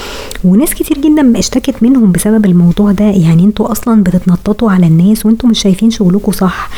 وناس 0.44 0.74
كتير 0.74 0.98
جدا 0.98 1.38
اشتكت 1.38 1.82
منهم 1.82 2.12
بسبب 2.12 2.46
الموضوع 2.46 2.92
ده. 2.92 3.04
يعني 3.04 3.44
أنتوا 3.44 3.72
أصلا 3.72 4.02
بتتنططوا 4.02 4.70
على 4.70 4.86
الناس 4.86 5.26
وأنتوا 5.26 5.48
مش 5.50 5.62
شايفين 5.62 5.90
شغلكم 5.90 6.32
صح. 6.32 6.70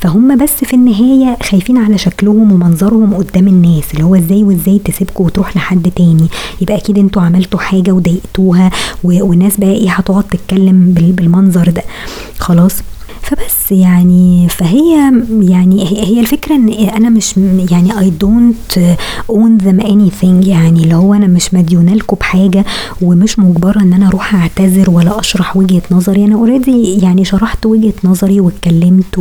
فهم 0.00 0.36
بس 0.36 0.50
في 0.64 0.74
النهاية 0.74 1.36
خايفين 1.42 1.76
على 1.78 1.98
شكلهم 1.98 2.52
ومنظرهم 2.52 3.14
قدام 3.14 3.48
الناس. 3.48 3.84
اللي 3.92 4.04
هو 4.04 4.14
إزاي 4.14 4.44
وإزاي 4.44 4.78
تسيبكم 4.84 5.24
وتروح 5.24 5.56
لحد 5.56 5.90
تاني. 5.96 6.26
يبقى 6.60 6.76
أكيد 6.76 6.98
أنتوا 7.10 7.22
عملتوا 7.22 7.60
حاجة 7.60 7.90
وضايقتوها 7.92 8.70
والناس 9.04 9.56
بقى 9.60 9.70
إيه 9.70 9.90
هتقعد 9.90 10.24
تتكلم 10.24 10.92
بالمنظر 10.96 11.70
ده. 11.70 11.82
خلاص؟ 12.38 12.72
فبس 13.22 13.72
يعني 13.72 14.48
فهي 14.48 15.12
يعني 15.40 15.86
هي 15.86 16.20
الفكرة 16.20 16.54
إن 16.54 16.68
أنا 16.68 17.08
مش 17.08 17.36
يعني 17.70 17.98
I 17.98 18.10
don't 18.10 18.78
owe 19.30 19.58
them 19.58 19.80
anything 19.80 20.46
يعني 20.46 20.82
اللي 20.84 20.94
هو 20.94 21.14
أنا 21.14 21.26
مش 21.26 21.54
مديونة 21.54 21.94
لكم 21.94 22.16
بحاجة 22.20 22.64
ومش 23.02 23.38
مجبرة 23.38 23.80
إن 23.80 23.92
أنا 23.92 24.08
أروح 24.08 24.34
أعتذر 24.34 24.90
ولا 24.90 25.20
أشرح 25.20 25.56
وجهة 25.56 25.82
نظري. 25.90 26.24
أنا 26.24 26.34
already 26.34 26.98
يعني 27.02 27.24
شرحت 27.24 27.66
وجهة 27.66 27.92
نظري 28.04 28.40
واتكلمت 28.40 29.18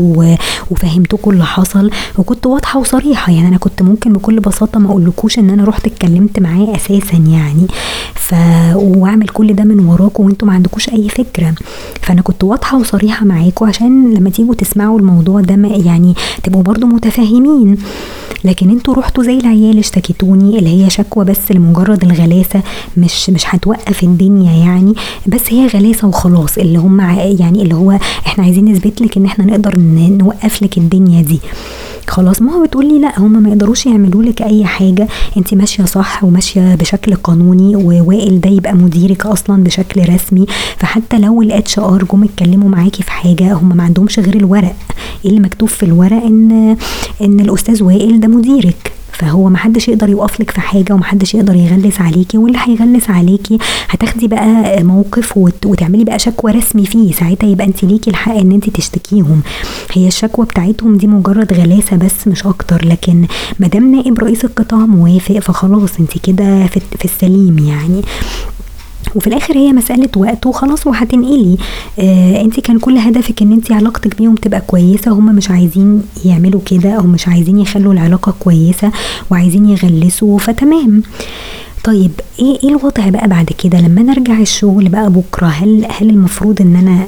وفهمتكم 0.72 1.32
اللي 1.32 1.46
حصل 1.46 1.92
وكنت 2.18 2.46
واضحة 2.46 2.80
وصريحة. 2.80 3.32
يعني 3.34 3.48
أنا 3.48 3.58
كنت 3.58 3.82
ممكن 3.82 4.14
بكل 4.14 4.40
بساطة 4.40 4.80
ما 4.80 4.90
أقولكوش 4.90 5.40
إن 5.40 5.50
أنا 5.50 5.64
رحت 5.64 5.86
اتكلمت 5.86 6.40
معاه 6.40 6.76
أساسا 6.76 7.18
يعني. 7.18 7.68
ف 8.16 8.36
وأعمل 8.76 9.28
كل 9.28 9.54
ده 9.54 9.64
من 9.64 9.80
وراكم 9.86 10.24
وأنتم 10.24 10.48
ما 10.48 10.54
عندكوش 10.54 10.90
أي 10.90 11.10
فكرة. 11.10 11.54
فأنا 12.02 12.22
كنت 12.22 12.44
واضحة 12.44 12.78
وصريحة 12.80 13.26
معاكم 13.26 13.66
عشان 13.66 13.89
لما 13.90 14.30
تيجوا 14.30 14.56
تسمعوا 14.56 15.00
الموضوع 15.00 15.42
ده 15.42 15.68
يعني 15.86 16.14
تبقوا 16.44 16.64
برضو 16.64 16.88
متفاهمين. 16.88 17.78
لكن 18.44 18.70
أنتوا 18.70 18.94
رحتوا 18.94 19.24
زي 19.24 19.38
العيال 19.38 19.80
اشتكيتوني 19.80 20.60
اللي 20.60 20.84
هي 20.86 20.90
شكوى 20.90 21.26
بس 21.26 21.52
لمجرد 21.52 22.04
الغلاسة 22.04 22.62
مش 22.98 23.30
مش 23.30 23.44
هتوقف 23.48 24.04
الدنيا 24.04 24.52
يعني. 24.66 24.94
بس 25.28 25.42
هي 25.50 25.68
غلاسة 25.68 26.08
وخلاص 26.08 26.58
اللي 26.58 26.78
هم 26.80 27.00
يعني 27.40 27.62
اللي 27.62 27.76
هو 27.76 27.92
إحنا 28.28 28.44
عايزين 28.44 28.66
نثبت 28.72 29.02
لك 29.02 29.18
ان 29.18 29.26
إحنا 29.26 29.46
نقدر 29.46 29.76
نوقف 29.80 30.64
لك 30.64 30.78
الدنيا 30.78 31.22
دي. 31.22 31.40
خلاص 32.08 32.42
ما 32.42 32.52
هو 32.54 32.64
بتقولي 32.64 33.00
لا 33.00 33.20
هم 33.20 33.44
ما 33.44 33.50
يقدروش 33.50 33.86
يعملوا 33.86 34.24
لك 34.24 34.42
أي 34.42 34.66
حاجة. 34.66 35.08
انت 35.38 35.54
ماشية 35.54 35.86
صح 35.86 36.24
وماشية 36.24 36.76
بشكل 36.76 37.16
قانوني 37.16 37.76
ووائل 37.76 38.42
ده 38.42 38.50
يبقى 38.50 38.74
مديرك 38.74 39.26
أصلا 39.26 39.64
بشكل 39.64 40.14
رسمي. 40.14 40.46
فحتى 40.78 41.20
لو 41.20 41.42
ال 41.42 41.80
HR 41.80 42.04
جم 42.14 42.24
اتكلموا 42.24 42.70
معاكي 42.70 43.04
في 43.04 43.12
حاجة 43.12 43.54
هم 43.54 43.78
ما 43.80 43.86
عندهمش 43.86 44.20
غير 44.20 44.36
الورق. 44.36 44.76
إيه 45.26 45.30
اللي 45.32 45.40
مكتوب 45.42 45.70
في 45.70 45.84
الورق؟ 45.84 46.24
إن 46.24 46.78
إن 47.22 47.40
الأستاذ 47.40 47.84
وائل 47.84 48.20
ده 48.20 48.28
مديرك. 48.28 48.92
فهو 49.12 49.50
محدش 49.50 49.88
يقدر 49.88 50.10
يوقف 50.10 50.42
لك 50.42 50.52
في 50.52 50.62
حاجة 50.62 50.94
ومحدش 50.94 51.34
يقدر 51.36 51.56
يغلس 51.56 52.02
عليكي. 52.02 52.38
واللي 52.38 52.58
هيغلس 52.62 53.10
عليكي 53.10 53.58
هتاخدي 53.90 54.28
بقى 54.28 54.84
موقف 54.84 55.38
وتعملي 55.66 56.04
بقى 56.04 56.20
شكوى 56.20 56.52
رسمي 56.52 56.86
فيه. 56.86 57.12
ساعتها 57.12 57.48
يبقى 57.48 57.68
انت 57.68 57.84
ليكي 57.84 58.10
الحق 58.10 58.36
إن 58.36 58.52
انت 58.52 58.70
تشتكيهم. 58.70 59.42
هي 59.94 60.08
الشكوى 60.08 60.46
بتاعتهم 60.46 60.98
دي 60.98 61.08
مجرد 61.08 61.54
غلاسة 61.54 61.98
بس 61.98 62.28
مش 62.28 62.46
أكتر. 62.46 62.86
لكن 62.86 63.26
ما 63.60 63.68
دام 63.68 63.96
نائب 63.96 64.20
رئيس 64.20 64.46
القطاع 64.46 64.80
موافق 64.86 65.40
فخلاص 65.40 65.90
انت 66.00 66.18
كده 66.18 66.68
في 66.68 67.06
السليم 67.06 67.60
يعني. 67.60 68.02
وفي 69.16 69.28
الآخر 69.28 69.58
هي 69.58 69.74
مسألة 69.74 70.10
وقت 70.18 70.46
وخلاص 70.46 70.88
وهتنقلي. 70.88 71.58
آه 72.00 72.42
انت 72.42 72.60
كان 72.60 72.80
كل 72.80 72.98
هدفك 72.98 73.42
ان 73.42 73.52
انت 73.52 73.72
علاقتك 73.72 74.18
بيهم 74.18 74.36
تبقى 74.36 74.62
كويسة. 74.62 75.12
هم 75.12 75.36
مش 75.36 75.52
عايزين 75.52 76.04
يعملوا 76.26 76.62
كده 76.66 76.90
أو 76.92 77.04
مش 77.04 77.28
عايزين 77.28 77.60
يخلوا 77.60 77.94
العلاقة 77.94 78.34
كويسة 78.40 78.92
وعايزين 79.32 79.70
يغلسوا 79.70 80.40
فتمام. 80.40 81.04
طيب 81.84 82.12
إيه 82.40 82.60
إيه 82.64 82.70
الوضع 82.70 83.10
بقى 83.10 83.28
بعد 83.28 83.46
كده؟ 83.64 83.82
لما 83.82 84.02
أنا 84.02 84.12
أرجع 84.12 84.40
الشغل 84.40 84.90
بقى 84.90 85.10
بكرة 85.12 85.48
هل 85.48 85.86
هل 86.00 86.10
المفروض 86.10 86.62
إن 86.62 86.76
أنا 86.76 87.08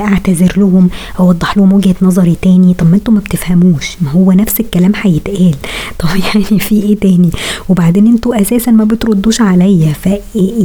اعتذر 0.00 0.52
لهم 0.56 0.90
اوضح 1.20 1.56
لهم 1.56 1.72
وجهة 1.72 1.94
نظري 2.02 2.36
تاني. 2.42 2.74
طب 2.74 2.90
ما 2.90 2.96
أنتوا 2.96 3.14
ما 3.14 3.20
بتفهموش. 3.20 3.96
ما 4.00 4.10
هو 4.10 4.32
نفس 4.32 4.60
الكلام 4.60 4.92
هيتقال. 4.96 5.54
طب 5.98 6.08
يعني 6.08 6.60
في 6.60 6.82
إيه 6.82 6.96
تاني؟ 6.96 7.30
وبعدين 7.68 8.06
أنتوا 8.06 8.40
أساسا 8.42 8.70
ما 8.70 8.84
بتردوش 8.84 9.40
عليا. 9.40 9.92
ف 9.92 10.08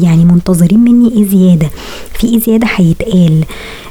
يعني 0.02 0.26
منتظرين 0.26 0.80
مني 0.80 1.12
إيه 1.12 1.26
زيادة؟ 1.26 1.70
في 2.14 2.28
إيه 2.28 2.40
زيادة 2.40 2.68
هيتقال؟ 2.76 3.44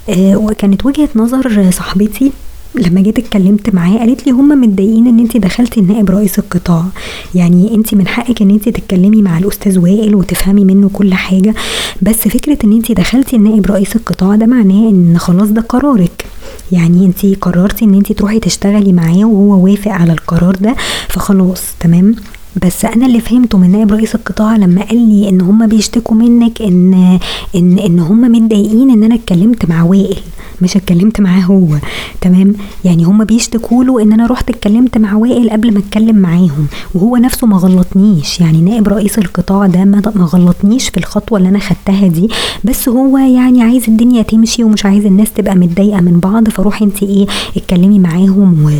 آه 0.08 0.36
وكانت 0.36 0.86
وجهة 0.86 1.08
نظر 1.16 1.70
صاحبتي 1.70 2.32
لما 2.74 3.00
جيت 3.00 3.18
اتكلمت 3.18 3.74
معاه 3.74 3.98
قالت 3.98 4.26
لي 4.26 4.32
هم 4.32 4.60
متضايقين 4.60 5.06
إن 5.06 5.18
انت 5.18 5.36
دخلتي 5.36 5.80
النائب 5.80 6.10
رئيس 6.10 6.38
القطاع. 6.38 6.84
يعني 7.34 7.74
انت 7.74 7.94
من 7.94 8.06
حقك 8.08 8.42
إن 8.42 8.50
انت 8.50 8.68
تتكلمي 8.68 9.22
مع 9.22 9.38
الأستاذ 9.38 9.78
وائل 9.78 10.14
وتفهمي 10.14 10.64
منه 10.64 10.90
كل 10.92 11.14
حاجة 11.14 11.54
بس 12.02 12.16
فكرة 12.28 12.58
إن 12.64 12.72
انت 12.72 12.92
دخلتي 12.92 13.36
النائب 13.36 13.66
رئيس 13.66 13.96
القطاع 13.96 14.36
ده 14.36 14.46
معناه 14.46 14.90
إن 14.90 15.14
خلاص 15.18 15.48
ده 15.48 15.60
قرارك. 15.60 16.24
يعني 16.72 17.04
انت 17.06 17.26
قررتي 17.40 17.84
إن 17.84 17.94
انت 17.94 18.12
تروحي 18.12 18.38
تشتغلي 18.40 18.92
معاه 18.92 19.24
وهو 19.24 19.64
وافق 19.64 19.90
على 19.92 20.12
القرار 20.12 20.54
ده 20.60 20.76
فخلاص 21.08 21.62
تمام؟ 21.80 22.16
بس 22.62 22.84
أنا 22.84 23.06
اللي 23.06 23.20
فهمته 23.20 23.58
من 23.58 23.70
نائب 23.72 23.92
رئيس 23.92 24.14
القطاع 24.14 24.56
لما 24.56 24.82
قال 24.82 25.08
لي 25.08 25.28
إن 25.28 25.40
هم 25.40 25.66
بيشتكوا 25.66 26.16
منك 26.16 26.62
إن 26.62 27.18
إن 27.54 27.78
إن 27.78 27.98
هم 27.98 28.20
متضايقين 28.20 28.90
إن 28.90 29.02
أنا 29.04 29.14
اتكلمت 29.14 29.66
مع 29.68 29.82
وائل 29.82 30.16
مش 30.62 30.76
اتكلمت 30.76 31.20
معاه 31.20 31.40
هو. 31.40 31.66
تمام؟ 32.20 32.54
يعني 32.84 33.04
هم 33.04 33.24
بيشتكوا 33.24 33.84
له 33.84 34.02
إن 34.02 34.12
أنا 34.12 34.26
رحت 34.26 34.50
اتكلمت 34.50 34.98
مع 34.98 35.14
وائل 35.14 35.50
قبل 35.50 35.72
ما 35.72 35.78
اتكلم 35.78 36.16
معاهم 36.16 36.66
وهو 36.94 37.16
نفسه 37.16 37.46
ما 37.46 37.56
غلطنيش. 37.56 38.40
يعني 38.40 38.60
نائب 38.60 38.88
رئيس 38.88 39.18
القطاع 39.18 39.66
ده 39.66 39.84
ما 39.84 40.02
غلطنيش 40.24 40.88
في 40.88 40.96
الخطوة 40.98 41.38
اللي 41.38 41.48
أنا 41.48 41.58
خدتها 41.58 42.06
دي 42.06 42.28
بس 42.64 42.88
هو 42.88 43.18
يعني 43.18 43.62
عايز 43.62 43.84
الدنيا 43.88 44.22
تمشي 44.22 44.64
ومش 44.64 44.86
عايز 44.86 45.06
الناس 45.06 45.32
تبقى 45.32 45.54
متضايقة 45.54 46.00
من 46.00 46.20
بعض 46.20 46.48
فروحي 46.48 46.84
انت 46.84 47.02
إيه 47.02 47.26
اتكلمي 47.56 47.98
معاهم 47.98 48.70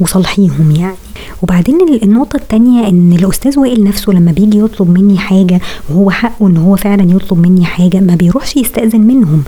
وصالحيهم 0.00 0.70
يعني. 0.76 0.96
وبعدين 1.42 1.78
النقطة 2.02 2.36
التانية 2.36 2.88
إن 2.88 3.12
الأستاذ 3.12 3.58
وائل 3.58 3.84
نفسه 3.84 4.12
لما 4.12 4.32
بيجي 4.32 4.58
يطلب 4.58 4.90
مني 4.90 5.18
حاجة 5.18 5.60
وهو 5.90 6.10
حقه 6.10 6.46
إن 6.46 6.56
هو 6.56 6.76
فعلا 6.76 7.10
يطلب 7.12 7.38
مني 7.38 7.64
حاجة 7.64 8.00
ما 8.00 8.14
بيروحش 8.14 8.56
يستأذن 8.56 9.00
منهم. 9.00 9.42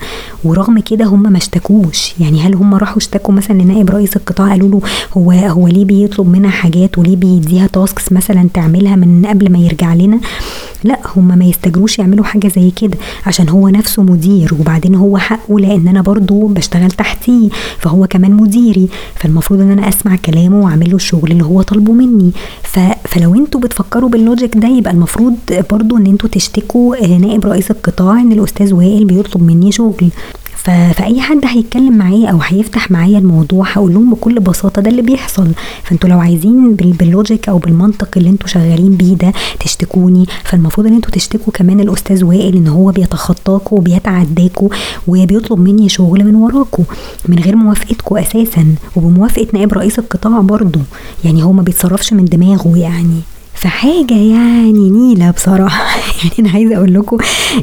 ورغم 0.44 0.78
كده 0.78 1.04
هم 1.04 1.22
ما 1.32 1.38
اشتكوش. 1.38 2.14
يعني 2.20 2.40
هل 2.40 2.54
هم 2.54 2.74
راحوا 2.74 2.98
اشتكوا 2.98 3.34
مثلا 3.34 3.62
لنائب 3.62 3.90
رئيس 3.90 4.16
القطاع 4.16 4.50
قالوا 4.50 4.68
له 4.68 4.80
هو 5.16 5.30
هو 5.30 5.68
ليه 5.68 5.84
بيطلب 5.84 6.28
منها 6.28 6.50
حاجات 6.50 6.98
وليه 6.98 7.16
بيديها 7.16 7.66
tasks 7.66 8.12
مثلا 8.12 8.48
تعملها 8.54 8.96
من 8.96 9.26
قبل 9.26 9.52
ما 9.52 9.58
يرجع 9.58 9.94
لنا؟ 9.94 10.20
لا 10.84 10.98
هم 11.16 11.38
ما 11.38 11.44
يستجروش 11.44 11.98
يعملوا 11.98 12.24
حاجة 12.24 12.48
زي 12.48 12.70
كده 12.70 12.98
عشان 13.26 13.48
هو 13.48 13.68
نفسه 13.68 14.02
مدير 14.02 14.54
وبعدين 14.60 14.94
هو 14.94 15.18
حقه 15.18 15.60
لأن 15.60 15.88
أنا 15.88 16.02
برضو 16.02 16.46
بشتغل 16.46 16.90
تحتيه 16.90 17.48
فهو 17.78 18.06
كمان 18.06 18.32
مديري. 18.34 18.88
فالمفروض 19.14 19.60
إن 19.60 19.70
أنا 19.70 19.88
أسمع 19.88 20.16
كلامه 20.16 20.60
وأعمل 20.64 20.90
له 20.90 20.96
الشغل 20.96 21.32
اللي 21.32 21.44
هو 21.44 21.53
طالبه 21.62 21.92
مني. 21.92 22.32
فلو 23.04 23.34
أنتوا 23.34 23.60
بتفكروا 23.60 24.08
بال 24.08 24.22
logic 24.22 24.56
ده 24.56 24.68
يبقى 24.68 24.92
المفروض 24.92 25.34
برضو 25.70 25.96
ان 25.96 26.06
أنتوا 26.06 26.28
تشتكوا 26.28 27.04
آه، 27.04 27.18
نائب 27.18 27.44
رئيس 27.46 27.70
القطاع 27.70 28.20
ان 28.20 28.32
الأستاذ 28.32 28.74
وائل 28.74 29.04
بيطلب 29.04 29.42
مني 29.42 29.72
شغل. 29.72 30.10
فأي 30.64 31.20
حد 31.20 31.40
هيتكلم 31.44 31.98
معايا 31.98 32.28
أو 32.30 32.38
هيفتح 32.42 32.90
معايا 32.90 33.18
الموضوع 33.18 33.66
هقول 33.68 33.94
لهم 33.94 34.14
بكل 34.14 34.40
بساطة 34.40 34.82
ده 34.82 34.90
اللي 34.90 35.02
بيحصل. 35.02 35.48
فأنتوا 35.82 36.08
لو 36.08 36.18
عايزين 36.20 36.74
باللوجيك 36.74 37.48
أو 37.48 37.58
بالمنطق 37.58 38.08
اللي 38.16 38.30
أنتوا 38.30 38.48
شغالين 38.48 38.94
بيه 38.96 39.14
ده 39.14 39.32
تشتكوني. 39.60 40.26
فالمفروض 40.44 40.86
إن 40.86 40.94
أنتوا 40.94 41.10
تشتكوا 41.10 41.52
كمان 41.52 41.80
الأستاذ 41.80 42.24
وائل 42.24 42.56
إن 42.56 42.66
هو 42.68 42.90
بيتخطاكوا 42.90 43.78
وبيتعداكوا 43.78 44.68
وبيطلب 45.08 45.58
مني 45.58 45.88
شغل 45.88 46.24
من 46.24 46.34
وراكوا 46.34 46.84
من 47.28 47.38
غير 47.38 47.56
موافقتكوا 47.56 48.20
أساسا. 48.20 48.74
وبموافقة 48.96 49.46
نائب 49.52 49.72
رئيس 49.72 49.98
القطاع 49.98 50.40
برضه 50.40 50.80
يعني 51.24 51.42
هو 51.42 51.52
ما 51.52 51.62
بيتصرفش 51.62 52.12
من 52.12 52.24
دماغه 52.24 52.78
يعني. 52.78 53.20
فحاجة 53.54 54.14
يعني 54.14 54.90
نيلة 54.90 55.30
بصراحة. 55.30 55.84
يعني 56.22 56.34
أنا 56.38 56.50
عايزة 56.50 56.76
أقول 56.76 56.94
لكم 56.94 57.16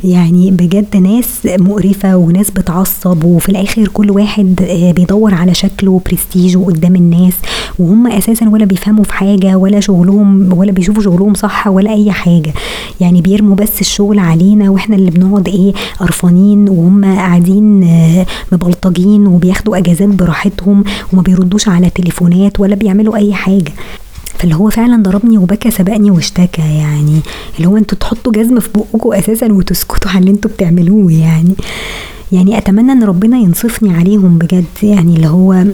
يعني 0.04 0.52
بجد 0.52 0.98
ناس 0.98 1.28
مقرفة 1.46 2.16
وناس 2.16 2.52
بتعصب 2.52 3.24
وفي 3.24 3.50
الآخر 3.50 3.88
كل 3.88 4.12
واحد 4.12 4.62
آه، 4.70 4.92
بيدور 4.92 5.34
على 5.34 5.54
شكله 5.54 5.92
وبرستيجه 5.92 6.58
قدام 6.58 6.96
الناس 6.96 7.34
وهم 7.80 8.08
أساسا 8.08 8.50
ولا 8.50 8.66
بيفهموا 8.66 9.04
في 9.04 9.14
حاجة 9.14 9.56
ولا 9.56 9.80
شغلهم 9.80 10.54
ولا 10.58 10.72
بيشوفوا 10.72 11.04
شغلهم 11.04 11.34
صح 11.34 11.68
ولا 11.68 11.94
أي 11.94 12.12
حاجة. 12.12 12.54
يعني 13.00 13.22
بيرموا 13.22 13.56
بس 13.56 13.82
الشغل 13.82 14.20
علينا 14.20 14.70
وإحنا 14.70 14.96
اللي 14.96 15.12
بنقعد 15.12 15.48
إيه 15.48 15.74
قرفانين 16.00 16.70
وهم 16.70 17.06
قاعدين 17.06 17.84
آه، 17.84 18.26
مبلطجين 18.52 19.28
وبياخدوا 19.28 19.78
أجازات 19.78 20.08
براحتهم 20.10 20.84
وما 21.14 21.22
بيردوش 21.22 21.68
على 21.68 21.90
تليفونات 21.90 22.60
ولا 22.60 22.76
بيعملوا 22.76 23.16
أي 23.16 23.34
حاجة. 23.34 23.72
فاللي 24.42 24.56
هو 24.56 24.70
فعلا 24.70 25.04
ضربني 25.04 25.38
وبكى 25.38 25.72
سبقني 25.72 26.12
واشتكى 26.12 26.62
يعني. 26.62 27.20
اللي 27.58 27.68
هو 27.68 27.78
أنتوا 27.78 27.98
تحطوا 27.98 28.32
جزم 28.32 28.60
في 28.60 28.70
بقكم 28.76 29.14
أساسا 29.14 29.52
وتسكتوا 29.54 30.12
على 30.12 30.20
اللي 30.20 30.32
أنتوا 30.32 30.52
بتعملوه 30.52 31.12
يعني. 31.12 31.56
يعني 32.32 32.58
أتمنى 32.58 32.92
إن 32.92 33.04
ربنا 33.04 33.38
ينصفني 33.38 33.94
عليهم 33.94 34.38
بجد 34.38 34.66
يعني. 34.84 35.16
اللي 35.16 35.28
هو 35.28 35.66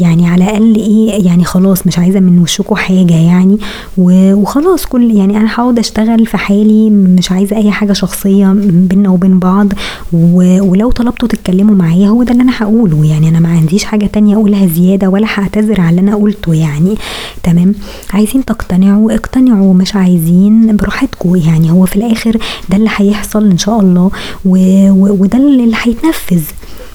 يعني 0.00 0.28
على 0.28 0.44
الأقل 0.44 0.74
إيه 0.76 1.26
يعني 1.26 1.44
خلاص 1.44 1.86
مش 1.86 1.98
عايزة 1.98 2.20
من 2.20 2.38
وشكوا 2.38 2.76
حاجة 2.76 3.14
يعني. 3.14 3.58
وخلاص 3.98 4.86
كل 4.86 5.16
يعني 5.16 5.36
أنا 5.36 5.54
هقعد 5.54 5.78
أشتغل 5.78 6.26
في 6.26 6.36
حالي 6.36 6.90
مش 6.90 7.32
عايزة 7.32 7.56
أي 7.56 7.70
حاجة 7.70 7.92
شخصية 7.92 8.52
بينا 8.56 9.10
وبين 9.10 9.38
بعض. 9.38 9.68
ولو 10.12 10.90
طلبتوا 10.90 11.28
تتكلموا 11.28 11.74
معايا 11.74 12.08
هو 12.08 12.22
ده 12.22 12.32
اللي 12.32 12.42
أنا 12.42 12.52
هقوله. 12.56 13.04
يعني 13.04 13.28
أنا 13.28 13.40
ما 13.40 13.48
عنديش 13.48 13.84
حاجة 13.84 14.06
تانية 14.06 14.34
أقولها 14.36 14.66
زيادة 14.66 15.08
ولا 15.08 15.26
هعتذر 15.34 15.80
على 15.80 15.90
اللي 15.90 16.00
أنا 16.00 16.16
قلته 16.16 16.54
يعني. 16.54 16.94
تمام؟ 17.42 17.74
عايزين 18.12 18.44
تقتنعوا 18.44 19.12
اقتنعوا 19.14 19.74
مش 19.74 19.94
عايزين 19.96 20.76
براحتكم 20.76 21.36
يعني. 21.36 21.70
هو 21.70 21.86
في 21.86 21.96
الآخر 21.96 22.36
ده 22.68 22.76
اللي 22.76 22.90
هيحصل 22.96 23.50
إن 23.50 23.58
شاء 23.58 23.80
الله 23.80 24.10
وده 24.44 25.38
اللي 25.38 25.76
هيتنفذ. 25.82 26.42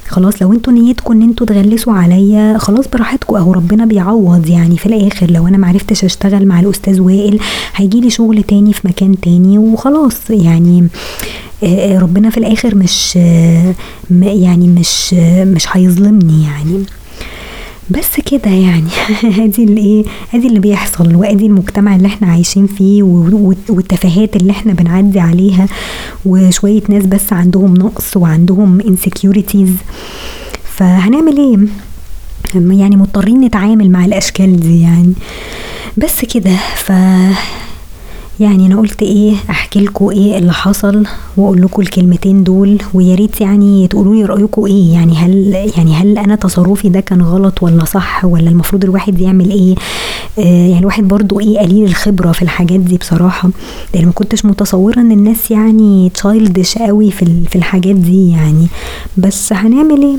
خلاص 0.10 0.42
لو 0.42 0.54
أنتوا 0.54 0.74
نيتكم 0.74 1.14
ان 1.14 1.22
أنتوا 1.22 1.48
تغلسوا 1.48 1.94
عليا 1.94 2.58
خلاص 2.58 2.88
براحتكم. 2.88 3.36
اهو 3.36 3.52
ربنا 3.54 3.86
بيعوض 3.86 4.50
يعني 4.50 4.78
في 4.78 4.86
الآخر. 4.86 5.32
لو 5.32 5.48
أنا 5.48 5.58
معرفتش 5.58 6.04
أشتغل 6.04 6.46
مع 6.46 6.60
الأستاذ 6.60 7.02
وائل 7.02 7.40
هيجيلي 7.76 8.10
شغل 8.10 8.44
تاني 8.44 8.74
في 8.74 8.88
مكان 8.88 9.20
تاني 9.20 9.58
وخلاص. 9.58 10.30
يعني 10.30 10.88
آه، 11.64 11.96
آه، 11.96 12.00
ربنا 12.00 12.30
في 12.30 12.38
الآخر 12.38 12.76
مش 12.76 13.14
آه، 13.18 13.74
يعني 14.22 14.68
مش 14.68 15.14
مش 15.44 15.68
هيظلمني 15.72 16.44
يعني. 16.44 16.84
بس 17.90 18.20
كده 18.32 18.52
يعني. 18.52 18.90
ادي 19.46 19.64
اللي 19.64 19.82
إيه 19.82 20.04
ادي 20.34 20.48
اللي 20.48 20.60
بيحصل 20.60 21.16
وادي 21.16 21.46
المجتمع 21.46 21.96
اللي 21.96 22.08
إحنا 22.08 22.28
عايشين 22.28 22.68
فيه 22.68 23.04
والتفاهات 23.70 24.36
اللي 24.36 24.52
إحنا 24.52 24.74
بنعدي 24.74 25.20
عليها 25.20 25.68
وشوية 26.26 26.82
ناس 26.90 27.06
بس 27.06 27.34
عندهم 27.34 27.74
نقص 27.74 28.18
وعندهم 28.18 28.82
insecurities. 28.82 29.70
فهنعمل 30.64 31.38
إيه؟ 31.38 31.58
يعني 32.78 32.96
مضطرين 32.96 33.42
نتعامل 33.42 33.90
مع 33.90 34.06
الأشكال 34.06 34.60
دي 34.60 34.82
يعني. 34.82 35.14
بس 35.98 36.26
كده 36.26 36.56
ف 36.76 36.92
يعني 38.40 38.66
أنا 38.66 38.80
قلت 38.80 39.02
إيه 39.04 39.34
أحكي 39.50 39.80
لكم 39.80 40.10
إيه 40.10 40.38
اللي 40.38 40.54
حصل 40.54 41.04
وأقول 41.38 41.62
لكم 41.62 41.82
الكلمتين 41.82 42.44
دول 42.44 42.78
ويا 42.94 43.16
ريت 43.16 43.42
يعني 43.42 43.88
تقولوا 43.88 44.16
لي 44.16 44.26
رأيكم 44.26 44.66
إيه 44.66 44.94
يعني 44.94 45.14
هل 45.16 45.54
يعني 45.78 45.94
هل 45.94 46.18
أنا 46.18 46.36
تصرفي 46.36 46.90
ده 46.90 47.00
كان 47.00 47.22
غلط 47.22 47.64
ولا 47.64 47.86
صح 47.86 48.26
ولا 48.26 48.50
المفروض 48.50 48.84
الواحد 48.84 49.22
يعمل 49.22 49.50
إيه؟ 49.52 49.76
آه 50.40 50.42
يعني 50.68 50.80
الواحد 50.80 51.08
برضو 51.08 51.40
إيه 51.40 51.60
قليل 51.60 51.86
الخبرة 51.86 52.32
في 52.32 52.42
الحاجات 52.42 52.80
دي 52.80 52.98
بصراحة 52.98 53.50
لأن 53.94 54.06
ما 54.06 54.12
كنتش 54.12 54.46
متصورة 54.46 55.00
إن 55.00 55.12
الناس 55.12 55.52
يعني 55.52 56.10
تشايلدش 56.10 56.78
قوي 56.78 57.12
في 57.12 57.26
في 57.50 57.56
الحاجات 57.56 57.96
دي 57.96 58.30
يعني. 58.32 58.68
بس 59.18 59.54
هنعمل 59.54 60.02
إيه؟ 60.02 60.18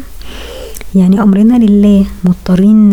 يعني 0.95 1.23
أمرنا 1.23 1.57
لله 1.59 2.05
مضطرين 2.25 2.91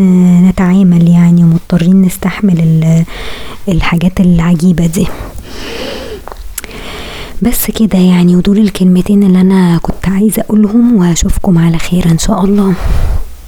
نتعامل 0.50 1.08
يعني 1.10 1.44
ومضطرين 1.44 2.02
نستحمل 2.02 3.04
الحاجات 3.70 4.20
العجيبة 4.20 4.86
دي. 4.86 5.08
بس 7.42 7.72
كده 7.72 8.00
يعني 8.00 8.36
ودول 8.36 8.58
الكلمتين 8.58 9.24
اللي 9.24 9.42
أنا 9.42 9.78
كنت 9.82 10.08
عايزة 10.08 10.42
أقولهم 10.42 10.96
وأشوفكم 10.96 11.58
على 11.58 11.78
خير 11.78 12.12
إن 12.12 12.18
شاء 12.18 12.46
الله. 12.46 12.74